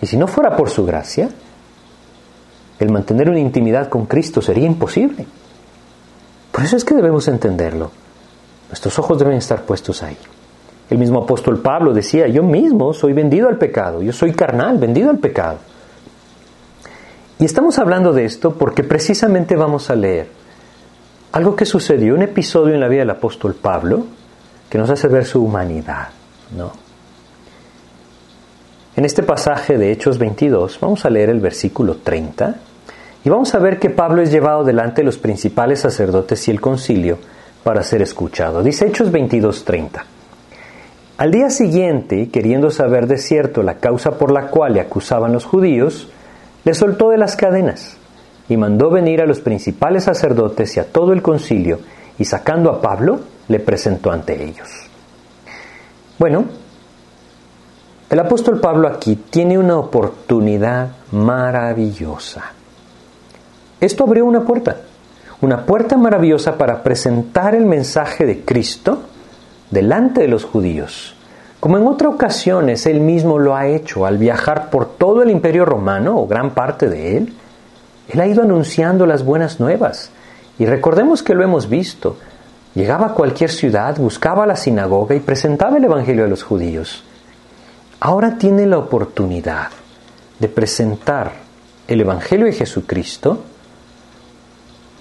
Y 0.00 0.06
si 0.06 0.16
no 0.16 0.26
fuera 0.26 0.56
por 0.56 0.70
su 0.70 0.84
gracia, 0.84 1.28
el 2.78 2.92
mantener 2.92 3.30
una 3.30 3.38
intimidad 3.38 3.88
con 3.88 4.06
Cristo 4.06 4.42
sería 4.42 4.66
imposible. 4.66 5.26
Por 6.50 6.64
eso 6.64 6.76
es 6.76 6.84
que 6.84 6.94
debemos 6.94 7.26
entenderlo. 7.28 7.90
Nuestros 8.68 8.98
ojos 8.98 9.18
deben 9.18 9.36
estar 9.36 9.62
puestos 9.62 10.02
ahí. 10.02 10.16
El 10.94 11.00
mismo 11.00 11.24
apóstol 11.24 11.58
Pablo 11.58 11.92
decía, 11.92 12.28
yo 12.28 12.44
mismo 12.44 12.94
soy 12.94 13.14
vendido 13.14 13.48
al 13.48 13.58
pecado, 13.58 14.00
yo 14.00 14.12
soy 14.12 14.32
carnal, 14.32 14.78
vendido 14.78 15.10
al 15.10 15.18
pecado. 15.18 15.58
Y 17.40 17.44
estamos 17.44 17.80
hablando 17.80 18.12
de 18.12 18.24
esto 18.24 18.54
porque 18.54 18.84
precisamente 18.84 19.56
vamos 19.56 19.90
a 19.90 19.96
leer 19.96 20.28
algo 21.32 21.56
que 21.56 21.64
sucedió, 21.64 22.14
un 22.14 22.22
episodio 22.22 22.74
en 22.74 22.80
la 22.80 22.86
vida 22.86 23.00
del 23.00 23.10
apóstol 23.10 23.56
Pablo 23.56 24.06
que 24.70 24.78
nos 24.78 24.88
hace 24.88 25.08
ver 25.08 25.24
su 25.24 25.42
humanidad, 25.42 26.10
¿no? 26.56 26.70
En 28.94 29.04
este 29.04 29.24
pasaje 29.24 29.76
de 29.76 29.90
Hechos 29.90 30.16
22 30.16 30.78
vamos 30.78 31.04
a 31.04 31.10
leer 31.10 31.30
el 31.30 31.40
versículo 31.40 31.96
30 31.96 32.54
y 33.24 33.28
vamos 33.28 33.52
a 33.52 33.58
ver 33.58 33.80
que 33.80 33.90
Pablo 33.90 34.22
es 34.22 34.30
llevado 34.30 34.62
delante 34.62 35.02
de 35.02 35.06
los 35.06 35.18
principales 35.18 35.80
sacerdotes 35.80 36.46
y 36.46 36.52
el 36.52 36.60
concilio 36.60 37.18
para 37.64 37.82
ser 37.82 38.00
escuchado. 38.00 38.62
Dice 38.62 38.86
Hechos 38.86 39.10
22:30. 39.10 40.13
Al 41.16 41.30
día 41.30 41.48
siguiente, 41.48 42.28
queriendo 42.28 42.72
saber 42.72 43.06
de 43.06 43.18
cierto 43.18 43.62
la 43.62 43.76
causa 43.76 44.18
por 44.18 44.32
la 44.32 44.48
cual 44.48 44.72
le 44.72 44.80
acusaban 44.80 45.32
los 45.32 45.44
judíos, 45.44 46.08
le 46.64 46.74
soltó 46.74 47.10
de 47.10 47.18
las 47.18 47.36
cadenas 47.36 47.96
y 48.48 48.56
mandó 48.56 48.90
venir 48.90 49.20
a 49.20 49.26
los 49.26 49.38
principales 49.38 50.04
sacerdotes 50.04 50.76
y 50.76 50.80
a 50.80 50.90
todo 50.90 51.12
el 51.12 51.22
concilio, 51.22 51.78
y 52.18 52.24
sacando 52.24 52.68
a 52.68 52.80
Pablo, 52.80 53.20
le 53.46 53.60
presentó 53.60 54.10
ante 54.10 54.42
ellos. 54.44 54.68
Bueno, 56.18 56.46
el 58.10 58.18
apóstol 58.18 58.58
Pablo 58.60 58.88
aquí 58.88 59.14
tiene 59.16 59.56
una 59.56 59.78
oportunidad 59.78 60.88
maravillosa. 61.12 62.52
Esto 63.80 64.04
abrió 64.04 64.24
una 64.24 64.44
puerta, 64.44 64.78
una 65.40 65.64
puerta 65.64 65.96
maravillosa 65.96 66.58
para 66.58 66.82
presentar 66.82 67.54
el 67.54 67.66
mensaje 67.66 68.26
de 68.26 68.44
Cristo 68.44 69.13
delante 69.74 70.22
de 70.22 70.28
los 70.28 70.44
judíos, 70.44 71.14
como 71.60 71.76
en 71.76 71.86
otras 71.86 72.14
ocasiones 72.14 72.86
él 72.86 73.00
mismo 73.00 73.38
lo 73.38 73.56
ha 73.56 73.66
hecho 73.66 74.06
al 74.06 74.18
viajar 74.18 74.70
por 74.70 74.96
todo 74.96 75.22
el 75.22 75.30
imperio 75.30 75.64
romano, 75.64 76.18
o 76.18 76.26
gran 76.26 76.52
parte 76.52 76.88
de 76.88 77.18
él, 77.18 77.34
él 78.08 78.20
ha 78.20 78.26
ido 78.26 78.42
anunciando 78.42 79.04
las 79.06 79.24
buenas 79.24 79.60
nuevas. 79.60 80.10
Y 80.58 80.66
recordemos 80.66 81.22
que 81.22 81.34
lo 81.34 81.42
hemos 81.42 81.68
visto. 81.68 82.16
Llegaba 82.74 83.06
a 83.06 83.14
cualquier 83.14 83.50
ciudad, 83.50 83.96
buscaba 83.96 84.46
la 84.46 84.56
sinagoga 84.56 85.14
y 85.14 85.20
presentaba 85.20 85.78
el 85.78 85.84
Evangelio 85.84 86.24
a 86.24 86.28
los 86.28 86.42
judíos. 86.42 87.02
Ahora 87.98 88.36
tiene 88.38 88.66
la 88.66 88.78
oportunidad 88.78 89.68
de 90.38 90.48
presentar 90.48 91.32
el 91.88 92.00
Evangelio 92.00 92.46
de 92.46 92.52
Jesucristo 92.52 93.40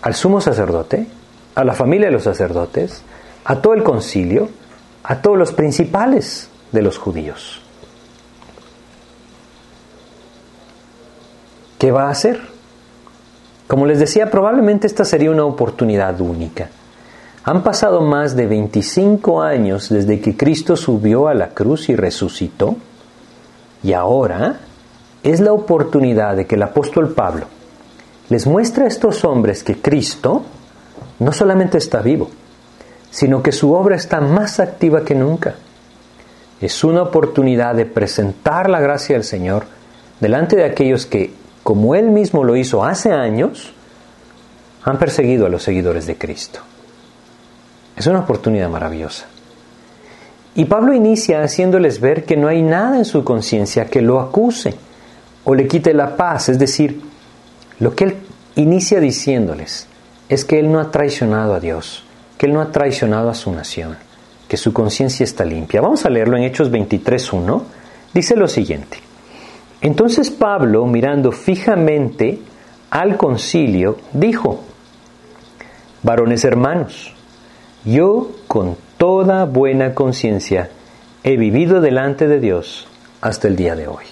al 0.01 0.13
sumo 0.15 0.41
sacerdote, 0.41 1.07
a 1.55 1.63
la 1.63 1.73
familia 1.73 2.07
de 2.07 2.13
los 2.13 2.23
sacerdotes, 2.23 3.03
a 3.45 3.61
todo 3.61 3.73
el 3.73 3.83
concilio, 3.83 4.49
a 5.03 5.21
todos 5.21 5.37
los 5.37 5.51
principales 5.53 6.49
de 6.71 6.81
los 6.81 6.97
judíos. 6.97 7.61
¿Qué 11.77 11.91
va 11.91 12.07
a 12.07 12.11
hacer? 12.11 12.39
Como 13.67 13.85
les 13.85 13.99
decía, 13.99 14.29
probablemente 14.29 14.87
esta 14.87 15.03
sería 15.03 15.31
una 15.31 15.45
oportunidad 15.45 16.19
única. 16.21 16.69
Han 17.43 17.61
pasado 17.61 18.01
más 18.01 18.35
de 18.35 18.47
25 18.47 19.41
años 19.41 19.89
desde 19.89 20.21
que 20.21 20.37
Cristo 20.37 20.77
subió 20.77 21.27
a 21.27 21.33
la 21.33 21.49
cruz 21.49 21.89
y 21.89 21.95
resucitó. 21.95 22.77
Y 23.83 23.91
ahora 23.91 24.59
es 25.23 25.41
la 25.41 25.51
oportunidad 25.51 26.37
de 26.37 26.45
que 26.45 26.55
el 26.55 26.63
apóstol 26.63 27.13
Pablo 27.13 27.47
les 28.29 28.47
muestre 28.47 28.85
a 28.85 28.87
estos 28.87 29.25
hombres 29.25 29.63
que 29.63 29.81
Cristo 29.81 30.43
no 31.19 31.31
solamente 31.33 31.77
está 31.77 32.01
vivo, 32.01 32.29
sino 33.13 33.43
que 33.43 33.51
su 33.51 33.73
obra 33.73 33.95
está 33.95 34.21
más 34.21 34.59
activa 34.59 35.05
que 35.05 35.13
nunca. 35.13 35.53
Es 36.59 36.83
una 36.83 37.03
oportunidad 37.03 37.75
de 37.75 37.85
presentar 37.85 38.71
la 38.71 38.79
gracia 38.79 39.13
del 39.15 39.23
Señor 39.23 39.65
delante 40.19 40.55
de 40.55 40.65
aquellos 40.65 41.05
que 41.05 41.31
como 41.61 41.93
él 41.93 42.09
mismo 42.09 42.43
lo 42.43 42.55
hizo 42.55 42.83
hace 42.83 43.11
años, 43.11 43.71
han 44.83 44.97
perseguido 44.97 45.45
a 45.45 45.49
los 45.49 45.61
seguidores 45.61 46.07
de 46.07 46.17
Cristo. 46.17 46.61
Es 47.95 48.07
una 48.07 48.21
oportunidad 48.21 48.67
maravillosa. 48.67 49.25
Y 50.55 50.65
Pablo 50.65 50.95
inicia 50.95 51.43
haciéndoles 51.43 51.99
ver 51.99 52.25
que 52.25 52.35
no 52.35 52.47
hay 52.47 52.63
nada 52.63 52.97
en 52.97 53.05
su 53.05 53.23
conciencia 53.23 53.85
que 53.85 54.01
lo 54.01 54.19
acuse 54.19 54.73
o 55.43 55.53
le 55.53 55.67
quite 55.67 55.93
la 55.93 56.15
paz. 56.17 56.49
Es 56.49 56.57
decir, 56.57 56.99
lo 57.79 57.95
que 57.95 58.05
él 58.05 58.17
inicia 58.55 58.99
diciéndoles 58.99 59.87
es 60.29 60.45
que 60.45 60.59
él 60.59 60.71
no 60.71 60.79
ha 60.79 60.89
traicionado 60.89 61.53
a 61.53 61.59
Dios, 61.59 62.03
que 62.37 62.45
él 62.45 62.53
no 62.53 62.61
ha 62.61 62.71
traicionado 62.71 63.29
a 63.29 63.33
su 63.33 63.51
nación, 63.51 63.97
que 64.47 64.57
su 64.57 64.73
conciencia 64.73 65.23
está 65.23 65.45
limpia. 65.45 65.81
Vamos 65.81 66.05
a 66.05 66.09
leerlo 66.09 66.37
en 66.37 66.43
Hechos 66.43 66.71
23.1. 66.71 67.61
Dice 68.13 68.35
lo 68.35 68.47
siguiente. 68.47 68.99
Entonces 69.81 70.31
Pablo, 70.31 70.85
mirando 70.85 71.31
fijamente 71.31 72.39
al 72.89 73.17
concilio, 73.17 73.97
dijo, 74.13 74.63
varones 76.03 76.45
hermanos, 76.45 77.13
yo 77.83 78.31
con 78.47 78.77
toda 78.97 79.45
buena 79.45 79.93
conciencia 79.93 80.69
he 81.23 81.37
vivido 81.37 81.81
delante 81.81 82.27
de 82.27 82.39
Dios 82.39 82.87
hasta 83.19 83.47
el 83.47 83.55
día 83.55 83.75
de 83.75 83.87
hoy. 83.87 84.05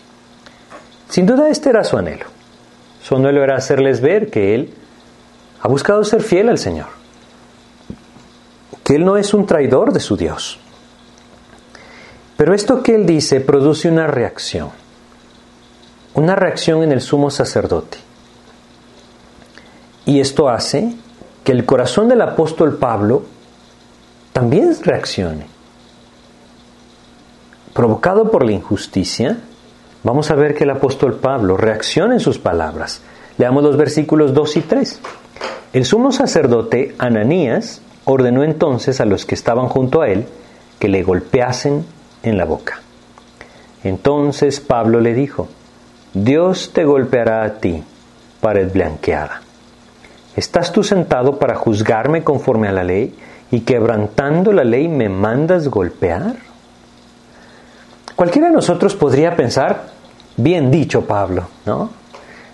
Sin 1.10 1.26
duda 1.26 1.50
este 1.50 1.70
era 1.70 1.84
su 1.84 1.98
anhelo. 1.98 2.26
Su 3.02 3.16
anhelo 3.16 3.44
era 3.44 3.56
hacerles 3.56 4.02
ver 4.02 4.30
que 4.30 4.56
él 4.56 4.74
ha 5.62 5.68
buscado 5.68 6.04
ser 6.04 6.22
fiel 6.22 6.50
al 6.50 6.58
Señor, 6.58 6.88
que 8.84 8.96
él 8.96 9.06
no 9.06 9.18
es 9.18 9.34
un 9.34 9.46
traidor 9.46 9.94
de 9.94 10.00
su 10.00 10.18
Dios. 10.18 10.60
Pero 12.38 12.54
esto 12.54 12.82
que 12.82 12.96
él 12.96 13.06
dice 13.06 13.40
produce 13.42 13.90
una 13.90 14.08
reacción 14.08 14.72
una 16.14 16.36
reacción 16.36 16.84
en 16.84 16.92
el 16.92 17.02
sumo 17.02 17.30
sacerdote. 17.30 17.98
Y 20.06 20.20
esto 20.20 20.50
hace 20.50 20.94
que 21.44 21.52
el 21.52 21.66
corazón 21.66 22.10
del 22.10 22.22
apóstol 22.22 22.78
Pablo 22.78 23.24
también 24.34 24.76
reaccione. 24.82 25.46
Provocado 27.74 28.30
por 28.30 28.44
la 28.44 28.52
injusticia, 28.52 29.38
vamos 30.04 30.30
a 30.32 30.36
ver 30.36 30.56
que 30.56 30.66
el 30.66 30.72
apóstol 30.72 31.16
Pablo 31.16 31.56
reacciona 31.56 32.14
en 32.14 32.20
sus 32.20 32.38
palabras. 32.38 33.02
Leamos 33.38 33.64
los 33.64 33.78
versículos 33.78 34.34
2 34.34 34.58
y 34.58 34.62
3. 34.62 35.00
El 35.74 35.86
sumo 35.86 36.12
sacerdote 36.12 36.96
Ananías 36.98 37.82
ordenó 38.12 38.44
entonces 38.44 39.00
a 39.00 39.06
los 39.06 39.26
que 39.26 39.36
estaban 39.36 39.68
junto 39.68 40.02
a 40.02 40.10
él 40.10 40.26
que 40.80 40.90
le 40.90 41.04
golpeasen 41.04 41.86
en 42.24 42.38
la 42.38 42.46
boca. 42.46 42.82
Entonces 43.84 44.60
Pablo 44.60 45.00
le 45.00 45.14
dijo, 45.14 45.48
Dios 46.14 46.72
te 46.74 46.84
golpeará 46.84 47.44
a 47.44 47.60
ti, 47.60 47.84
pared 48.42 48.70
blanqueada. 48.72 49.42
¿Estás 50.36 50.72
tú 50.72 50.84
sentado 50.84 51.40
para 51.40 51.56
juzgarme 51.56 52.24
conforme 52.24 52.68
a 52.68 52.74
la 52.74 52.84
ley 52.84 53.16
y 53.50 53.62
quebrantando 53.62 54.52
la 54.52 54.64
ley 54.64 54.88
me 54.88 55.08
mandas 55.08 55.70
golpear? 55.70 56.36
Cualquiera 58.16 58.50
de 58.50 58.54
nosotros 58.54 58.94
podría 58.96 59.36
pensar, 59.36 59.86
bien 60.36 60.70
dicho 60.70 61.06
Pablo, 61.06 61.48
¿no? 61.66 61.90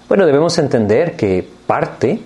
Bueno, 0.07 0.25
debemos 0.25 0.57
entender 0.59 1.15
que 1.15 1.47
parte 1.65 2.21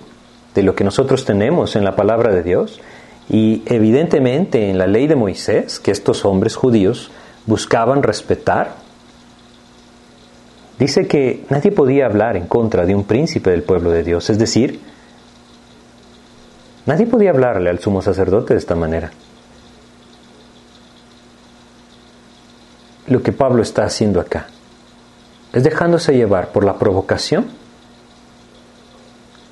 de 0.54 0.62
lo 0.62 0.74
que 0.74 0.84
nosotros 0.84 1.24
tenemos 1.24 1.76
en 1.76 1.84
la 1.84 1.96
palabra 1.96 2.32
de 2.32 2.42
Dios 2.42 2.80
y 3.28 3.62
evidentemente 3.66 4.70
en 4.70 4.78
la 4.78 4.86
ley 4.86 5.06
de 5.06 5.16
Moisés, 5.16 5.78
que 5.80 5.90
estos 5.90 6.24
hombres 6.24 6.56
judíos 6.56 7.10
buscaban 7.46 8.02
respetar, 8.02 8.76
dice 10.78 11.06
que 11.06 11.44
nadie 11.48 11.70
podía 11.72 12.06
hablar 12.06 12.36
en 12.36 12.46
contra 12.46 12.84
de 12.84 12.94
un 12.94 13.04
príncipe 13.04 13.50
del 13.50 13.62
pueblo 13.62 13.90
de 13.90 14.02
Dios, 14.02 14.28
es 14.30 14.38
decir, 14.38 14.80
nadie 16.86 17.06
podía 17.06 17.30
hablarle 17.30 17.70
al 17.70 17.78
sumo 17.78 18.02
sacerdote 18.02 18.54
de 18.54 18.58
esta 18.58 18.74
manera. 18.74 19.10
Lo 23.06 23.22
que 23.22 23.32
Pablo 23.32 23.62
está 23.62 23.84
haciendo 23.84 24.20
acá 24.20 24.46
es 25.52 25.64
dejándose 25.64 26.14
llevar 26.14 26.50
por 26.50 26.64
la 26.64 26.78
provocación 26.78 27.46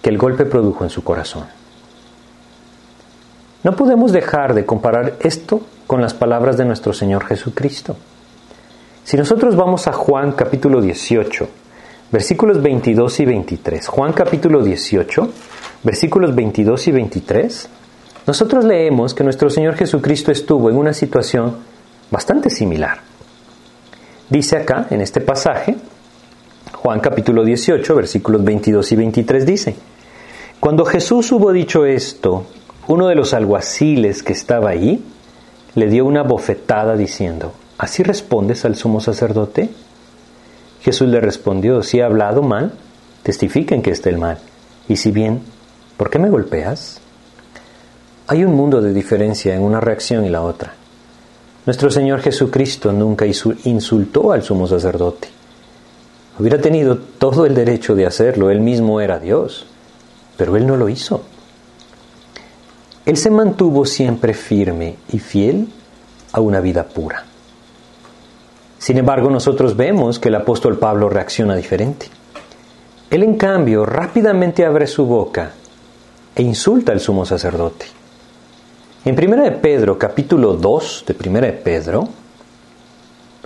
que 0.03 0.09
el 0.09 0.19
golpe 0.19 0.47
produjo 0.47 0.85
en 0.85 0.91
su 0.91 1.05
corazón. 1.05 1.60
No 3.63 3.77
podemos 3.77 4.13
dejar 4.13 4.55
de 4.55 4.65
comparar 4.65 5.17
esto 5.21 5.61
con 5.87 6.01
las 6.01 6.15
palabras 6.15 6.57
de 6.57 6.65
nuestro 6.65 6.95
Señor 6.95 7.27
Jesucristo. 7.27 7.95
Si 9.05 9.19
nosotros 9.19 9.55
vamos 9.55 9.87
a 9.87 9.93
Juan 9.93 10.33
capítulo 10.33 10.81
18, 10.81 11.47
versículos 12.11 12.63
22 12.63 13.21
y 13.21 13.25
23, 13.27 13.87
Juan 13.87 14.15
capítulo 14.15 14.63
18, 14.63 15.29
versículos 15.83 16.35
22 16.35 16.89
y 16.89 16.93
23, 16.93 17.69
nosotros 18.27 18.65
leemos 18.65 19.13
que 19.13 19.25
nuestro 19.25 19.51
Señor 19.51 19.75
Jesucristo 19.75 20.33
estuvo 20.33 20.71
en 20.71 20.77
una 20.77 20.95
situación 20.95 21.57
bastante 22.11 22.49
similar. 22.49 23.01
Dice 24.31 24.57
acá, 24.57 24.87
en 24.89 25.03
este 25.03 25.21
pasaje, 25.21 25.77
Juan 26.73 27.01
capítulo 27.01 27.45
18, 27.45 27.95
versículos 27.95 28.43
22 28.43 28.93
y 28.93 28.97
23 28.97 29.45
dice, 29.45 29.77
Cuando 30.61 30.87
Jesús 30.87 31.31
hubo 31.33 31.53
dicho 31.53 31.85
esto, 31.85 32.47
uno 32.87 33.09
de 33.09 33.15
los 33.15 33.35
alguaciles 33.35 34.23
que 34.23 34.33
estaba 34.33 34.71
ahí 34.71 35.05
le 35.75 35.89
dio 35.89 36.05
una 36.05 36.23
bofetada 36.23 36.97
diciendo, 36.97 37.53
¿Así 37.81 38.03
respondes 38.03 38.67
al 38.67 38.77
sumo 38.77 39.01
sacerdote? 39.01 39.71
Jesús 40.83 41.09
le 41.09 41.19
respondió, 41.19 41.83
si 41.83 41.99
he 41.99 42.03
hablado 42.03 42.43
mal, 42.43 42.75
testifiquen 43.23 43.81
que 43.81 43.91
esté 43.91 44.11
el 44.11 44.19
mal. 44.19 44.37
Y 44.87 44.97
si 44.97 45.11
bien, 45.11 45.41
¿por 45.97 46.11
qué 46.11 46.19
me 46.19 46.29
golpeas? 46.29 47.01
Hay 48.27 48.45
un 48.45 48.55
mundo 48.55 48.83
de 48.83 48.93
diferencia 48.93 49.55
en 49.55 49.63
una 49.63 49.81
reacción 49.81 50.27
y 50.27 50.29
la 50.29 50.43
otra. 50.43 50.75
Nuestro 51.65 51.91
Señor 51.91 52.21
Jesucristo 52.21 52.93
nunca 52.93 53.25
insultó 53.27 54.33
al 54.33 54.43
sumo 54.43 54.67
sacerdote. 54.67 55.29
Hubiera 56.39 56.61
tenido 56.61 56.99
todo 56.99 57.47
el 57.47 57.55
derecho 57.55 57.95
de 57.95 58.05
hacerlo, 58.05 58.51
él 58.51 58.61
mismo 58.61 59.01
era 59.01 59.19
Dios, 59.19 59.65
pero 60.37 60.55
él 60.59 60.67
no 60.67 60.77
lo 60.77 60.91
hizo. 60.91 61.23
Él 63.07 63.17
se 63.17 63.31
mantuvo 63.31 63.87
siempre 63.87 64.35
firme 64.35 64.97
y 65.11 65.19
fiel 65.19 65.69
a 66.33 66.41
una 66.41 66.61
vida 66.61 66.85
pura. 66.85 67.25
Sin 68.79 68.99
embargo, 68.99 69.31
nosotros 69.31 69.77
vemos 69.77 70.19
que 70.19 70.29
el 70.29 70.35
apóstol 70.35 70.79
Pablo 70.79 71.09
reacciona 71.09 71.55
diferente. 71.55 72.07
Él, 73.11 73.23
en 73.23 73.37
cambio, 73.37 73.85
rápidamente 73.85 74.65
abre 74.65 74.87
su 74.87 75.05
boca 75.05 75.53
e 76.35 76.43
insulta 76.43 76.93
al 76.93 77.01
sumo 77.01 77.27
sacerdote. 77.27 77.87
En 79.05 79.19
1 79.19 79.43
de 79.43 79.53
Pedro, 79.53 79.99
capítulo 79.99 80.55
2 80.55 81.05
de 81.07 81.29
1 81.29 81.41
de 81.41 81.53
Pedro, 81.53 82.09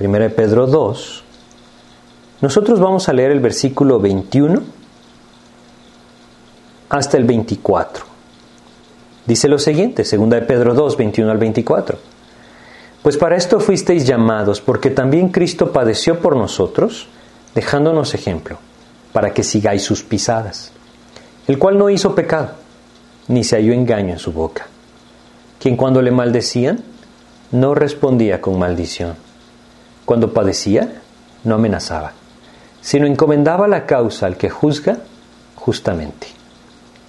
1 0.00 0.18
de 0.18 0.30
Pedro 0.30 0.66
2, 0.66 1.24
nosotros 2.40 2.80
vamos 2.80 3.08
a 3.08 3.12
leer 3.12 3.30
el 3.30 3.40
versículo 3.40 4.00
21 4.00 4.62
hasta 6.90 7.16
el 7.16 7.24
24. 7.24 8.13
Dice 9.26 9.48
lo 9.48 9.58
siguiente, 9.58 10.04
2 10.04 10.30
de 10.30 10.42
Pedro 10.42 10.74
2, 10.74 10.96
21 10.96 11.30
al 11.30 11.38
24. 11.38 11.98
Pues 13.02 13.16
para 13.16 13.36
esto 13.36 13.60
fuisteis 13.60 14.06
llamados, 14.06 14.60
porque 14.60 14.90
también 14.90 15.28
Cristo 15.28 15.72
padeció 15.72 16.20
por 16.20 16.36
nosotros, 16.36 17.08
dejándonos 17.54 18.14
ejemplo, 18.14 18.58
para 19.12 19.32
que 19.32 19.42
sigáis 19.42 19.82
sus 19.82 20.02
pisadas, 20.02 20.72
el 21.46 21.58
cual 21.58 21.78
no 21.78 21.90
hizo 21.90 22.14
pecado, 22.14 22.52
ni 23.28 23.44
se 23.44 23.56
halló 23.56 23.72
engaño 23.72 24.12
en 24.12 24.18
su 24.18 24.32
boca 24.32 24.66
quien 25.64 25.78
cuando 25.78 26.02
le 26.02 26.10
maldecían 26.10 26.84
no 27.50 27.74
respondía 27.74 28.42
con 28.42 28.58
maldición. 28.58 29.14
Cuando 30.04 30.34
padecía, 30.34 31.00
no 31.42 31.54
amenazaba, 31.54 32.12
sino 32.82 33.06
encomendaba 33.06 33.66
la 33.66 33.86
causa 33.86 34.26
al 34.26 34.36
que 34.36 34.50
juzga 34.50 34.98
justamente, 35.54 36.26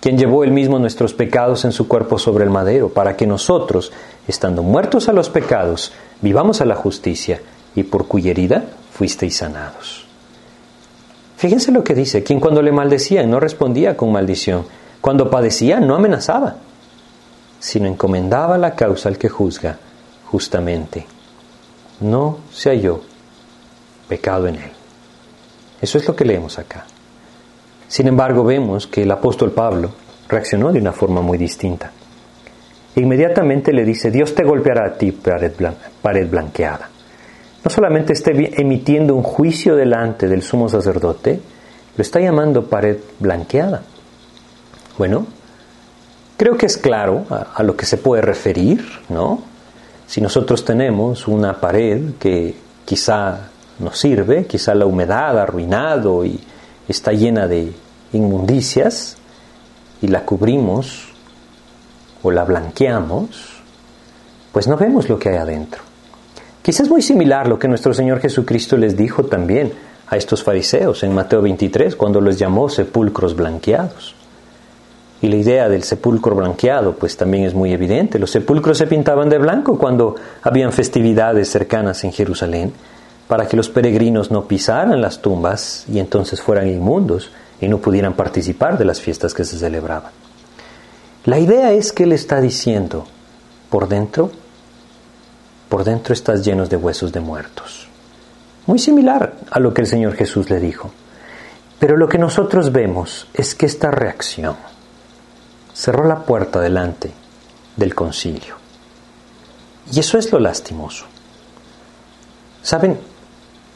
quien 0.05 0.19
llevó 0.19 0.43
él 0.43 0.51
mismo 0.51 0.77
nuestros 0.77 1.15
pecados 1.15 1.65
en 1.65 1.71
su 1.71 1.87
cuerpo 1.87 2.19
sobre 2.19 2.43
el 2.43 2.51
madero, 2.51 2.89
para 2.89 3.17
que 3.17 3.25
nosotros, 3.25 3.91
estando 4.27 4.61
muertos 4.61 5.09
a 5.09 5.13
los 5.13 5.31
pecados, 5.31 5.93
vivamos 6.21 6.61
a 6.61 6.65
la 6.65 6.75
justicia, 6.75 7.41
y 7.73 7.81
por 7.81 8.07
cuya 8.07 8.29
herida 8.29 8.65
fuisteis 8.91 9.37
sanados. 9.37 10.05
Fíjense 11.37 11.71
lo 11.71 11.83
que 11.83 11.95
dice, 11.95 12.21
quien 12.21 12.39
cuando 12.39 12.61
le 12.61 12.71
maldecían 12.71 13.31
no 13.31 13.39
respondía 13.39 13.97
con 13.97 14.11
maldición, 14.11 14.67
cuando 15.01 15.31
padecía 15.31 15.79
no 15.79 15.95
amenazaba, 15.95 16.57
sino 17.59 17.87
encomendaba 17.87 18.59
la 18.59 18.75
causa 18.75 19.09
al 19.09 19.17
que 19.17 19.29
juzga 19.29 19.79
justamente. 20.27 21.07
No 21.99 22.41
se 22.53 22.69
halló 22.69 23.01
pecado 24.07 24.45
en 24.45 24.57
él. 24.57 24.71
Eso 25.81 25.97
es 25.97 26.07
lo 26.07 26.15
que 26.15 26.25
leemos 26.25 26.59
acá. 26.59 26.85
Sin 27.95 28.09
embargo, 28.09 28.43
vemos 28.43 28.87
que 28.87 29.03
el 29.03 29.11
apóstol 29.11 29.53
Pablo 29.53 29.89
reaccionó 30.27 30.73
de 30.73 30.79
una 30.79 30.91
forma 30.91 31.21
muy 31.21 31.37
distinta. 31.37 31.93
Inmediatamente 32.97 33.71
le 33.71 33.85
dice, 33.85 34.11
Dios 34.11 34.35
te 34.35 34.43
golpeará 34.43 34.85
a 34.85 34.97
ti, 34.97 35.13
pared, 35.13 36.29
blanqueada. 36.29 36.89
No 37.63 37.71
solamente 37.71 38.11
está 38.11 38.31
emitiendo 38.33 39.15
un 39.15 39.23
juicio 39.23 39.77
delante 39.77 40.27
del 40.27 40.41
sumo 40.41 40.67
sacerdote, 40.67 41.39
lo 41.95 42.01
está 42.01 42.19
llamando 42.19 42.65
pared 42.65 42.97
blanqueada. 43.17 43.83
Bueno, 44.97 45.27
Creo 46.35 46.57
que 46.57 46.65
es 46.65 46.75
claro 46.75 47.25
a, 47.29 47.63
lo 47.63 47.77
que 47.77 47.85
se 47.85 47.95
puede 47.95 48.21
referir, 48.21 48.85
¿no? 49.07 49.41
Si 50.05 50.19
nosotros 50.19 50.65
tenemos 50.65 51.29
una 51.29 51.61
pared 51.61 52.15
que 52.19 52.55
quizá 52.83 53.51
nos 53.79 53.97
sirve, 53.97 54.45
quizá 54.45 54.75
la 54.75 54.85
humedad 54.85 55.39
ha 55.39 55.43
arruinado 55.43 56.25
y 56.25 56.37
está 56.89 57.13
llena 57.13 57.47
de 57.47 57.71
inmundicias, 58.15 59.17
y 60.01 60.07
la 60.07 60.25
cubrimos 60.25 61.09
o 62.23 62.31
la 62.31 62.43
blanqueamos, 62.43 63.61
pues 64.51 64.67
no 64.67 64.77
vemos 64.77 65.09
lo 65.09 65.19
que 65.19 65.29
hay 65.29 65.37
adentro. 65.37 65.81
Quizás 66.61 66.89
muy 66.89 67.01
similar 67.01 67.47
lo 67.47 67.59
que 67.59 67.67
nuestro 67.67 67.93
Señor 67.93 68.19
Jesucristo 68.19 68.77
les 68.77 68.97
dijo 68.97 69.25
también 69.25 69.73
a 70.07 70.17
estos 70.17 70.43
fariseos 70.43 71.03
en 71.03 71.13
Mateo 71.13 71.41
23, 71.41 71.95
cuando 71.95 72.21
los 72.21 72.37
llamó 72.37 72.69
sepulcros 72.69 73.35
blanqueados. 73.35 74.15
Y 75.21 75.27
la 75.27 75.37
idea 75.37 75.69
del 75.69 75.83
sepulcro 75.83 76.35
blanqueado 76.35 76.93
pues 76.93 77.17
también 77.17 77.45
es 77.45 77.53
muy 77.53 77.71
evidente. 77.73 78.19
Los 78.19 78.31
sepulcros 78.31 78.77
se 78.77 78.87
pintaban 78.87 79.29
de 79.29 79.37
blanco 79.37 79.77
cuando 79.77 80.15
habían 80.41 80.71
festividades 80.71 81.49
cercanas 81.49 82.03
en 82.03 82.11
Jerusalén 82.11 82.73
para 83.27 83.47
que 83.47 83.57
los 83.57 83.69
peregrinos 83.69 84.29
no 84.29 84.47
pisaran 84.47 85.01
las 85.01 85.21
tumbas 85.21 85.85
y 85.91 85.99
entonces 85.99 86.41
fueran 86.41 86.67
inmundos 86.67 87.31
y 87.61 87.67
no 87.67 87.79
pudieran 87.79 88.13
participar 88.13 88.77
de 88.77 88.85
las 88.85 89.01
fiestas 89.01 89.33
que 89.33 89.45
se 89.45 89.57
celebraban. 89.57 90.11
La 91.25 91.39
idea 91.39 91.71
es 91.71 91.91
que 91.91 92.03
él 92.03 92.11
está 92.11 92.39
diciendo, 92.39 93.05
por 93.69 93.87
dentro, 93.87 94.31
por 95.69 95.83
dentro 95.83 96.13
estás 96.13 96.43
llenos 96.45 96.69
de 96.69 96.77
huesos 96.77 97.11
de 97.11 97.19
muertos. 97.19 97.87
Muy 98.67 98.79
similar 98.79 99.33
a 99.49 99.59
lo 99.59 99.73
que 99.73 99.81
el 99.81 99.87
Señor 99.87 100.13
Jesús 100.15 100.49
le 100.49 100.59
dijo. 100.59 100.91
Pero 101.79 101.97
lo 101.97 102.07
que 102.07 102.17
nosotros 102.17 102.71
vemos 102.71 103.27
es 103.33 103.53
que 103.53 103.65
esta 103.65 103.91
reacción, 103.91 104.55
cerró 105.73 106.07
la 106.07 106.23
puerta 106.23 106.61
delante 106.61 107.11
del 107.75 107.93
concilio. 107.93 108.55
Y 109.91 109.99
eso 109.99 110.17
es 110.17 110.31
lo 110.31 110.39
lastimoso. 110.39 111.05
Saben, 112.63 112.97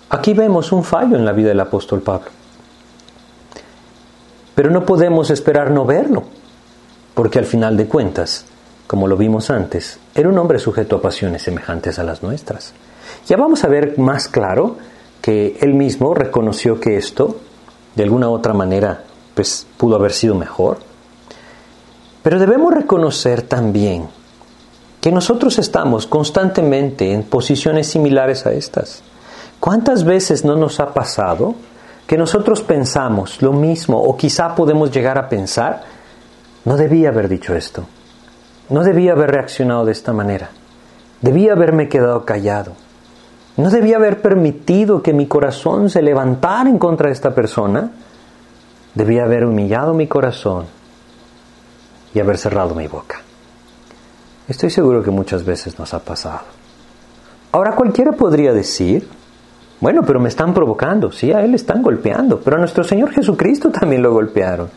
aquí 0.10 0.34
vemos 0.34 0.72
un 0.72 0.84
fallo 0.84 1.16
en 1.16 1.26
la 1.26 1.34
vida 1.34 1.50
del 1.50 1.60
apóstol 1.60 2.02
Pablo. 2.02 2.39
Pero 4.60 4.72
no 4.72 4.86
podemos 4.86 5.30
esperar 5.30 5.72
no 5.72 5.86
verlo, 5.86 6.24
porque 7.14 7.40
al 7.40 7.46
final 7.46 7.78
de 7.78 7.88
cuentas, 7.88 8.44
como 8.88 9.08
lo 9.08 9.16
vimos 9.16 9.50
antes, 9.52 10.00
era 10.14 10.28
un 10.28 10.38
hombre 10.38 10.60
sujeto 10.60 10.98
a 10.98 11.02
pasiones 11.02 11.44
semejantes 11.44 11.98
a 11.98 12.04
las 12.04 12.24
nuestras. 12.24 12.74
Ya 13.26 13.38
vamos 13.38 13.64
a 13.64 13.70
ver 13.70 13.98
más 13.98 14.28
claro 14.28 14.76
que 15.22 15.58
él 15.62 15.76
mismo 15.76 16.14
reconoció 16.14 16.78
que 16.82 16.98
esto, 16.98 17.38
de 17.96 18.04
alguna 18.04 18.28
u 18.28 18.34
otra 18.34 18.54
manera, 18.54 19.06
pues 19.34 19.66
pudo 19.78 19.96
haber 19.96 20.12
sido 20.12 20.36
mejor, 20.36 20.80
pero 22.22 22.38
debemos 22.38 22.74
reconocer 22.74 23.44
también 23.44 24.10
que 25.00 25.14
nosotros 25.14 25.58
estamos 25.58 26.06
constantemente 26.06 27.14
en 27.14 27.24
posiciones 27.24 27.88
similares 27.88 28.46
a 28.46 28.52
estas. 28.52 29.04
¿Cuántas 29.62 30.04
veces 30.04 30.44
no 30.44 30.58
nos 30.58 30.82
ha 30.82 30.94
pasado 30.94 31.56
que 32.10 32.18
nosotros 32.18 32.64
pensamos 32.64 33.40
lo 33.44 33.54
mismo 33.54 34.02
o 34.02 34.18
quizá 34.18 34.56
podemos 34.56 34.90
llegar 34.90 35.20
a 35.20 35.30
pensar, 35.30 35.84
no 36.66 36.76
debía 36.76 37.10
haber 37.10 37.30
dicho 37.30 37.54
esto, 37.54 37.86
no 38.70 38.84
debía 38.84 39.12
haber 39.12 39.30
reaccionado 39.30 39.86
de 39.86 39.92
esta 39.92 40.12
manera, 40.12 40.50
debía 41.22 41.54
haberme 41.54 41.88
quedado 41.88 42.26
callado, 42.26 42.72
no 43.58 43.70
debía 43.70 43.98
haber 43.98 44.24
permitido 44.24 45.04
que 45.04 45.14
mi 45.14 45.28
corazón 45.28 45.92
se 45.92 46.02
levantara 46.02 46.68
en 46.68 46.80
contra 46.80 47.10
de 47.10 47.14
esta 47.14 47.36
persona, 47.36 47.92
debía 48.96 49.26
haber 49.26 49.46
humillado 49.46 49.94
mi 49.94 50.08
corazón 50.08 50.66
y 52.16 52.20
haber 52.20 52.40
cerrado 52.40 52.74
mi 52.74 52.88
boca. 52.88 53.22
Estoy 54.48 54.72
seguro 54.72 55.04
que 55.04 55.12
muchas 55.12 55.46
veces 55.46 55.78
nos 55.78 55.94
ha 55.94 56.00
pasado. 56.00 56.42
Ahora 57.52 57.76
cualquiera 57.76 58.14
podría 58.14 58.52
decir, 58.52 59.08
bueno, 59.82 60.02
pero 60.06 60.20
me 60.20 60.30
están 60.30 60.54
provocando, 60.54 61.12
sí, 61.12 61.32
a 61.32 61.42
él 61.42 61.56
están 61.56 61.82
golpeando, 61.82 62.40
pero 62.40 62.58
a 62.58 62.60
nuestro 62.60 62.84
Señor 62.84 63.12
Jesucristo 63.12 63.70
también 63.80 64.02
lo 64.02 64.14
golpearon. 64.14 64.70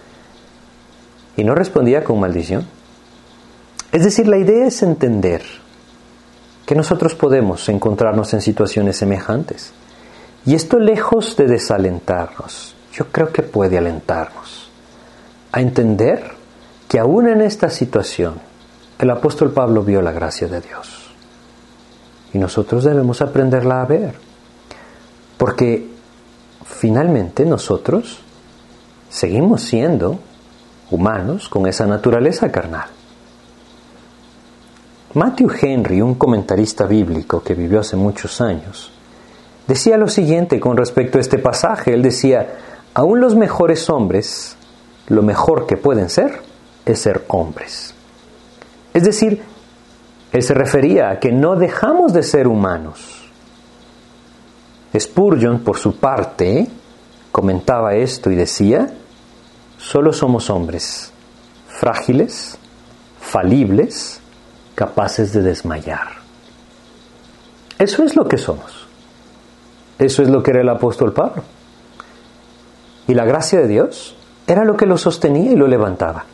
Y 1.37 1.45
no 1.45 1.55
respondía 1.55 2.05
con 2.05 2.21
maldición. 2.21 2.67
Es 3.91 4.05
decir, 4.05 4.29
la 4.29 4.39
idea 4.39 4.67
es 4.67 4.83
entender 4.83 5.43
que 6.67 6.75
nosotros 6.75 7.15
podemos 7.15 7.69
encontrarnos 7.69 8.33
en 8.35 8.41
situaciones 8.41 8.97
semejantes. 8.97 9.73
Y 10.45 10.55
esto 10.55 10.79
lejos 10.79 11.37
de 11.37 11.47
desalentarnos, 11.47 12.75
yo 12.93 13.07
creo 13.07 13.33
que 13.33 13.43
puede 13.43 13.79
alentarnos 13.79 14.71
a 15.53 15.61
entender 15.61 16.33
que 16.89 16.99
aún 16.99 17.29
en 17.29 17.43
esta 17.43 17.71
situación 17.71 18.35
el 18.99 19.11
apóstol 19.11 19.53
Pablo 19.53 19.83
vio 19.83 20.01
la 20.01 20.13
gracia 20.13 20.49
de 20.49 20.61
Dios. 20.61 21.13
Y 22.33 22.39
nosotros 22.39 22.85
debemos 22.85 23.21
aprenderla 23.21 23.83
a 23.83 23.87
ver. 23.87 24.32
Porque 25.43 25.89
finalmente 26.65 27.45
nosotros 27.45 28.21
seguimos 29.11 29.63
siendo 29.63 30.21
humanos 30.89 31.49
con 31.49 31.67
esa 31.67 31.85
naturaleza 31.85 32.53
carnal. 32.53 32.87
Matthew 35.15 35.51
Henry, 35.61 36.01
un 36.01 36.15
comentarista 36.15 36.87
bíblico 36.87 37.43
que 37.43 37.55
vivió 37.55 37.81
hace 37.81 37.97
muchos 37.97 38.41
años, 38.41 38.93
decía 39.67 39.97
lo 39.97 40.07
siguiente 40.07 40.61
con 40.61 40.77
respecto 40.77 41.19
a 41.19 41.21
este 41.21 41.41
pasaje. 41.41 41.93
Él 41.93 42.03
decía, 42.03 42.59
aún 42.95 43.19
los 43.19 43.35
mejores 43.35 43.91
hombres, 43.91 44.57
lo 45.09 45.23
mejor 45.25 45.67
que 45.67 45.77
pueden 45.77 46.09
ser 46.09 46.41
es 46.87 47.01
ser 47.01 47.25
hombres. 47.27 47.97
Es 48.95 49.03
decir, 49.03 49.43
él 50.31 50.43
se 50.45 50.55
refería 50.55 51.11
a 51.11 51.19
que 51.19 51.33
no 51.33 51.57
dejamos 51.57 52.13
de 52.13 52.23
ser 52.23 52.47
humanos. 52.47 53.22
Spurgeon, 54.99 55.61
por 55.61 55.79
su 55.79 55.97
parte, 55.97 56.69
comentaba 57.31 57.95
esto 57.95 58.31
y 58.31 58.37
decía, 58.37 58.93
solo 59.79 60.13
somos 60.13 60.51
hombres, 60.51 61.13
frágiles, 61.67 62.59
falibles, 63.21 64.21
capaces 64.75 65.33
de 65.33 65.43
desmayar. 65.43 66.09
Eso 67.79 68.05
es 68.05 68.15
lo 68.15 68.29
que 68.29 68.39
somos. 68.39 68.87
Eso 69.99 70.23
es 70.23 70.29
lo 70.29 70.43
que 70.43 70.51
era 70.51 70.61
el 70.61 70.69
apóstol 70.69 71.13
Pablo. 71.13 71.43
Y 73.09 73.15
la 73.15 73.25
gracia 73.25 73.61
de 73.61 73.69
Dios 73.69 74.15
era 74.47 74.65
lo 74.65 74.77
que 74.77 74.87
lo 74.87 74.99
sostenía 74.99 75.53
y 75.53 75.57
lo 75.57 75.67
levantaba. 75.67 76.25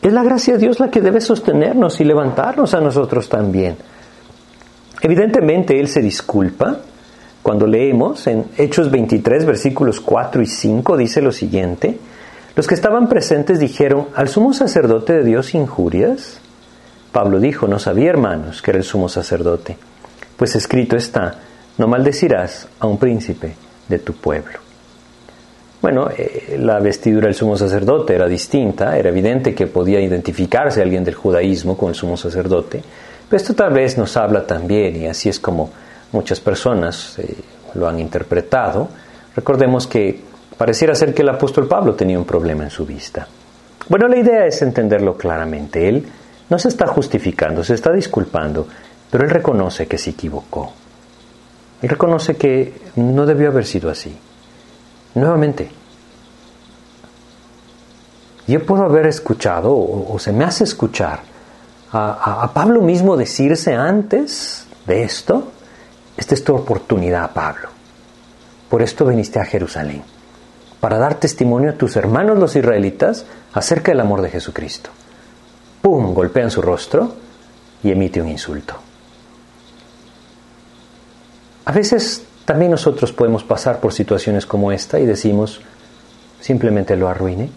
Es 0.00 0.12
la 0.12 0.22
gracia 0.22 0.54
de 0.54 0.60
Dios 0.60 0.78
la 0.78 0.90
que 0.90 1.00
debe 1.00 1.20
sostenernos 1.20 2.00
y 2.00 2.04
levantarnos 2.04 2.74
a 2.74 2.80
nosotros 2.80 3.28
también. 3.28 3.76
Evidentemente 5.00 5.78
Él 5.78 5.88
se 5.88 6.00
disculpa. 6.00 6.78
Cuando 7.46 7.68
leemos 7.68 8.26
en 8.26 8.46
Hechos 8.58 8.90
23, 8.90 9.44
versículos 9.44 10.00
4 10.00 10.42
y 10.42 10.46
5, 10.46 10.96
dice 10.96 11.22
lo 11.22 11.30
siguiente, 11.30 11.96
los 12.56 12.66
que 12.66 12.74
estaban 12.74 13.08
presentes 13.08 13.60
dijeron, 13.60 14.08
¿al 14.16 14.26
sumo 14.26 14.52
sacerdote 14.52 15.12
de 15.12 15.22
Dios 15.22 15.54
injurias? 15.54 16.40
Pablo 17.12 17.38
dijo, 17.38 17.68
no 17.68 17.78
sabía 17.78 18.10
hermanos 18.10 18.62
que 18.62 18.72
era 18.72 18.78
el 18.78 18.84
sumo 18.84 19.08
sacerdote, 19.08 19.78
pues 20.36 20.56
escrito 20.56 20.96
está, 20.96 21.38
no 21.78 21.86
maldecirás 21.86 22.66
a 22.80 22.88
un 22.88 22.98
príncipe 22.98 23.54
de 23.88 24.00
tu 24.00 24.14
pueblo. 24.14 24.58
Bueno, 25.80 26.08
eh, 26.18 26.58
la 26.60 26.80
vestidura 26.80 27.26
del 27.26 27.36
sumo 27.36 27.56
sacerdote 27.56 28.16
era 28.16 28.26
distinta, 28.26 28.98
era 28.98 29.10
evidente 29.10 29.54
que 29.54 29.68
podía 29.68 30.00
identificarse 30.00 30.82
alguien 30.82 31.04
del 31.04 31.14
judaísmo 31.14 31.76
con 31.76 31.90
el 31.90 31.94
sumo 31.94 32.16
sacerdote, 32.16 32.82
pero 33.30 33.36
esto 33.40 33.54
tal 33.54 33.72
vez 33.72 33.96
nos 33.96 34.16
habla 34.16 34.44
también, 34.44 34.96
y 34.96 35.06
así 35.06 35.28
es 35.28 35.38
como 35.38 35.70
muchas 36.12 36.40
personas 36.40 37.18
eh, 37.18 37.36
lo 37.74 37.88
han 37.88 37.98
interpretado. 37.98 38.88
Recordemos 39.34 39.86
que 39.86 40.20
pareciera 40.56 40.94
ser 40.94 41.14
que 41.14 41.22
el 41.22 41.28
apóstol 41.28 41.68
Pablo 41.68 41.94
tenía 41.94 42.18
un 42.18 42.24
problema 42.24 42.64
en 42.64 42.70
su 42.70 42.86
vista. 42.86 43.26
Bueno, 43.88 44.08
la 44.08 44.16
idea 44.16 44.46
es 44.46 44.62
entenderlo 44.62 45.16
claramente. 45.16 45.88
Él 45.88 46.06
no 46.48 46.58
se 46.58 46.68
está 46.68 46.86
justificando, 46.86 47.62
se 47.62 47.74
está 47.74 47.92
disculpando, 47.92 48.66
pero 49.10 49.24
él 49.24 49.30
reconoce 49.30 49.86
que 49.86 49.98
se 49.98 50.10
equivocó. 50.10 50.72
Él 51.82 51.88
reconoce 51.88 52.36
que 52.36 52.72
no 52.96 53.26
debió 53.26 53.48
haber 53.48 53.66
sido 53.66 53.90
así. 53.90 54.16
Nuevamente, 55.14 55.70
yo 58.46 58.64
puedo 58.64 58.84
haber 58.84 59.06
escuchado, 59.06 59.74
o, 59.74 60.16
se 60.18 60.32
me 60.32 60.44
hace 60.44 60.64
escuchar, 60.64 61.20
a, 61.92 62.50
Pablo 62.52 62.82
mismo 62.82 63.16
decirse 63.16 63.74
antes 63.74 64.66
de 64.86 65.02
esto, 65.02 65.52
esta 66.16 66.34
es 66.34 66.44
tu 66.44 66.54
oportunidad, 66.54 67.32
Pablo. 67.32 67.68
Por 68.70 68.82
esto 68.82 69.06
viniste 69.06 69.38
a 69.38 69.44
Jerusalén, 69.44 70.02
para 70.80 70.98
dar 70.98 71.16
testimonio 71.16 71.70
a 71.70 71.74
tus 71.74 71.96
hermanos 71.96 72.38
los 72.38 72.56
israelitas 72.56 73.26
acerca 73.52 73.92
del 73.92 74.00
amor 74.00 74.22
de 74.22 74.30
Jesucristo. 74.30 74.90
¡Pum! 75.82 76.14
Golpea 76.14 76.44
en 76.44 76.50
su 76.50 76.62
rostro 76.62 77.12
y 77.82 77.90
emite 77.90 78.20
un 78.20 78.28
insulto. 78.28 78.74
A 81.64 81.72
veces 81.72 82.24
también 82.44 82.70
nosotros 82.70 83.12
podemos 83.12 83.44
pasar 83.44 83.80
por 83.80 83.92
situaciones 83.92 84.46
como 84.46 84.72
esta 84.72 84.98
y 85.00 85.06
decimos, 85.06 85.60
simplemente 86.40 86.96
lo 86.96 87.08
arruine. 87.08 87.50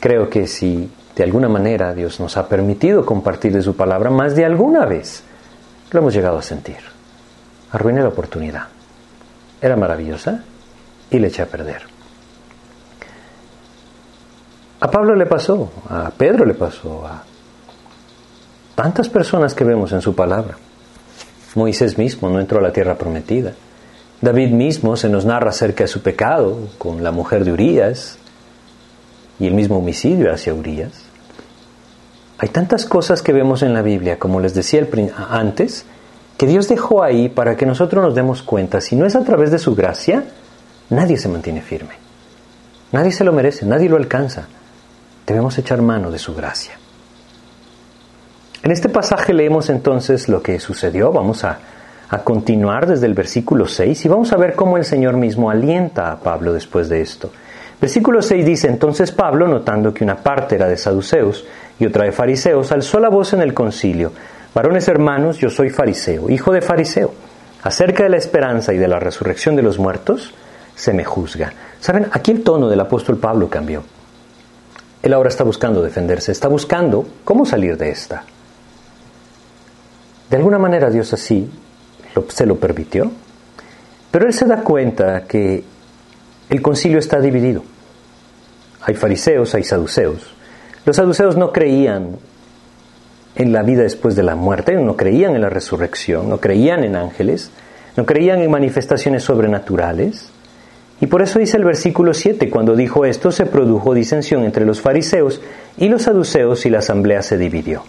Creo 0.00 0.30
que 0.30 0.46
si 0.46 0.90
de 1.16 1.24
alguna 1.24 1.48
manera 1.48 1.92
Dios 1.92 2.20
nos 2.20 2.36
ha 2.36 2.48
permitido 2.48 3.04
compartir 3.04 3.52
de 3.52 3.62
su 3.62 3.76
palabra, 3.76 4.10
más 4.10 4.34
de 4.34 4.44
alguna 4.44 4.86
vez 4.86 5.24
lo 5.90 6.00
hemos 6.00 6.14
llegado 6.14 6.38
a 6.38 6.42
sentir. 6.42 6.91
Arruiné 7.72 8.02
la 8.02 8.08
oportunidad. 8.08 8.68
Era 9.60 9.76
maravillosa 9.76 10.42
y 11.10 11.18
le 11.18 11.28
eché 11.28 11.42
a 11.42 11.46
perder. 11.46 11.82
A 14.80 14.90
Pablo 14.90 15.14
le 15.14 15.26
pasó, 15.26 15.70
a 15.88 16.10
Pedro 16.10 16.44
le 16.44 16.54
pasó, 16.54 17.06
a 17.06 17.22
tantas 18.74 19.08
personas 19.08 19.54
que 19.54 19.64
vemos 19.64 19.92
en 19.92 20.02
su 20.02 20.14
palabra. 20.14 20.56
Moisés 21.54 21.98
mismo 21.98 22.28
no 22.28 22.40
entró 22.40 22.58
a 22.58 22.62
la 22.62 22.72
tierra 22.72 22.96
prometida. 22.96 23.52
David 24.20 24.50
mismo 24.50 24.96
se 24.96 25.08
nos 25.08 25.24
narra 25.24 25.50
acerca 25.50 25.84
de 25.84 25.88
su 25.88 26.02
pecado 26.02 26.68
con 26.78 27.02
la 27.04 27.12
mujer 27.12 27.44
de 27.44 27.52
Urías 27.52 28.18
y 29.38 29.46
el 29.46 29.54
mismo 29.54 29.78
homicidio 29.78 30.32
hacia 30.32 30.54
Urías. 30.54 30.92
Hay 32.38 32.48
tantas 32.48 32.84
cosas 32.84 33.22
que 33.22 33.32
vemos 33.32 33.62
en 33.62 33.74
la 33.74 33.82
Biblia, 33.82 34.18
como 34.18 34.40
les 34.40 34.54
decía 34.54 34.84
antes, 35.28 35.84
que 36.42 36.48
Dios 36.48 36.66
dejó 36.66 37.04
ahí 37.04 37.28
para 37.28 37.54
que 37.54 37.64
nosotros 37.64 38.02
nos 38.02 38.16
demos 38.16 38.42
cuenta. 38.42 38.80
Si 38.80 38.96
no 38.96 39.06
es 39.06 39.14
a 39.14 39.22
través 39.22 39.52
de 39.52 39.60
su 39.60 39.76
gracia, 39.76 40.24
nadie 40.90 41.16
se 41.16 41.28
mantiene 41.28 41.62
firme. 41.62 41.94
Nadie 42.90 43.12
se 43.12 43.22
lo 43.22 43.32
merece, 43.32 43.64
nadie 43.64 43.88
lo 43.88 43.96
alcanza. 43.96 44.48
Debemos 45.24 45.56
echar 45.58 45.80
mano 45.82 46.10
de 46.10 46.18
su 46.18 46.34
gracia. 46.34 46.72
En 48.64 48.72
este 48.72 48.88
pasaje 48.88 49.32
leemos 49.32 49.70
entonces 49.70 50.28
lo 50.28 50.42
que 50.42 50.58
sucedió. 50.58 51.12
Vamos 51.12 51.44
a, 51.44 51.60
continuar 52.24 52.88
desde 52.88 53.06
el 53.06 53.14
versículo 53.14 53.68
6 53.68 54.04
y 54.04 54.08
vamos 54.08 54.32
a 54.32 54.36
ver 54.36 54.56
cómo 54.56 54.76
el 54.76 54.84
Señor 54.84 55.16
mismo 55.16 55.48
alienta 55.48 56.10
a 56.10 56.18
Pablo 56.18 56.52
después 56.52 56.88
de 56.88 57.02
esto. 57.02 57.30
Versículo 57.80 58.20
6 58.20 58.44
dice, 58.44 58.66
entonces 58.66 59.12
Pablo, 59.12 59.46
notando 59.46 59.94
que 59.94 60.02
una 60.02 60.16
parte 60.16 60.56
era 60.56 60.66
de 60.66 60.76
saduceos 60.76 61.44
y 61.78 61.86
otra 61.86 62.04
de 62.04 62.10
fariseos, 62.10 62.72
alzó 62.72 62.98
la 62.98 63.10
voz 63.10 63.32
en 63.32 63.42
el 63.42 63.54
concilio, 63.54 64.10
varones 64.54 64.88
hermanos, 64.88 65.38
yo 65.38 65.50
soy 65.50 65.70
fariseo, 65.70 66.30
hijo 66.30 66.52
de 66.52 66.62
fariseo. 66.62 67.12
Acerca 67.62 68.02
de 68.02 68.10
la 68.10 68.16
esperanza 68.16 68.72
y 68.72 68.78
de 68.78 68.88
la 68.88 68.98
resurrección 68.98 69.54
de 69.54 69.62
los 69.62 69.78
muertos, 69.78 70.34
se 70.74 70.92
me 70.92 71.04
juzga. 71.04 71.52
Saben, 71.80 72.08
aquí 72.10 72.32
el 72.32 72.42
tono 72.42 72.68
del 72.68 72.80
apóstol 72.80 73.18
Pablo 73.18 73.48
cambió. 73.48 73.82
Él 75.02 75.12
ahora 75.12 75.28
está 75.28 75.44
buscando 75.44 75.82
defenderse, 75.82 76.32
está 76.32 76.48
buscando 76.48 77.06
cómo 77.24 77.44
salir 77.44 77.76
de 77.76 77.90
esta. 77.90 78.24
De 80.30 80.36
alguna 80.36 80.58
manera 80.58 80.90
Dios 80.90 81.12
así 81.12 81.50
se 82.28 82.46
lo 82.46 82.56
permitió, 82.56 83.10
pero 84.10 84.26
él 84.26 84.32
se 84.32 84.46
da 84.46 84.62
cuenta 84.62 85.24
que 85.24 85.64
el 86.48 86.62
concilio 86.62 86.98
está 86.98 87.20
dividido. 87.20 87.62
Hay 88.82 88.94
fariseos, 88.94 89.54
hay 89.54 89.64
saduceos. 89.64 90.34
Los 90.84 90.96
saduceos 90.96 91.36
no 91.36 91.52
creían 91.52 92.16
en 93.34 93.52
la 93.52 93.62
vida 93.62 93.82
después 93.82 94.14
de 94.14 94.22
la 94.22 94.34
muerte, 94.34 94.76
no 94.76 94.96
creían 94.96 95.34
en 95.34 95.42
la 95.42 95.48
resurrección, 95.48 96.28
no 96.28 96.38
creían 96.38 96.84
en 96.84 96.96
ángeles, 96.96 97.50
no 97.96 98.04
creían 98.04 98.40
en 98.40 98.50
manifestaciones 98.50 99.22
sobrenaturales. 99.22 100.30
Y 101.00 101.06
por 101.06 101.22
eso 101.22 101.38
dice 101.38 101.56
el 101.56 101.64
versículo 101.64 102.14
7, 102.14 102.48
cuando 102.50 102.76
dijo 102.76 103.04
esto 103.04 103.32
se 103.32 103.46
produjo 103.46 103.94
disensión 103.94 104.44
entre 104.44 104.64
los 104.64 104.80
fariseos 104.80 105.40
y 105.76 105.88
los 105.88 106.02
saduceos 106.02 106.64
y 106.66 106.70
la 106.70 106.78
asamblea 106.78 107.22
se 107.22 107.38
dividió. 107.38 107.82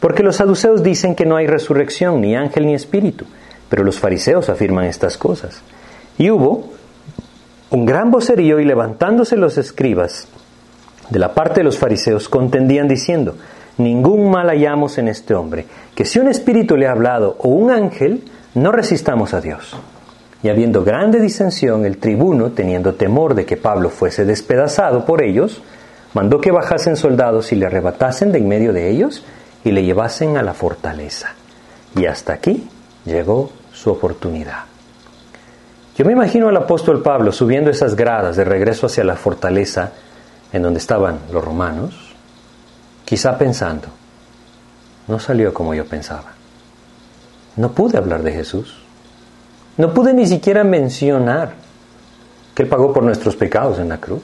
Porque 0.00 0.22
los 0.22 0.36
saduceos 0.36 0.82
dicen 0.82 1.14
que 1.14 1.26
no 1.26 1.36
hay 1.36 1.46
resurrección, 1.46 2.20
ni 2.20 2.34
ángel 2.34 2.66
ni 2.66 2.74
espíritu, 2.74 3.24
pero 3.68 3.84
los 3.84 3.98
fariseos 3.98 4.48
afirman 4.48 4.84
estas 4.86 5.16
cosas. 5.16 5.62
Y 6.18 6.30
hubo 6.30 6.72
un 7.70 7.86
gran 7.86 8.10
vocerío 8.10 8.60
y 8.60 8.64
levantándose 8.64 9.36
los 9.36 9.58
escribas 9.58 10.28
de 11.10 11.18
la 11.18 11.34
parte 11.34 11.60
de 11.60 11.64
los 11.64 11.78
fariseos 11.78 12.28
contendían 12.28 12.88
diciendo, 12.88 13.36
ningún 13.78 14.30
mal 14.30 14.48
hallamos 14.48 14.98
en 14.98 15.08
este 15.08 15.34
hombre, 15.34 15.66
que 15.94 16.04
si 16.04 16.18
un 16.18 16.28
espíritu 16.28 16.76
le 16.76 16.86
ha 16.86 16.92
hablado 16.92 17.36
o 17.38 17.48
un 17.48 17.70
ángel, 17.70 18.24
no 18.54 18.72
resistamos 18.72 19.34
a 19.34 19.40
Dios. 19.40 19.76
Y 20.42 20.48
habiendo 20.48 20.84
grande 20.84 21.20
disensión, 21.20 21.86
el 21.86 21.98
tribuno, 21.98 22.50
teniendo 22.50 22.94
temor 22.94 23.34
de 23.34 23.46
que 23.46 23.56
Pablo 23.56 23.88
fuese 23.88 24.24
despedazado 24.24 25.04
por 25.06 25.22
ellos, 25.22 25.62
mandó 26.12 26.40
que 26.40 26.52
bajasen 26.52 26.96
soldados 26.96 27.50
y 27.52 27.56
le 27.56 27.66
arrebatasen 27.66 28.30
de 28.30 28.38
en 28.38 28.48
medio 28.48 28.72
de 28.72 28.90
ellos 28.90 29.24
y 29.64 29.72
le 29.72 29.82
llevasen 29.82 30.36
a 30.36 30.42
la 30.42 30.52
fortaleza. 30.52 31.32
Y 31.96 32.06
hasta 32.06 32.34
aquí 32.34 32.68
llegó 33.06 33.50
su 33.72 33.90
oportunidad. 33.90 34.64
Yo 35.96 36.04
me 36.04 36.12
imagino 36.12 36.48
al 36.48 36.56
apóstol 36.56 37.02
Pablo 37.02 37.32
subiendo 37.32 37.70
esas 37.70 37.94
gradas 37.94 38.36
de 38.36 38.44
regreso 38.44 38.86
hacia 38.86 39.04
la 39.04 39.16
fortaleza 39.16 39.92
en 40.52 40.62
donde 40.62 40.78
estaban 40.78 41.20
los 41.32 41.44
romanos, 41.44 42.03
quizá 43.04 43.36
pensando, 43.36 43.88
no 45.06 45.18
salió 45.18 45.52
como 45.52 45.74
yo 45.74 45.84
pensaba. 45.84 46.32
No 47.56 47.72
pude 47.72 47.98
hablar 47.98 48.22
de 48.22 48.32
Jesús. 48.32 48.82
No 49.76 49.92
pude 49.92 50.14
ni 50.14 50.26
siquiera 50.26 50.64
mencionar 50.64 51.54
que 52.54 52.62
Él 52.62 52.68
pagó 52.68 52.92
por 52.92 53.02
nuestros 53.02 53.36
pecados 53.36 53.78
en 53.78 53.88
la 53.88 53.98
cruz. 53.98 54.22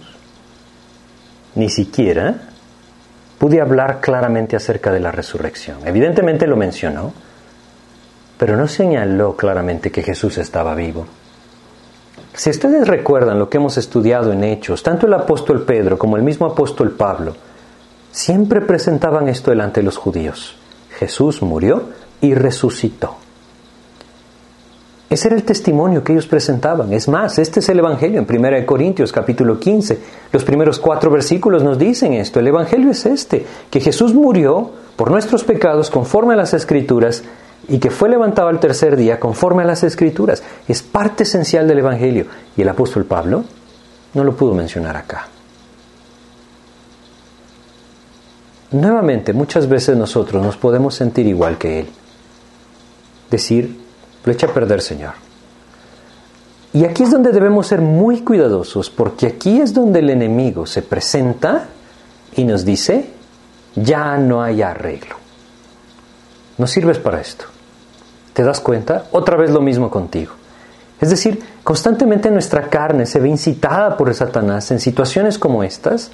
Ni 1.54 1.68
siquiera 1.68 2.34
pude 3.38 3.60
hablar 3.60 4.00
claramente 4.00 4.56
acerca 4.56 4.92
de 4.92 5.00
la 5.00 5.10
resurrección. 5.10 5.78
Evidentemente 5.84 6.46
lo 6.46 6.56
mencionó, 6.56 7.12
pero 8.38 8.56
no 8.56 8.68
señaló 8.68 9.36
claramente 9.36 9.90
que 9.90 10.02
Jesús 10.02 10.38
estaba 10.38 10.74
vivo. 10.74 11.06
Si 12.34 12.50
ustedes 12.50 12.86
recuerdan 12.86 13.38
lo 13.38 13.50
que 13.50 13.58
hemos 13.58 13.76
estudiado 13.76 14.32
en 14.32 14.44
Hechos, 14.44 14.82
tanto 14.82 15.06
el 15.06 15.14
apóstol 15.14 15.64
Pedro 15.64 15.98
como 15.98 16.16
el 16.16 16.22
mismo 16.22 16.46
apóstol 16.46 16.92
Pablo 16.92 17.34
siempre 18.12 18.60
presentaban 18.60 19.28
esto 19.28 19.50
delante 19.50 19.80
de 19.80 19.84
los 19.84 19.96
judíos. 19.96 20.56
Jesús 20.98 21.42
murió 21.42 21.84
y 22.20 22.34
resucitó. 22.34 23.16
Ese 25.08 25.26
era 25.26 25.36
el 25.36 25.42
testimonio 25.42 26.04
que 26.04 26.12
ellos 26.12 26.28
presentaban. 26.28 26.92
Es 26.92 27.08
más, 27.08 27.38
este 27.40 27.58
es 27.58 27.68
el 27.68 27.80
Evangelio 27.80 28.20
en 28.20 28.44
1 28.44 28.64
Corintios 28.64 29.10
capítulo 29.10 29.58
15. 29.58 29.98
Los 30.30 30.44
primeros 30.44 30.78
cuatro 30.78 31.10
versículos 31.10 31.64
nos 31.64 31.78
dicen 31.78 32.12
esto. 32.12 32.38
El 32.38 32.46
Evangelio 32.46 32.92
es 32.92 33.04
este, 33.06 33.44
que 33.70 33.80
Jesús 33.80 34.14
murió 34.14 34.70
por 34.94 35.10
nuestros 35.10 35.42
pecados 35.42 35.90
conforme 35.90 36.34
a 36.34 36.36
las 36.36 36.54
Escrituras 36.54 37.24
y 37.66 37.80
que 37.80 37.90
fue 37.90 38.08
levantado 38.08 38.48
al 38.48 38.60
tercer 38.60 38.96
día 38.96 39.18
conforme 39.18 39.64
a 39.64 39.66
las 39.66 39.82
Escrituras. 39.82 40.44
Es 40.68 40.80
parte 40.80 41.24
esencial 41.24 41.66
del 41.66 41.80
Evangelio. 41.80 42.26
Y 42.56 42.62
el 42.62 42.68
apóstol 42.68 43.04
Pablo 43.04 43.42
no 44.14 44.22
lo 44.22 44.36
pudo 44.36 44.54
mencionar 44.54 44.96
acá. 44.96 45.26
Nuevamente, 48.72 49.32
muchas 49.32 49.68
veces 49.68 49.96
nosotros 49.96 50.42
nos 50.42 50.56
podemos 50.56 50.94
sentir 50.94 51.26
igual 51.26 51.58
que 51.58 51.80
Él. 51.80 51.88
Decir, 53.30 53.80
lo 54.24 54.32
echa 54.32 54.46
a 54.46 54.54
perder, 54.54 54.80
Señor. 54.80 55.14
Y 56.72 56.84
aquí 56.84 57.02
es 57.02 57.10
donde 57.10 57.32
debemos 57.32 57.66
ser 57.66 57.80
muy 57.80 58.20
cuidadosos, 58.20 58.90
porque 58.90 59.26
aquí 59.26 59.60
es 59.60 59.74
donde 59.74 59.98
el 59.98 60.10
enemigo 60.10 60.66
se 60.66 60.82
presenta 60.82 61.66
y 62.36 62.44
nos 62.44 62.64
dice, 62.64 63.10
ya 63.74 64.16
no 64.16 64.40
hay 64.40 64.62
arreglo. 64.62 65.16
No 66.58 66.66
sirves 66.68 66.98
para 66.98 67.20
esto. 67.20 67.46
¿Te 68.32 68.44
das 68.44 68.60
cuenta? 68.60 69.06
Otra 69.10 69.36
vez 69.36 69.50
lo 69.50 69.60
mismo 69.60 69.90
contigo. 69.90 70.34
Es 71.00 71.10
decir, 71.10 71.42
constantemente 71.64 72.30
nuestra 72.30 72.68
carne 72.68 73.06
se 73.06 73.18
ve 73.18 73.28
incitada 73.28 73.96
por 73.96 74.14
Satanás 74.14 74.70
en 74.70 74.78
situaciones 74.78 75.38
como 75.38 75.64
estas 75.64 76.12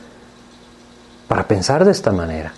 para 1.28 1.46
pensar 1.46 1.84
de 1.84 1.92
esta 1.92 2.12
manera. 2.12 2.52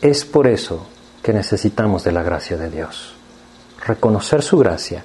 Es 0.00 0.24
por 0.24 0.46
eso 0.46 0.86
que 1.22 1.32
necesitamos 1.32 2.04
de 2.04 2.12
la 2.12 2.22
gracia 2.22 2.56
de 2.56 2.70
Dios 2.70 3.14
reconocer 3.86 4.42
su 4.42 4.58
gracia, 4.58 5.04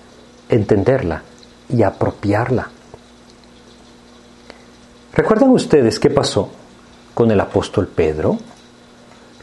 entenderla 0.50 1.24
y 1.70 1.84
apropiarla. 1.84 2.70
¿Recuerdan 5.14 5.50
ustedes 5.52 6.00
qué 6.00 6.10
pasó 6.10 6.50
con 7.14 7.32
el 7.32 7.40
apóstol 7.40 7.88
Pedro? 7.88 8.38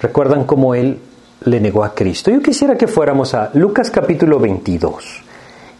¿Recuerdan 0.01 0.45
cómo 0.45 0.75
él 0.75 1.01
le 1.45 1.61
negó 1.61 1.85
a 1.85 1.95
Cristo? 1.95 2.31
Yo 2.31 2.41
quisiera 2.43 2.77
que 2.77 2.87
fuéramos 2.87 3.35
a 3.35 3.51
Lucas 3.55 3.91
capítulo 3.91 4.39
22 4.39 5.23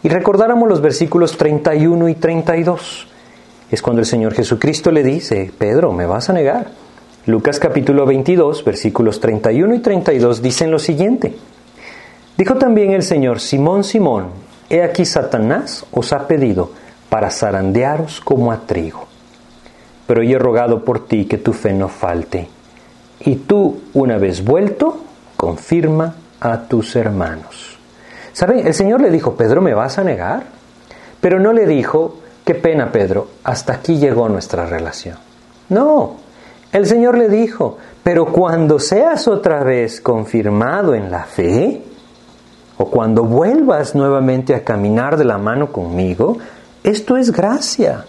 y 0.01 0.09
recordáramos 0.09 0.67
los 0.67 0.81
versículos 0.81 1.37
31 1.37 2.09
y 2.09 2.15
32. 2.15 3.07
Es 3.69 3.81
cuando 3.81 4.01
el 4.01 4.05
Señor 4.05 4.33
Jesucristo 4.33 4.91
le 4.91 5.03
dice, 5.03 5.51
Pedro, 5.57 5.91
me 5.93 6.05
vas 6.05 6.29
a 6.29 6.33
negar. 6.33 6.71
Lucas 7.25 7.57
capítulo 7.57 8.05
22, 8.05 8.65
versículos 8.65 9.21
31 9.21 9.75
y 9.75 9.79
32 9.79 10.41
dicen 10.41 10.71
lo 10.71 10.77
siguiente. 10.77 11.33
Dijo 12.37 12.55
también 12.55 12.91
el 12.91 13.01
Señor, 13.01 13.39
Simón, 13.39 13.85
Simón, 13.85 14.27
he 14.69 14.83
aquí 14.83 15.05
Satanás 15.05 15.85
os 15.93 16.11
ha 16.11 16.27
pedido 16.27 16.71
para 17.07 17.29
zarandearos 17.29 18.19
como 18.19 18.51
a 18.51 18.67
trigo. 18.67 19.05
Pero 20.05 20.21
yo 20.21 20.35
he 20.35 20.39
rogado 20.39 20.83
por 20.83 21.07
ti 21.07 21.23
que 21.23 21.37
tu 21.37 21.53
fe 21.53 21.71
no 21.71 21.87
falte. 21.87 22.49
Y 23.21 23.37
tú, 23.37 23.83
una 23.93 24.17
vez 24.17 24.43
vuelto, 24.43 24.97
confirma 25.37 26.15
a 26.41 26.63
tus 26.63 26.93
hermanos. 26.97 27.77
¿Saben? 28.33 28.67
El 28.67 28.73
Señor 28.73 28.99
le 28.99 29.09
dijo, 29.09 29.37
Pedro, 29.37 29.61
¿me 29.61 29.73
vas 29.73 29.97
a 29.97 30.03
negar? 30.03 30.43
Pero 31.21 31.39
no 31.39 31.53
le 31.53 31.67
dijo, 31.67 32.17
qué 32.43 32.53
pena, 32.53 32.91
Pedro, 32.91 33.29
hasta 33.45 33.71
aquí 33.71 33.95
llegó 33.97 34.27
nuestra 34.27 34.65
relación. 34.65 35.15
No, 35.69 36.17
el 36.73 36.87
Señor 36.87 37.17
le 37.17 37.29
dijo, 37.29 37.77
pero 38.01 38.25
cuando 38.25 38.79
seas 38.79 39.27
otra 39.27 39.63
vez 39.63 40.01
confirmado 40.01 40.95
en 40.95 41.11
la 41.11 41.23
fe, 41.23 41.83
o 42.77 42.87
cuando 42.87 43.23
vuelvas 43.23 43.93
nuevamente 43.93 44.55
a 44.55 44.63
caminar 44.63 45.15
de 45.15 45.23
la 45.23 45.37
mano 45.37 45.71
conmigo, 45.71 46.37
esto 46.83 47.15
es 47.15 47.31
gracia. 47.31 48.05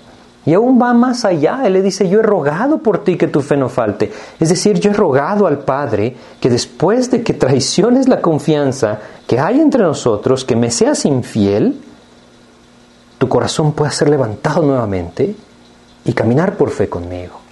Y 0.47 0.55
aún 0.55 0.81
va 0.81 0.95
más 0.95 1.27
allá. 1.27 1.61
Él 1.65 1.75
le 1.75 1.83
dice, 1.83 2.09
yo 2.09 2.21
he 2.21 2.23
rogado 2.23 2.79
por 2.79 3.05
ti 3.05 3.17
que 3.17 3.29
tu 3.29 3.43
fe 3.43 3.57
no 3.57 3.69
falte. 3.69 4.11
Es 4.41 4.49
decir, 4.49 4.81
yo 4.81 4.91
he 4.91 4.95
rogado 4.95 5.47
al 5.47 5.59
Padre 5.59 6.17
que 6.41 6.49
después 6.49 7.11
de 7.11 7.23
que 7.23 7.35
traiciones 7.35 8.09
la 8.09 8.23
confianza 8.23 8.99
que 9.27 9.39
hay 9.39 9.61
entre 9.61 9.83
nosotros, 9.83 10.45
que 10.45 10.57
me 10.57 10.71
seas 10.71 11.05
infiel, 11.05 11.81
tu 13.19 13.29
corazón 13.29 13.73
pueda 13.73 13.91
ser 13.91 14.09
levantado 14.09 14.63
nuevamente 14.63 15.37
y 16.05 16.13
caminar 16.15 16.57
por 16.57 16.71
fe 16.71 16.89
conmigo. 16.89 17.44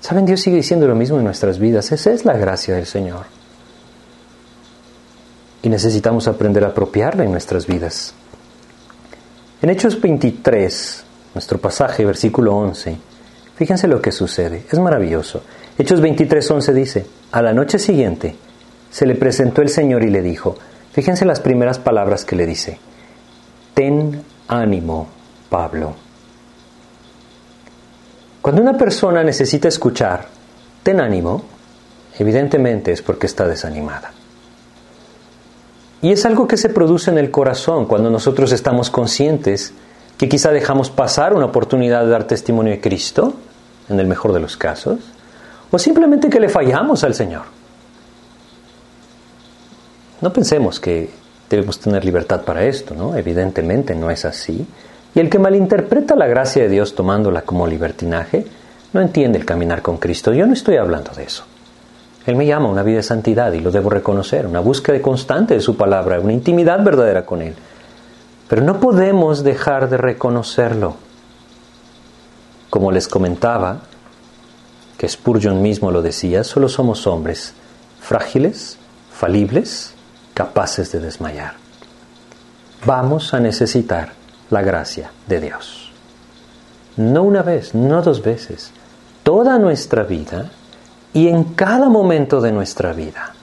¿Saben? 0.00 0.24
Dios 0.24 0.40
sigue 0.40 0.56
diciendo 0.56 0.86
lo 0.86 0.94
mismo 0.94 1.18
en 1.18 1.24
nuestras 1.24 1.58
vidas. 1.58 1.92
Esa 1.92 2.10
es 2.12 2.24
la 2.24 2.36
gracia 2.36 2.74
del 2.74 2.86
Señor 2.86 3.26
y 5.62 5.68
necesitamos 5.68 6.26
aprender 6.28 6.64
a 6.64 6.68
apropiarla 6.68 7.24
en 7.24 7.32
nuestras 7.32 7.66
vidas. 7.66 8.14
En 9.62 9.70
Hechos 9.70 10.00
23, 10.00 11.04
nuestro 11.34 11.58
pasaje, 11.58 12.04
versículo 12.04 12.56
11, 12.56 12.96
fíjense 13.56 13.88
lo 13.88 14.00
que 14.00 14.12
sucede, 14.12 14.64
es 14.70 14.78
maravilloso. 14.78 15.42
Hechos 15.78 16.00
23, 16.00 16.50
11 16.50 16.72
dice, 16.74 17.06
a 17.32 17.42
la 17.42 17.52
noche 17.52 17.78
siguiente 17.78 18.36
se 18.90 19.06
le 19.06 19.14
presentó 19.14 19.62
el 19.62 19.68
Señor 19.68 20.02
y 20.02 20.10
le 20.10 20.22
dijo, 20.22 20.56
fíjense 20.92 21.24
las 21.24 21.40
primeras 21.40 21.78
palabras 21.78 22.24
que 22.24 22.36
le 22.36 22.46
dice, 22.46 22.78
ten 23.74 24.22
ánimo, 24.48 25.08
Pablo. 25.50 25.94
Cuando 28.42 28.62
una 28.62 28.76
persona 28.76 29.22
necesita 29.22 29.68
escuchar, 29.68 30.26
ten 30.82 31.00
ánimo, 31.00 31.42
evidentemente 32.18 32.92
es 32.92 33.02
porque 33.02 33.26
está 33.26 33.46
desanimada. 33.46 34.12
Y 36.02 36.12
es 36.12 36.24
algo 36.24 36.48
que 36.48 36.56
se 36.56 36.70
produce 36.70 37.10
en 37.10 37.18
el 37.18 37.30
corazón 37.30 37.84
cuando 37.84 38.10
nosotros 38.10 38.52
estamos 38.52 38.88
conscientes 38.88 39.74
que 40.16 40.28
quizá 40.28 40.50
dejamos 40.50 40.90
pasar 40.90 41.34
una 41.34 41.46
oportunidad 41.46 42.04
de 42.04 42.10
dar 42.10 42.24
testimonio 42.24 42.72
de 42.72 42.80
Cristo, 42.80 43.34
en 43.88 44.00
el 44.00 44.06
mejor 44.06 44.32
de 44.32 44.40
los 44.40 44.56
casos, 44.56 44.98
o 45.70 45.78
simplemente 45.78 46.30
que 46.30 46.40
le 46.40 46.48
fallamos 46.48 47.04
al 47.04 47.14
Señor. 47.14 47.42
No 50.20 50.32
pensemos 50.32 50.80
que 50.80 51.10
debemos 51.48 51.80
tener 51.80 52.04
libertad 52.04 52.42
para 52.42 52.64
esto, 52.64 52.94
¿no? 52.94 53.16
Evidentemente 53.16 53.94
no 53.94 54.10
es 54.10 54.24
así. 54.24 54.66
Y 55.14 55.20
el 55.20 55.28
que 55.28 55.38
malinterpreta 55.38 56.14
la 56.14 56.26
gracia 56.26 56.62
de 56.62 56.68
Dios 56.68 56.94
tomándola 56.94 57.42
como 57.42 57.66
libertinaje, 57.66 58.46
no 58.92 59.00
entiende 59.00 59.38
el 59.38 59.44
caminar 59.44 59.82
con 59.82 59.96
Cristo. 59.96 60.32
Yo 60.32 60.46
no 60.46 60.52
estoy 60.52 60.76
hablando 60.76 61.12
de 61.12 61.24
eso. 61.24 61.44
Él 62.26 62.36
me 62.36 62.46
llama 62.46 62.68
a 62.68 62.72
una 62.72 62.82
vida 62.82 62.98
de 62.98 63.02
santidad 63.02 63.52
y 63.52 63.60
lo 63.60 63.70
debo 63.70 63.90
reconocer, 63.90 64.46
una 64.46 64.60
búsqueda 64.60 65.00
constante 65.00 65.54
de 65.54 65.60
su 65.60 65.76
palabra, 65.76 66.20
una 66.20 66.32
intimidad 66.32 66.82
verdadera 66.84 67.24
con 67.24 67.42
Él. 67.42 67.54
Pero 68.48 68.62
no 68.62 68.78
podemos 68.78 69.42
dejar 69.42 69.88
de 69.88 69.96
reconocerlo. 69.96 70.96
Como 72.68 72.92
les 72.92 73.08
comentaba, 73.08 73.80
que 74.98 75.08
Spurgeon 75.08 75.62
mismo 75.62 75.90
lo 75.90 76.02
decía, 76.02 76.44
solo 76.44 76.68
somos 76.68 77.06
hombres 77.06 77.54
frágiles, 78.00 78.76
falibles, 79.10 79.94
capaces 80.34 80.92
de 80.92 81.00
desmayar. 81.00 81.54
Vamos 82.84 83.34
a 83.34 83.40
necesitar 83.40 84.19
la 84.50 84.62
gracia 84.62 85.10
de 85.26 85.40
Dios. 85.40 85.92
No 86.96 87.22
una 87.22 87.42
vez, 87.42 87.74
no 87.74 88.02
dos 88.02 88.22
veces. 88.22 88.72
Toda 89.22 89.58
nuestra 89.58 90.02
vida 90.02 90.50
y 91.12 91.28
en 91.28 91.44
cada 91.44 91.88
momento 91.88 92.40
de 92.40 92.52
nuestra 92.52 92.92
vida. 92.92 93.34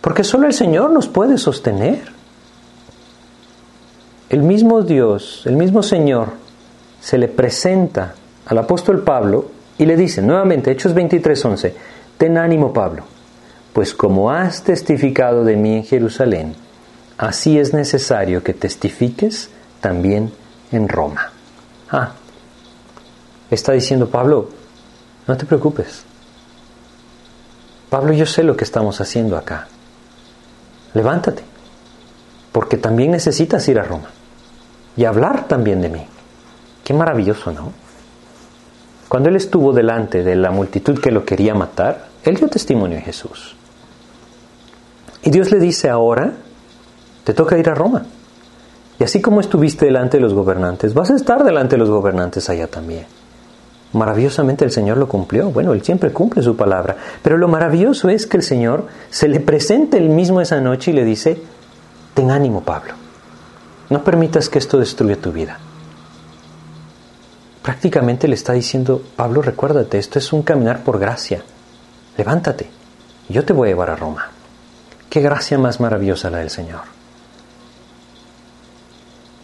Porque 0.00 0.24
solo 0.24 0.46
el 0.46 0.52
Señor 0.52 0.90
nos 0.90 1.08
puede 1.08 1.38
sostener. 1.38 2.10
El 4.28 4.42
mismo 4.42 4.82
Dios, 4.82 5.42
el 5.46 5.56
mismo 5.56 5.82
Señor, 5.82 6.30
se 7.00 7.18
le 7.18 7.28
presenta 7.28 8.14
al 8.46 8.58
apóstol 8.58 9.02
Pablo 9.02 9.50
y 9.78 9.86
le 9.86 9.96
dice 9.96 10.22
nuevamente, 10.22 10.70
Hechos 10.70 10.94
23:11, 10.94 11.72
ten 12.16 12.38
ánimo 12.38 12.72
Pablo, 12.72 13.04
pues 13.72 13.94
como 13.94 14.30
has 14.30 14.62
testificado 14.62 15.44
de 15.44 15.56
mí 15.56 15.76
en 15.76 15.84
Jerusalén, 15.84 16.54
así 17.18 17.58
es 17.58 17.74
necesario 17.74 18.42
que 18.42 18.54
testifiques 18.54 19.50
también 19.82 20.32
en 20.70 20.88
Roma. 20.88 21.30
Ah, 21.90 22.12
está 23.50 23.72
diciendo 23.72 24.08
Pablo, 24.08 24.48
no 25.26 25.36
te 25.36 25.44
preocupes, 25.44 26.04
Pablo, 27.90 28.14
yo 28.14 28.24
sé 28.24 28.42
lo 28.42 28.56
que 28.56 28.64
estamos 28.64 29.02
haciendo 29.02 29.36
acá. 29.36 29.68
Levántate, 30.94 31.42
porque 32.50 32.78
también 32.78 33.10
necesitas 33.10 33.68
ir 33.68 33.78
a 33.78 33.82
Roma 33.82 34.08
y 34.96 35.04
hablar 35.04 35.46
también 35.46 35.82
de 35.82 35.90
mí. 35.90 36.06
Qué 36.82 36.94
maravilloso, 36.94 37.52
¿no? 37.52 37.70
Cuando 39.08 39.28
él 39.28 39.36
estuvo 39.36 39.74
delante 39.74 40.22
de 40.22 40.36
la 40.36 40.50
multitud 40.50 40.98
que 40.98 41.10
lo 41.10 41.26
quería 41.26 41.54
matar, 41.54 42.08
él 42.24 42.36
dio 42.36 42.48
testimonio 42.48 42.96
de 42.96 43.02
Jesús. 43.02 43.56
Y 45.22 45.30
Dios 45.30 45.50
le 45.50 45.58
dice 45.58 45.90
ahora, 45.90 46.32
te 47.24 47.34
toca 47.34 47.58
ir 47.58 47.68
a 47.68 47.74
Roma. 47.74 48.06
Y 49.02 49.04
así 49.04 49.20
como 49.20 49.40
estuviste 49.40 49.86
delante 49.86 50.18
de 50.18 50.20
los 50.20 50.32
gobernantes, 50.32 50.94
vas 50.94 51.10
a 51.10 51.16
estar 51.16 51.42
delante 51.42 51.74
de 51.74 51.78
los 51.78 51.90
gobernantes 51.90 52.48
allá 52.48 52.68
también. 52.68 53.04
Maravillosamente 53.94 54.64
el 54.64 54.70
Señor 54.70 54.96
lo 54.96 55.08
cumplió. 55.08 55.50
Bueno, 55.50 55.72
Él 55.72 55.82
siempre 55.82 56.12
cumple 56.12 56.40
su 56.40 56.54
palabra. 56.54 56.96
Pero 57.20 57.36
lo 57.36 57.48
maravilloso 57.48 58.08
es 58.10 58.28
que 58.28 58.36
el 58.36 58.44
Señor 58.44 58.86
se 59.10 59.26
le 59.26 59.40
presenta 59.40 59.96
el 59.96 60.08
mismo 60.08 60.40
esa 60.40 60.60
noche 60.60 60.92
y 60.92 60.94
le 60.94 61.04
dice, 61.04 61.36
ten 62.14 62.30
ánimo 62.30 62.62
Pablo, 62.62 62.92
no 63.90 64.04
permitas 64.04 64.48
que 64.48 64.60
esto 64.60 64.78
destruya 64.78 65.16
tu 65.16 65.32
vida. 65.32 65.58
Prácticamente 67.60 68.28
le 68.28 68.36
está 68.36 68.52
diciendo, 68.52 69.02
Pablo, 69.16 69.42
recuérdate, 69.42 69.98
esto 69.98 70.20
es 70.20 70.32
un 70.32 70.42
caminar 70.42 70.84
por 70.84 71.00
gracia. 71.00 71.42
Levántate, 72.16 72.70
yo 73.28 73.44
te 73.44 73.52
voy 73.52 73.66
a 73.66 73.72
llevar 73.72 73.90
a 73.90 73.96
Roma. 73.96 74.28
Qué 75.10 75.20
gracia 75.20 75.58
más 75.58 75.80
maravillosa 75.80 76.30
la 76.30 76.38
del 76.38 76.50
Señor. 76.50 77.01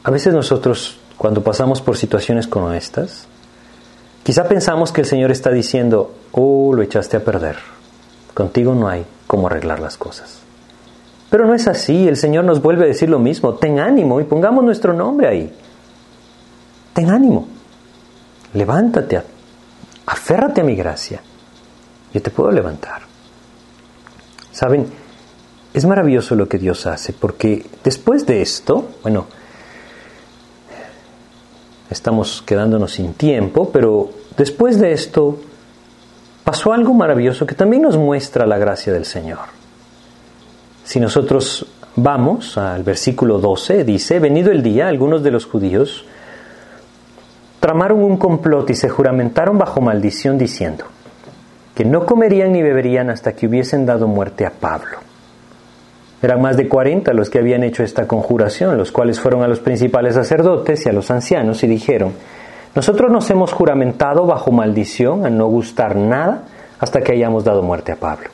A 0.09 0.11
veces 0.11 0.33
nosotros, 0.33 0.97
cuando 1.19 1.43
pasamos 1.43 1.83
por 1.83 1.99
situaciones 1.99 2.47
como 2.47 2.73
estas, 2.73 3.27
quizá 4.23 4.49
pensamos 4.49 4.91
que 4.91 5.03
el 5.03 5.07
Señor 5.07 5.31
está 5.31 5.51
diciendo, 5.51 6.15
oh, 6.33 6.73
lo 6.73 6.81
echaste 6.81 7.19
a 7.19 7.21
perder. 7.23 7.57
Contigo 8.33 8.75
no 8.75 8.89
hay 8.89 9.05
cómo 9.27 9.49
arreglar 9.49 9.81
las 9.81 9.99
cosas. 9.99 10.39
Pero 11.29 11.47
no 11.47 11.55
es 11.55 11.69
así, 11.69 12.09
el 12.09 12.17
Señor 12.17 12.47
nos 12.47 12.63
vuelve 12.63 12.85
a 12.85 12.89
decir 12.89 13.11
lo 13.11 13.19
mismo, 13.19 13.57
ten 13.57 13.81
ánimo 13.81 14.19
y 14.19 14.25
pongamos 14.25 14.65
nuestro 14.65 14.95
nombre 14.95 15.29
ahí. 15.29 15.53
Ten 16.95 17.11
ánimo, 17.11 17.47
levántate, 18.55 19.21
aférrate 20.07 20.63
a 20.63 20.65
mi 20.65 20.75
gracia, 20.75 21.21
yo 22.15 22.23
te 22.23 22.31
puedo 22.31 22.51
levantar. 22.51 23.03
Saben, 24.53 24.87
es 25.75 25.85
maravilloso 25.85 26.35
lo 26.35 26.49
que 26.49 26.57
Dios 26.57 26.87
hace, 26.87 27.13
porque 27.13 27.67
después 27.85 28.25
de 28.25 28.41
esto, 28.41 28.89
bueno, 29.03 29.27
estamos 31.91 32.43
quedándonos 32.43 32.93
sin 32.93 33.15
tiempo, 33.15 33.71
pero 33.73 34.11
después 34.37 34.79
de 34.79 34.93
esto 34.93 35.39
pasó 36.45 36.73
algo 36.73 36.95
maravilloso 36.95 37.47
que 37.47 37.55
también 37.55 37.83
nos 37.83 37.97
muestra 37.97 38.47
la 38.47 38.59
gracia 38.59 38.93
del 38.93 39.05
Señor. 39.05 39.41
Si 40.85 41.01
nosotros 41.01 41.67
vamos 41.97 42.57
al 42.57 42.83
versículo 42.83 43.39
12, 43.39 43.85
dice, 43.85 44.19
venido 44.19 44.51
el 44.51 44.63
día, 44.63 44.89
algunos 44.89 45.23
de 45.23 45.31
los 45.31 45.47
judíos 45.47 46.05
tramaron 47.61 48.03
un 48.03 48.17
complot 48.17 48.71
y 48.71 48.75
se 48.75 48.89
juramentaron 48.89 49.59
bajo 49.59 49.81
maldición 49.81 50.39
diciendo 50.39 50.85
que 51.75 51.85
no 51.85 52.07
comerían 52.07 52.53
ni 52.53 52.63
beberían 52.63 53.11
hasta 53.11 53.35
que 53.35 53.47
hubiesen 53.47 53.85
dado 53.85 54.07
muerte 54.07 54.47
a 54.47 54.51
Pablo. 54.51 55.08
Eran 56.21 56.43
más 56.43 56.57
de 56.57 56.69
40 56.69 57.13
los 57.15 57.31
que 57.31 57.39
habían 57.39 57.63
hecho 57.63 57.83
esta 57.83 58.07
conjuración, 58.07 58.77
los 58.77 58.91
cuales 58.91 59.21
fueron 59.21 59.43
a 59.43 59.49
los 59.49 59.61
principales 59.61 60.15
sacerdotes 60.15 60.85
y 60.85 60.89
a 60.89 60.93
los 60.93 61.11
ancianos 61.11 61.63
y 61.63 61.69
dijeron, 61.69 62.13
nosotros 62.75 63.11
nos 63.11 63.31
hemos 63.31 63.53
juramentado 63.53 64.27
bajo 64.27 64.51
maldición 64.51 65.25
a 65.25 65.31
no 65.31 65.47
gustar 65.47 65.97
nada 65.97 66.45
hasta 66.81 67.01
que 67.01 67.13
hayamos 67.13 67.45
dado 67.45 67.63
muerte 67.63 67.93
a 67.93 67.97
Pablo. 67.97 68.31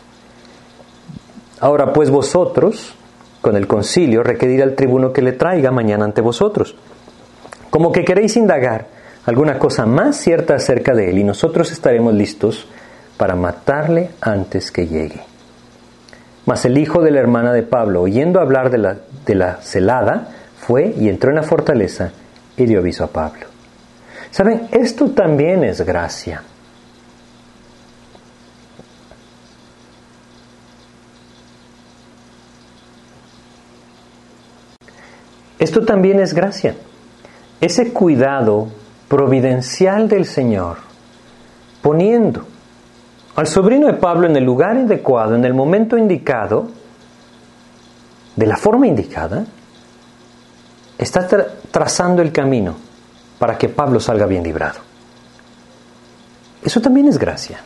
Ahora 1.61 1.93
pues 1.93 2.11
vosotros, 2.11 2.95
con 3.41 3.57
el 3.57 3.67
concilio, 3.67 4.23
requerir 4.23 4.63
al 4.63 4.75
tribuno 4.75 5.13
que 5.13 5.23
le 5.23 5.33
traiga 5.33 5.71
mañana 5.71 6.05
ante 6.05 6.21
vosotros. 6.21 6.77
Como 7.71 7.93
que 7.93 8.05
queréis 8.05 8.37
indagar 8.37 8.87
alguna 9.27 9.59
cosa 9.59 9.87
más 9.87 10.17
cierta 10.17 10.55
acerca 10.55 10.95
de 10.95 11.11
él 11.11 11.19
y 11.19 11.25
nosotros 11.25 11.71
estaremos 11.71 12.15
listos 12.15 12.67
para 13.17 13.35
matarle 13.35 14.11
antes 14.21 14.71
que 14.71 14.87
llegue. 14.87 15.34
Mas 16.47 16.65
el 16.65 16.77
hijo 16.79 17.03
de 17.03 17.11
la 17.11 17.21
hermana 17.21 17.53
de 17.53 17.63
Pablo, 17.63 18.03
oyendo 18.03 18.41
hablar 18.41 18.71
de 18.71 18.79
la, 18.79 18.97
de 19.25 19.35
la 19.35 19.57
celada, 19.63 20.29
fue 20.59 20.95
y 20.99 21.09
entró 21.09 21.31
en 21.31 21.37
la 21.37 21.43
fortaleza 21.43 22.13
y 22.57 22.67
dio 22.67 22.81
aviso 22.81 23.05
a 23.05 23.09
Pablo. 23.09 23.47
Saben, 24.31 24.69
esto 24.73 25.11
también 25.11 25.65
es 25.65 25.81
gracia. 25.81 26.43
Esto 35.59 35.85
también 35.85 36.21
es 36.21 36.35
gracia. 36.35 36.75
Ese 37.61 37.93
cuidado 37.93 38.69
providencial 39.09 40.09
del 40.09 40.27
Señor, 40.27 40.79
poniendo 41.81 42.47
al 43.37 43.47
sobrino 43.47 43.87
de 43.87 43.95
Pablo 43.95 44.27
en 44.27 44.37
el 44.37 44.45
lugar 44.45 44.77
adecuado, 44.77 45.35
en 45.35 45.45
el 45.45 45.55
momento 45.55 45.99
indicado, 45.99 46.69
de 48.37 48.47
la 48.47 48.57
forma 48.57 48.87
indicada, 48.87 49.45
está 50.99 51.27
trazando 51.71 52.23
el 52.23 52.33
camino 52.33 52.75
para 53.39 53.59
que 53.59 53.69
Pablo 53.69 54.01
salga 54.01 54.27
bien 54.27 54.43
librado. 54.43 54.81
Eso 56.63 56.81
también 56.81 57.09
es 57.09 57.19
gracia. 57.19 57.61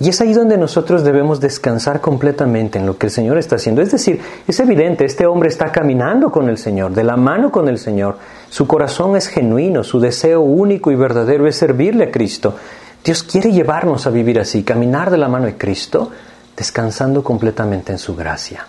Y 0.00 0.08
es 0.08 0.20
ahí 0.22 0.32
donde 0.32 0.56
nosotros 0.56 1.04
debemos 1.04 1.40
descansar 1.40 2.00
completamente 2.00 2.78
en 2.78 2.86
lo 2.86 2.96
que 2.96 3.06
el 3.06 3.12
Señor 3.12 3.36
está 3.36 3.56
haciendo. 3.56 3.82
Es 3.82 3.92
decir, 3.92 4.18
es 4.48 4.58
evidente, 4.58 5.04
este 5.04 5.26
hombre 5.26 5.50
está 5.50 5.70
caminando 5.70 6.32
con 6.32 6.48
el 6.48 6.56
Señor, 6.56 6.94
de 6.94 7.04
la 7.04 7.18
mano 7.18 7.52
con 7.52 7.68
el 7.68 7.78
Señor. 7.78 8.16
Su 8.48 8.66
corazón 8.66 9.14
es 9.14 9.28
genuino, 9.28 9.84
su 9.84 10.00
deseo 10.00 10.40
único 10.40 10.90
y 10.90 10.96
verdadero 10.96 11.46
es 11.46 11.56
servirle 11.56 12.04
a 12.04 12.10
Cristo. 12.10 12.56
Dios 13.04 13.22
quiere 13.22 13.52
llevarnos 13.52 14.06
a 14.06 14.10
vivir 14.10 14.38
así, 14.38 14.62
caminar 14.62 15.10
de 15.10 15.18
la 15.18 15.28
mano 15.28 15.46
de 15.46 15.56
Cristo, 15.56 16.10
descansando 16.56 17.22
completamente 17.22 17.92
en 17.92 17.98
su 17.98 18.14
gracia. 18.14 18.66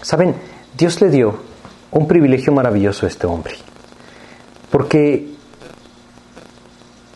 Saben, 0.00 0.34
Dios 0.76 1.00
le 1.00 1.10
dio 1.10 1.34
un 1.90 2.06
privilegio 2.06 2.52
maravilloso 2.52 3.06
a 3.06 3.08
este 3.08 3.26
hombre, 3.26 3.54
porque 4.70 5.38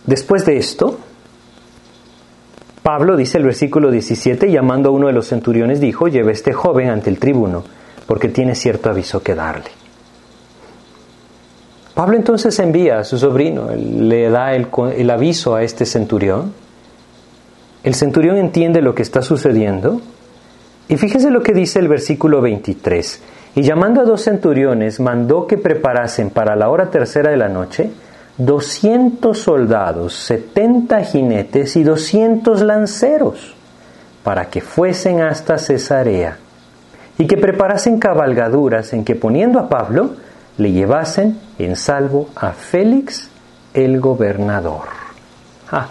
Después 0.05 0.45
de 0.45 0.57
esto, 0.57 0.99
Pablo 2.83 3.17
dice 3.17 3.39
el 3.39 3.45
versículo 3.45 3.91
17, 3.91 4.51
llamando 4.51 4.89
a 4.89 4.93
uno 4.93 5.07
de 5.07 5.13
los 5.13 5.29
centuriones, 5.29 5.81
dijo, 5.81 6.09
lleve 6.09 6.33
este 6.33 6.53
joven 6.53 6.89
ante 6.89 7.09
el 7.09 7.21
tribuno, 7.21 7.63
porque 8.07 8.29
tiene 8.29 8.57
cierto 8.57 8.91
aviso 8.91 9.23
que 9.23 9.37
darle. 9.37 9.71
Pablo 11.95 12.17
entonces 12.17 12.59
envía 12.59 13.01
a 13.01 13.05
su 13.05 13.19
sobrino, 13.19 13.69
le 13.75 14.31
da 14.31 14.55
el, 14.55 15.11
aviso 15.11 15.55
a 15.55 15.63
este 15.63 15.85
centurión. 15.85 16.53
El 17.83 17.95
centurión 17.95 18.37
entiende 18.37 18.81
lo 18.81 18.95
que 18.95 19.03
está 19.03 19.21
sucediendo. 19.21 20.01
Y 20.89 20.97
fíjese 20.97 21.31
lo 21.31 21.43
que 21.43 21.53
dice 21.53 21.79
el 21.79 21.89
versículo 21.89 22.41
23. 22.41 23.23
Y 23.57 23.63
llamando 23.63 24.01
a 24.01 24.05
dos 24.05 24.23
centuriones, 24.23 25.01
mandó 25.01 25.47
que 25.47 25.59
preparasen 25.59 26.31
para 26.31 26.57
la 26.57 26.71
hora 26.71 26.91
tercera 26.91 27.31
de 27.31 27.37
la 27.37 27.49
noche 27.49 27.91
200 28.39 29.39
soldados, 29.39 30.15
70 30.15 31.05
jinetes 31.05 31.77
y 31.77 31.83
200 31.83 32.63
lanceros, 32.63 33.55
para 34.25 34.47
que 34.47 34.63
fuesen 34.63 35.21
hasta 35.21 35.59
Cesarea, 35.59 36.39
y 37.19 37.27
que 37.27 37.37
preparasen 37.37 37.99
cabalgaduras 37.99 38.95
en 38.95 39.05
que 39.05 39.15
poniendo 39.15 39.59
a 39.59 39.69
Pablo, 39.69 40.15
le 40.59 40.73
llevasen 40.73 41.39
en 41.59 41.77
salvo 41.77 42.29
a 42.35 42.53
Félix 42.53 43.29
el 43.75 44.01
gobernador. 44.01 44.89
Ah, 45.71 45.89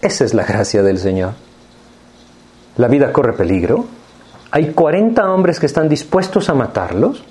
esa 0.00 0.24
es 0.24 0.34
la 0.34 0.44
gracia 0.44 0.82
del 0.82 0.98
Señor. 0.98 1.32
La 2.76 2.88
vida 2.88 3.12
corre 3.12 3.32
peligro. 3.32 3.86
Hay 4.50 4.72
40 4.72 5.30
hombres 5.30 5.58
que 5.58 5.66
están 5.66 5.88
dispuestos 5.88 6.48
a 6.48 6.54
matarlos, 6.54 7.22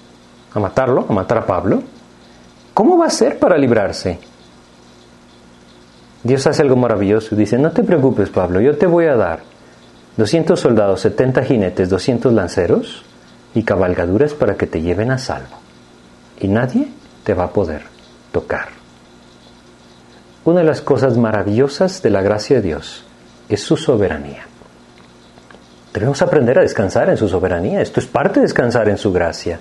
a 0.53 0.59
matarlo, 0.59 1.05
a 1.07 1.13
matar 1.13 1.39
a 1.39 1.45
Pablo. 1.45 1.81
¿Cómo 2.73 2.97
va 2.97 3.07
a 3.07 3.09
ser 3.09 3.39
para 3.39 3.57
librarse? 3.57 4.19
Dios 6.23 6.45
hace 6.45 6.61
algo 6.61 6.75
maravilloso 6.75 7.35
dice, 7.35 7.57
no 7.57 7.71
te 7.71 7.83
preocupes 7.83 8.29
Pablo, 8.29 8.59
yo 8.59 8.77
te 8.77 8.85
voy 8.85 9.05
a 9.05 9.15
dar 9.15 9.39
200 10.17 10.59
soldados, 10.59 10.99
70 11.01 11.43
jinetes, 11.43 11.89
200 11.89 12.33
lanceros 12.33 13.05
y 13.55 13.63
cabalgaduras 13.63 14.33
para 14.33 14.55
que 14.55 14.67
te 14.67 14.81
lleven 14.81 15.11
a 15.11 15.19
salvo. 15.19 15.66
Y 16.39 16.47
nadie 16.47 16.87
te 17.23 17.33
va 17.33 17.45
a 17.45 17.53
poder 17.53 17.83
tocar. 18.31 18.69
Una 20.45 20.61
de 20.61 20.65
las 20.65 20.81
cosas 20.81 21.17
maravillosas 21.17 22.01
de 22.01 22.09
la 22.09 22.21
gracia 22.21 22.57
de 22.57 22.61
Dios 22.61 23.03
es 23.49 23.61
su 23.61 23.75
soberanía. 23.75 24.45
Debemos 25.93 26.21
aprender 26.21 26.59
a 26.59 26.61
descansar 26.61 27.09
en 27.09 27.17
su 27.17 27.27
soberanía. 27.27 27.81
Esto 27.81 27.99
es 27.99 28.05
parte 28.05 28.39
de 28.39 28.45
descansar 28.45 28.87
en 28.87 28.97
su 28.97 29.11
gracia. 29.11 29.59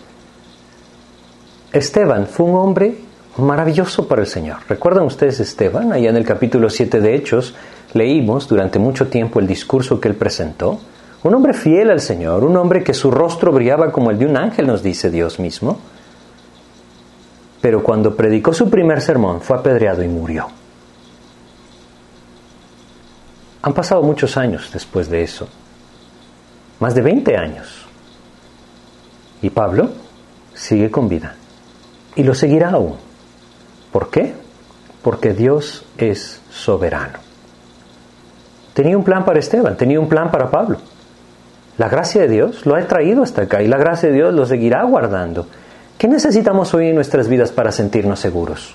Esteban 1.72 2.26
fue 2.26 2.46
un 2.46 2.56
hombre 2.56 2.98
maravilloso 3.38 4.06
para 4.06 4.22
el 4.22 4.26
Señor. 4.26 4.58
¿Recuerdan 4.68 5.04
ustedes 5.04 5.40
Esteban? 5.40 5.92
Allá 5.92 6.10
en 6.10 6.16
el 6.16 6.24
capítulo 6.24 6.70
7 6.70 7.00
de 7.00 7.14
Hechos 7.14 7.54
leímos 7.92 8.48
durante 8.48 8.78
mucho 8.78 9.08
tiempo 9.08 9.40
el 9.40 9.46
discurso 9.46 10.00
que 10.00 10.08
él 10.08 10.14
presentó. 10.14 10.78
Un 11.22 11.34
hombre 11.34 11.54
fiel 11.54 11.90
al 11.90 12.00
Señor, 12.00 12.44
un 12.44 12.56
hombre 12.56 12.84
que 12.84 12.94
su 12.94 13.10
rostro 13.10 13.50
brillaba 13.50 13.90
como 13.90 14.10
el 14.10 14.18
de 14.18 14.26
un 14.26 14.36
ángel, 14.36 14.66
nos 14.66 14.82
dice 14.82 15.10
Dios 15.10 15.38
mismo. 15.40 15.78
Pero 17.60 17.82
cuando 17.82 18.14
predicó 18.14 18.52
su 18.52 18.70
primer 18.70 19.00
sermón 19.00 19.40
fue 19.40 19.56
apedreado 19.56 20.02
y 20.02 20.08
murió. 20.08 20.46
Han 23.62 23.74
pasado 23.74 24.02
muchos 24.02 24.36
años 24.36 24.70
después 24.72 25.08
de 25.10 25.22
eso, 25.22 25.48
más 26.78 26.94
de 26.94 27.02
20 27.02 27.36
años. 27.36 27.86
Y 29.42 29.50
Pablo 29.50 29.90
sigue 30.54 30.90
con 30.90 31.08
vida 31.08 31.34
y 32.14 32.22
lo 32.22 32.34
seguirá 32.34 32.70
aún. 32.70 32.94
¿Por 33.92 34.10
qué? 34.10 34.34
Porque 35.02 35.32
Dios 35.32 35.84
es 35.98 36.40
soberano. 36.50 37.18
Tenía 38.72 38.96
un 38.96 39.04
plan 39.04 39.24
para 39.24 39.38
Esteban, 39.38 39.76
tenía 39.76 39.98
un 39.98 40.08
plan 40.08 40.30
para 40.30 40.50
Pablo. 40.50 40.78
La 41.78 41.88
gracia 41.88 42.22
de 42.22 42.28
Dios 42.28 42.66
lo 42.66 42.74
ha 42.74 42.86
traído 42.86 43.22
hasta 43.22 43.42
acá 43.42 43.62
y 43.62 43.68
la 43.68 43.78
gracia 43.78 44.08
de 44.08 44.14
Dios 44.14 44.34
lo 44.34 44.46
seguirá 44.46 44.82
guardando. 44.84 45.46
¿Qué 45.98 46.08
necesitamos 46.08 46.74
hoy 46.74 46.88
en 46.88 46.94
nuestras 46.94 47.26
vidas 47.26 47.52
para 47.52 47.72
sentirnos 47.72 48.20
seguros? 48.20 48.74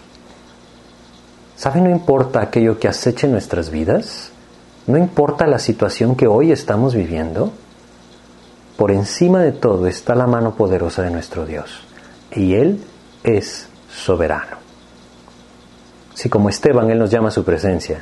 ¿Sabe? 1.56 1.80
No 1.80 1.92
importa 1.92 2.42
aquello 2.42 2.80
que 2.80 2.88
aceche 2.88 3.28
nuestras 3.28 3.70
vidas, 3.70 4.32
no 4.88 4.98
importa 4.98 5.46
la 5.46 5.60
situación 5.60 6.16
que 6.16 6.26
hoy 6.26 6.52
estamos 6.52 6.96
viviendo, 6.96 7.52
por 8.76 8.90
encima 8.90 9.42
de 9.42 9.52
todo 9.52 9.86
está 9.86 10.16
la 10.16 10.26
mano 10.26 10.56
poderosa 10.56 11.04
de 11.04 11.12
nuestro 11.12 11.46
Dios 11.46 11.82
y 12.36 12.56
Él 12.56 12.84
es 13.24 13.68
soberano. 13.92 14.58
Si 16.16 16.28
como 16.28 16.50
Esteban 16.50 16.90
Él 16.90 16.98
nos 16.98 17.12
llama 17.12 17.28
a 17.28 17.32
su 17.32 17.44
presencia, 17.44 18.02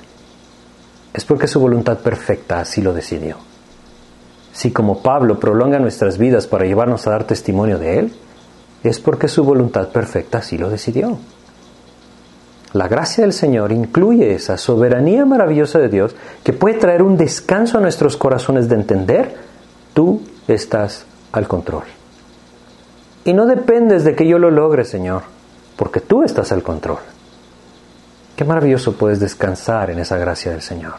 es 1.14 1.26
porque 1.26 1.48
su 1.48 1.60
voluntad 1.60 1.98
perfecta 1.98 2.62
así 2.62 2.82
lo 2.82 2.94
decidió. 2.94 3.36
Si 4.54 4.72
como 4.72 5.02
Pablo 5.02 5.42
prolonga 5.42 5.78
nuestras 5.78 6.18
vidas 6.18 6.48
para 6.48 6.66
llevarnos 6.66 7.06
a 7.06 7.12
dar 7.12 7.26
testimonio 7.26 7.78
de 7.78 8.00
Él, 8.00 8.14
es 8.84 9.00
porque 9.00 9.28
su 9.28 9.44
voluntad 9.44 9.90
perfecta 9.90 10.40
así 10.40 10.58
lo 10.58 10.70
decidió. 10.70 11.18
La 12.74 12.88
gracia 12.88 13.24
del 13.24 13.34
Señor 13.34 13.72
incluye 13.72 14.34
esa 14.34 14.58
soberanía 14.58 15.26
maravillosa 15.26 15.80
de 15.80 15.90
Dios 15.90 16.16
que 16.44 16.54
puede 16.54 16.78
traer 16.78 17.02
un 17.02 17.18
descanso 17.18 17.78
a 17.78 17.82
nuestros 17.82 18.16
corazones 18.16 18.70
de 18.70 18.76
entender, 18.76 19.36
tú 19.94 20.22
estás 20.48 21.06
al 21.32 21.48
control. 21.48 21.84
Y 23.26 23.34
no 23.34 23.48
dependes 23.48 24.04
de 24.04 24.16
que 24.16 24.28
yo 24.28 24.38
lo 24.38 24.52
logre, 24.52 24.86
Señor, 24.86 25.24
porque 25.76 26.00
tú 26.00 26.24
estás 26.24 26.52
al 26.52 26.62
control. 26.62 27.00
Qué 28.36 28.46
maravilloso 28.46 28.94
puedes 28.94 29.20
descansar 29.20 29.90
en 29.90 30.00
esa 30.00 30.18
gracia 30.18 30.52
del 30.52 30.62
Señor. 30.62 30.94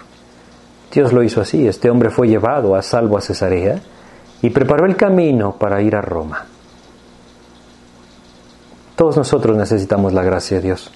Dios 0.93 1.13
lo 1.13 1.23
hizo 1.23 1.41
así. 1.41 1.67
Este 1.67 1.89
hombre 1.89 2.11
fue 2.11 2.29
llevado 2.29 2.75
a 2.75 2.83
salvo 2.83 3.17
a 3.17 3.21
Cesarea 3.21 3.81
y 4.43 4.51
preparó 4.51 4.87
el 4.87 4.97
camino 4.97 5.57
para 5.57 5.81
ir 5.81 5.95
a 5.95 6.03
Roma. 6.03 6.47
Todos 9.01 9.17
nosotros 9.17 9.57
necesitamos 9.57 10.13
la 10.13 10.23
gracia 10.23 10.59
de 10.59 10.65
Dios. 10.65 10.91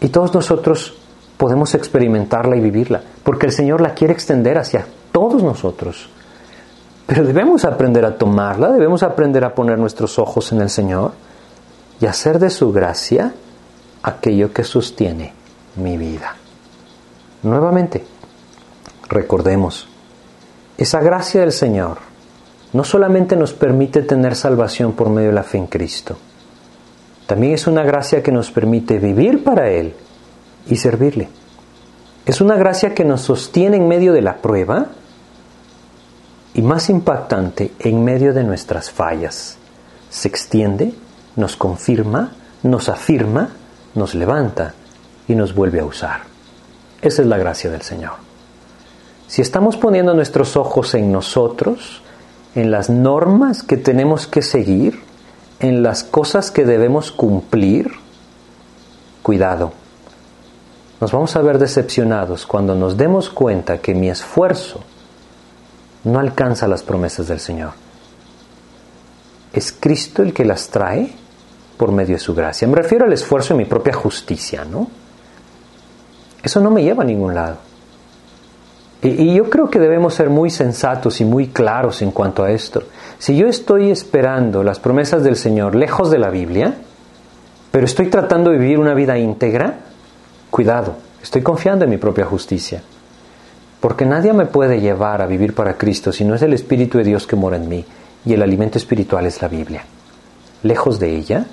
Y 0.00 0.08
todos 0.08 0.32
nosotros 0.32 0.94
podemos 1.36 1.74
experimentarla 1.74 2.56
y 2.56 2.60
vivirla, 2.60 3.02
porque 3.22 3.44
el 3.44 3.52
Señor 3.52 3.82
la 3.82 3.92
quiere 3.92 4.14
extender 4.14 4.56
hacia 4.56 4.86
todos 5.12 5.42
nosotros. 5.42 6.08
Pero 7.04 7.24
debemos 7.24 7.66
aprender 7.66 8.06
a 8.06 8.16
tomarla, 8.16 8.72
debemos 8.72 9.02
aprender 9.02 9.44
a 9.44 9.54
poner 9.54 9.78
nuestros 9.78 10.18
ojos 10.18 10.50
en 10.52 10.62
el 10.62 10.70
Señor 10.70 11.12
y 12.00 12.06
hacer 12.06 12.38
de 12.38 12.48
su 12.48 12.72
gracia 12.72 13.34
aquello 14.02 14.50
que 14.50 14.64
sostiene 14.64 15.34
mi 15.74 15.98
vida. 15.98 16.36
Nuevamente, 17.42 18.02
recordemos, 19.10 19.86
esa 20.78 21.00
gracia 21.00 21.42
del 21.42 21.52
Señor 21.52 21.98
no 22.72 22.82
solamente 22.82 23.36
nos 23.36 23.52
permite 23.52 24.00
tener 24.00 24.34
salvación 24.36 24.92
por 24.92 25.10
medio 25.10 25.28
de 25.28 25.34
la 25.34 25.42
fe 25.42 25.58
en 25.58 25.66
Cristo, 25.66 26.16
también 27.26 27.54
es 27.54 27.66
una 27.66 27.82
gracia 27.82 28.22
que 28.22 28.32
nos 28.32 28.50
permite 28.50 28.98
vivir 28.98 29.42
para 29.42 29.68
Él 29.70 29.94
y 30.68 30.76
servirle. 30.76 31.28
Es 32.24 32.40
una 32.40 32.56
gracia 32.56 32.94
que 32.94 33.04
nos 33.04 33.22
sostiene 33.22 33.76
en 33.76 33.88
medio 33.88 34.12
de 34.12 34.22
la 34.22 34.36
prueba 34.36 34.86
y 36.54 36.62
más 36.62 36.88
impactante, 36.88 37.72
en 37.78 38.02
medio 38.02 38.32
de 38.32 38.44
nuestras 38.44 38.90
fallas. 38.90 39.58
Se 40.08 40.28
extiende, 40.28 40.94
nos 41.34 41.56
confirma, 41.56 42.32
nos 42.62 42.88
afirma, 42.88 43.50
nos 43.94 44.14
levanta 44.14 44.74
y 45.28 45.34
nos 45.34 45.54
vuelve 45.54 45.80
a 45.80 45.84
usar. 45.84 46.22
Esa 47.02 47.22
es 47.22 47.28
la 47.28 47.38
gracia 47.38 47.70
del 47.70 47.82
Señor. 47.82 48.14
Si 49.26 49.42
estamos 49.42 49.76
poniendo 49.76 50.14
nuestros 50.14 50.56
ojos 50.56 50.94
en 50.94 51.12
nosotros, 51.12 52.02
en 52.54 52.70
las 52.70 52.88
normas 52.88 53.62
que 53.62 53.76
tenemos 53.76 54.26
que 54.26 54.42
seguir, 54.42 55.00
en 55.60 55.82
las 55.82 56.04
cosas 56.04 56.50
que 56.50 56.64
debemos 56.64 57.10
cumplir, 57.12 57.90
cuidado. 59.22 59.72
Nos 61.00 61.12
vamos 61.12 61.36
a 61.36 61.42
ver 61.42 61.58
decepcionados 61.58 62.46
cuando 62.46 62.74
nos 62.74 62.96
demos 62.96 63.28
cuenta 63.30 63.78
que 63.78 63.94
mi 63.94 64.08
esfuerzo 64.08 64.80
no 66.04 66.18
alcanza 66.18 66.68
las 66.68 66.82
promesas 66.82 67.28
del 67.28 67.40
Señor. 67.40 67.72
Es 69.52 69.72
Cristo 69.72 70.22
el 70.22 70.32
que 70.32 70.44
las 70.44 70.68
trae 70.68 71.12
por 71.76 71.92
medio 71.92 72.14
de 72.14 72.20
su 72.20 72.34
gracia. 72.34 72.66
Me 72.68 72.76
refiero 72.76 73.04
al 73.04 73.12
esfuerzo 73.12 73.54
en 73.54 73.58
mi 73.58 73.64
propia 73.64 73.92
justicia, 73.92 74.64
¿no? 74.64 74.88
Eso 76.42 76.60
no 76.60 76.70
me 76.70 76.82
lleva 76.82 77.02
a 77.02 77.06
ningún 77.06 77.34
lado. 77.34 77.56
Y, 79.02 79.34
yo 79.34 79.50
creo 79.50 79.68
que 79.68 79.78
debemos 79.78 80.14
ser 80.14 80.30
muy 80.30 80.50
sensatos 80.50 81.20
y 81.20 81.24
muy 81.24 81.48
claros 81.48 82.02
en 82.02 82.10
cuanto 82.10 82.42
a 82.42 82.50
esto. 82.50 82.82
Si 83.18 83.36
yo 83.36 83.46
estoy 83.48 83.90
esperando 83.90 84.62
las 84.62 84.78
promesas 84.78 85.24
del 85.24 85.36
Señor 85.36 85.74
lejos 85.74 86.10
de 86.10 86.18
la 86.18 86.30
Biblia, 86.30 86.74
pero 87.70 87.86
estoy 87.86 88.08
tratando 88.08 88.50
de 88.50 88.58
vivir 88.58 88.78
una 88.78 88.94
vida 88.94 89.18
íntegra, 89.18 89.78
cuidado, 90.50 90.96
estoy 91.22 91.42
confiando 91.42 91.84
en 91.84 91.90
mi 91.90 91.96
propia 91.96 92.26
justicia. 92.26 92.82
Porque 93.80 94.04
nadie 94.04 94.32
me 94.32 94.46
puede 94.46 94.80
llevar 94.80 95.22
a 95.22 95.26
vivir 95.26 95.54
para 95.54 95.76
Cristo 95.76 96.12
si 96.12 96.24
no 96.24 96.34
es 96.34 96.42
el 96.42 96.52
Espíritu 96.52 96.98
de 96.98 97.04
Dios 97.04 97.26
que 97.26 97.36
mora 97.36 97.56
en 97.56 97.68
mí 97.68 97.84
y 98.24 98.32
el 98.32 98.42
alimento 98.42 98.78
espiritual 98.78 99.26
es 99.26 99.40
la 99.40 99.48
Biblia. 99.48 99.84
Lejos 100.62 100.98
de 100.98 101.14
ella, 101.14 101.46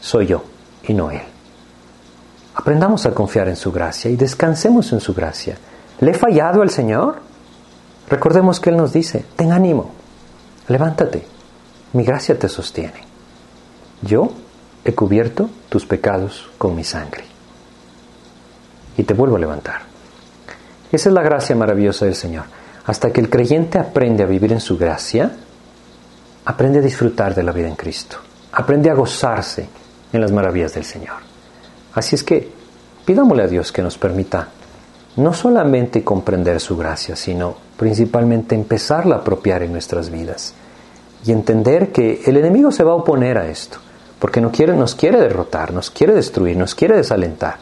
soy 0.00 0.26
yo 0.26 0.42
y 0.86 0.94
no 0.94 1.10
Él. 1.10 1.22
Aprendamos 2.54 3.06
a 3.06 3.12
confiar 3.12 3.48
en 3.48 3.56
su 3.56 3.70
gracia 3.70 4.10
y 4.10 4.16
descansemos 4.16 4.92
en 4.92 5.00
su 5.00 5.14
gracia. 5.14 5.56
¿Le 6.00 6.12
he 6.12 6.14
fallado 6.14 6.62
al 6.62 6.70
Señor? 6.70 7.16
Recordemos 8.08 8.58
que 8.58 8.70
Él 8.70 8.76
nos 8.76 8.92
dice, 8.92 9.24
ten 9.36 9.52
ánimo, 9.52 9.90
levántate, 10.70 11.26
mi 11.92 12.04
gracia 12.04 12.38
te 12.38 12.48
sostiene. 12.48 13.02
Yo 14.02 14.32
he 14.84 14.94
cubierto 14.94 15.50
tus 15.68 15.84
pecados 15.84 16.48
con 16.56 16.74
mi 16.74 16.84
sangre. 16.84 17.24
Y 18.96 19.02
te 19.02 19.12
vuelvo 19.12 19.36
a 19.36 19.40
levantar. 19.40 19.82
Esa 20.92 21.08
es 21.08 21.14
la 21.14 21.22
gracia 21.22 21.56
maravillosa 21.56 22.04
del 22.04 22.14
Señor. 22.14 22.44
Hasta 22.86 23.12
que 23.12 23.20
el 23.20 23.28
creyente 23.28 23.78
aprende 23.78 24.22
a 24.22 24.26
vivir 24.26 24.52
en 24.52 24.60
su 24.60 24.78
gracia, 24.78 25.32
aprende 26.44 26.78
a 26.78 26.82
disfrutar 26.82 27.34
de 27.34 27.42
la 27.42 27.52
vida 27.52 27.68
en 27.68 27.76
Cristo, 27.76 28.16
aprende 28.52 28.90
a 28.90 28.94
gozarse 28.94 29.68
en 30.12 30.20
las 30.20 30.32
maravillas 30.32 30.74
del 30.74 30.84
Señor. 30.84 31.16
Así 31.94 32.14
es 32.14 32.24
que 32.24 32.50
pidámosle 33.04 33.42
a 33.42 33.48
Dios 33.48 33.72
que 33.72 33.82
nos 33.82 33.98
permita 33.98 34.48
no 35.16 35.32
solamente 35.32 36.04
comprender 36.04 36.60
su 36.60 36.76
gracia, 36.76 37.16
sino 37.16 37.56
principalmente 37.76 38.54
empezarla 38.54 39.16
a 39.16 39.18
apropiar 39.18 39.62
en 39.62 39.72
nuestras 39.72 40.10
vidas 40.10 40.54
y 41.24 41.32
entender 41.32 41.92
que 41.92 42.22
el 42.26 42.36
enemigo 42.36 42.70
se 42.70 42.84
va 42.84 42.92
a 42.92 42.96
oponer 42.96 43.38
a 43.38 43.48
esto, 43.48 43.78
porque 44.18 44.40
no 44.40 44.50
quiere, 44.50 44.74
nos 44.74 44.94
quiere 44.94 45.20
derrotar, 45.20 45.72
nos 45.72 45.90
quiere 45.90 46.14
destruir, 46.14 46.56
nos 46.56 46.74
quiere 46.74 46.96
desalentar. 46.96 47.56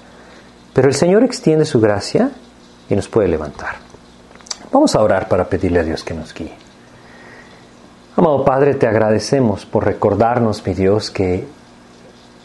Pero 0.72 0.88
el 0.88 0.94
Señor 0.94 1.24
extiende 1.24 1.64
su 1.64 1.80
gracia 1.80 2.30
y 2.88 2.94
nos 2.94 3.08
puede 3.08 3.28
levantar. 3.28 3.76
Vamos 4.70 4.94
a 4.94 5.02
orar 5.02 5.28
para 5.28 5.48
pedirle 5.48 5.80
a 5.80 5.84
Dios 5.84 6.04
que 6.04 6.14
nos 6.14 6.34
guíe. 6.34 6.54
Amado 8.16 8.44
Padre, 8.44 8.74
te 8.74 8.86
agradecemos 8.86 9.64
por 9.64 9.84
recordarnos, 9.84 10.64
mi 10.66 10.74
Dios, 10.74 11.10
que 11.10 11.46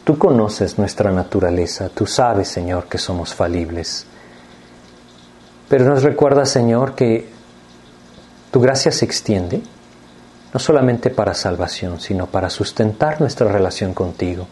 Tú 0.04 0.18
conoces 0.18 0.78
nuestra 0.78 1.12
naturaleza, 1.12 1.88
tú 1.88 2.06
sabes, 2.06 2.50
Señor, 2.50 2.88
que 2.88 2.98
somos 2.98 3.34
falibles. 3.34 4.06
Pero 5.74 5.86
nos 5.86 6.04
recuerda, 6.04 6.46
Señor, 6.46 6.94
que 6.94 7.28
tu 8.52 8.62
gracia 8.62 8.92
se 8.92 9.06
extiende 9.06 9.60
no 10.54 10.60
solamente 10.60 11.10
para 11.10 11.34
salvación, 11.34 12.00
sino 12.00 12.28
para 12.28 12.52
sustentar 12.52 13.20
nuestra 13.20 13.52
relación 13.52 13.96
contigo, 13.96 14.46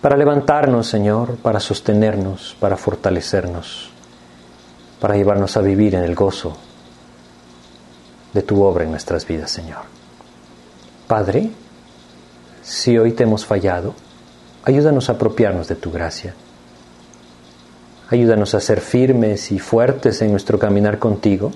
para 0.00 0.16
levantarnos, 0.16 0.88
Señor, 0.88 1.36
para 1.36 1.60
sostenernos, 1.60 2.56
para 2.58 2.76
fortalecernos, 2.76 3.92
para 5.00 5.14
llevarnos 5.14 5.56
a 5.56 5.60
vivir 5.60 5.94
en 5.94 6.02
el 6.02 6.16
gozo 6.16 6.56
de 8.32 8.42
tu 8.42 8.64
obra 8.64 8.82
en 8.82 8.90
nuestras 8.90 9.24
vidas, 9.28 9.52
Señor. 9.52 9.82
Padre, 11.06 11.52
si 12.64 12.98
hoy 12.98 13.12
te 13.12 13.22
hemos 13.22 13.46
fallado, 13.46 13.94
Ayúdanos 14.66 15.08
a 15.08 15.12
apropiarnos 15.12 15.68
de 15.68 15.76
tu 15.76 15.92
gracia. 15.92 16.34
Ayúdanos 18.08 18.54
a 18.54 18.60
ser 18.60 18.80
firmes 18.80 19.50
y 19.52 19.58
fuertes 19.58 20.22
en 20.22 20.30
nuestro 20.30 20.58
caminar 20.58 20.98
contigo, 20.98 21.52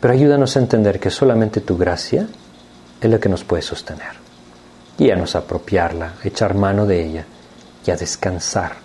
pero 0.00 0.14
ayúdanos 0.14 0.56
a 0.56 0.60
entender 0.60 1.00
que 1.00 1.10
solamente 1.10 1.60
tu 1.60 1.76
gracia 1.76 2.28
es 3.00 3.10
la 3.10 3.18
que 3.18 3.28
nos 3.28 3.44
puede 3.44 3.62
sostener. 3.62 4.18
Guíanos 4.98 5.34
a 5.34 5.40
apropiarla, 5.40 6.14
a 6.22 6.28
echar 6.28 6.54
mano 6.54 6.86
de 6.86 7.04
ella 7.04 7.24
y 7.86 7.90
a 7.90 7.96
descansar 7.96 8.76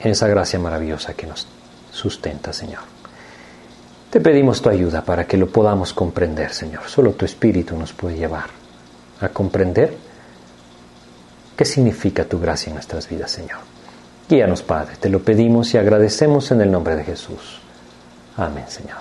en 0.00 0.10
esa 0.10 0.28
gracia 0.28 0.58
maravillosa 0.58 1.14
que 1.14 1.26
nos 1.26 1.46
sustenta, 1.90 2.52
Señor. 2.52 2.82
Te 4.10 4.20
pedimos 4.20 4.62
tu 4.62 4.68
ayuda 4.68 5.04
para 5.04 5.26
que 5.26 5.36
lo 5.36 5.48
podamos 5.48 5.92
comprender, 5.92 6.52
Señor. 6.52 6.84
Solo 6.88 7.12
tu 7.12 7.24
Espíritu 7.24 7.76
nos 7.76 7.92
puede 7.92 8.16
llevar 8.16 8.50
a 9.20 9.28
comprender 9.28 10.08
¿Qué 11.58 11.64
significa 11.64 12.24
tu 12.24 12.38
gracia 12.38 12.70
en 12.70 12.74
nuestras 12.74 13.08
vidas, 13.08 13.32
Señor? 13.32 13.58
Guíanos, 14.28 14.62
Padre, 14.62 14.96
te 15.00 15.08
lo 15.08 15.20
pedimos 15.20 15.72
y 15.72 15.78
agradecemos 15.78 16.50
en 16.50 16.60
el 16.60 16.70
nombre 16.70 16.96
de 16.96 17.04
Jesús. 17.04 17.60
Amén, 18.36 18.64
Señor. 18.68 18.98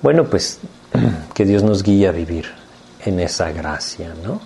Bueno, 0.00 0.24
pues 0.24 0.60
que 1.34 1.44
Dios 1.44 1.62
nos 1.62 1.82
guíe 1.82 2.08
a 2.08 2.12
vivir 2.12 2.46
en 3.04 3.20
esa 3.20 3.52
gracia, 3.52 4.14
¿no? 4.24 4.40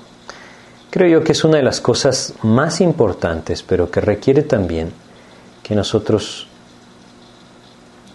Creo 0.91 1.21
yo 1.21 1.25
que 1.25 1.33
es 1.33 1.45
una 1.45 1.59
de 1.59 1.63
las 1.63 1.81
cosas 1.81 2.35
más 2.43 2.81
importantes, 2.81 3.63
pero 3.63 3.93
que 3.93 4.01
requiere 4.01 4.43
también 4.43 4.93
que 5.63 5.77
nosotros 5.77 6.49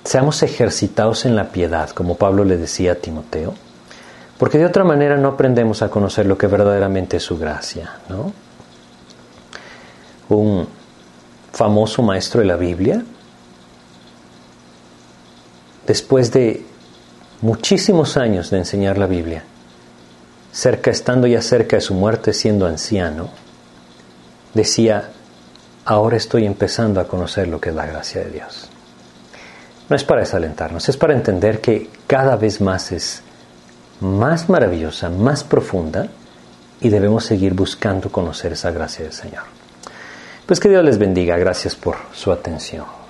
seamos 0.03 0.43
ejercitados 0.43 1.25
en 1.25 1.37
la 1.37 1.51
piedad, 1.51 1.89
como 1.91 2.15
Pablo 2.15 2.43
le 2.43 2.57
decía 2.57 2.91
a 2.91 2.95
Timoteo, 2.95 3.53
porque 4.37 4.57
de 4.57 4.65
otra 4.65 4.83
manera 4.83 5.15
no 5.15 5.29
aprendemos 5.29 5.81
a 5.81 5.89
conocer 5.89 6.25
lo 6.25 6.37
que 6.37 6.47
verdaderamente 6.47 7.17
es 7.17 7.23
su 7.23 7.37
gracia, 7.37 7.99
¿no? 8.09 8.33
Un 10.29 10.67
famoso 11.51 12.01
maestro 12.01 12.41
de 12.41 12.47
la 12.47 12.55
Biblia, 12.55 13.03
después 15.87 16.31
de 16.31 16.65
muchísimos 17.41 18.17
años 18.17 18.49
de 18.49 18.57
enseñar 18.57 18.97
la 18.97 19.07
Biblia, 19.07 19.43
cerca 20.51 20.91
estando 20.91 21.27
ya 21.27 21.41
cerca 21.41 21.75
de 21.75 21.81
su 21.81 21.93
muerte 21.93 22.33
siendo 22.33 22.65
anciano, 22.65 23.29
decía, 24.53 25.11
ahora 25.85 26.17
estoy 26.17 26.45
empezando 26.45 26.99
a 26.99 27.07
conocer 27.07 27.47
lo 27.47 27.61
que 27.61 27.69
es 27.69 27.75
la 27.75 27.85
gracia 27.85 28.23
de 28.23 28.31
Dios. 28.31 28.69
No 29.87 29.95
es 29.95 30.03
para 30.03 30.21
desalentarnos, 30.21 30.89
es 30.89 30.97
para 30.97 31.13
entender 31.13 31.61
que 31.61 31.89
cada 32.07 32.35
vez 32.35 32.59
más 32.59 32.91
es 32.91 33.21
más 33.99 34.49
maravillosa, 34.49 35.09
más 35.09 35.43
profunda 35.43 36.07
y 36.81 36.89
debemos 36.89 37.25
seguir 37.25 37.53
buscando 37.53 38.11
conocer 38.11 38.53
esa 38.53 38.71
gracia 38.71 39.03
del 39.03 39.13
Señor. 39.13 39.43
Pues 40.45 40.59
que 40.59 40.69
Dios 40.69 40.83
les 40.83 40.99
bendiga, 40.99 41.37
gracias 41.37 41.75
por 41.75 41.95
su 42.13 42.31
atención. 42.31 43.04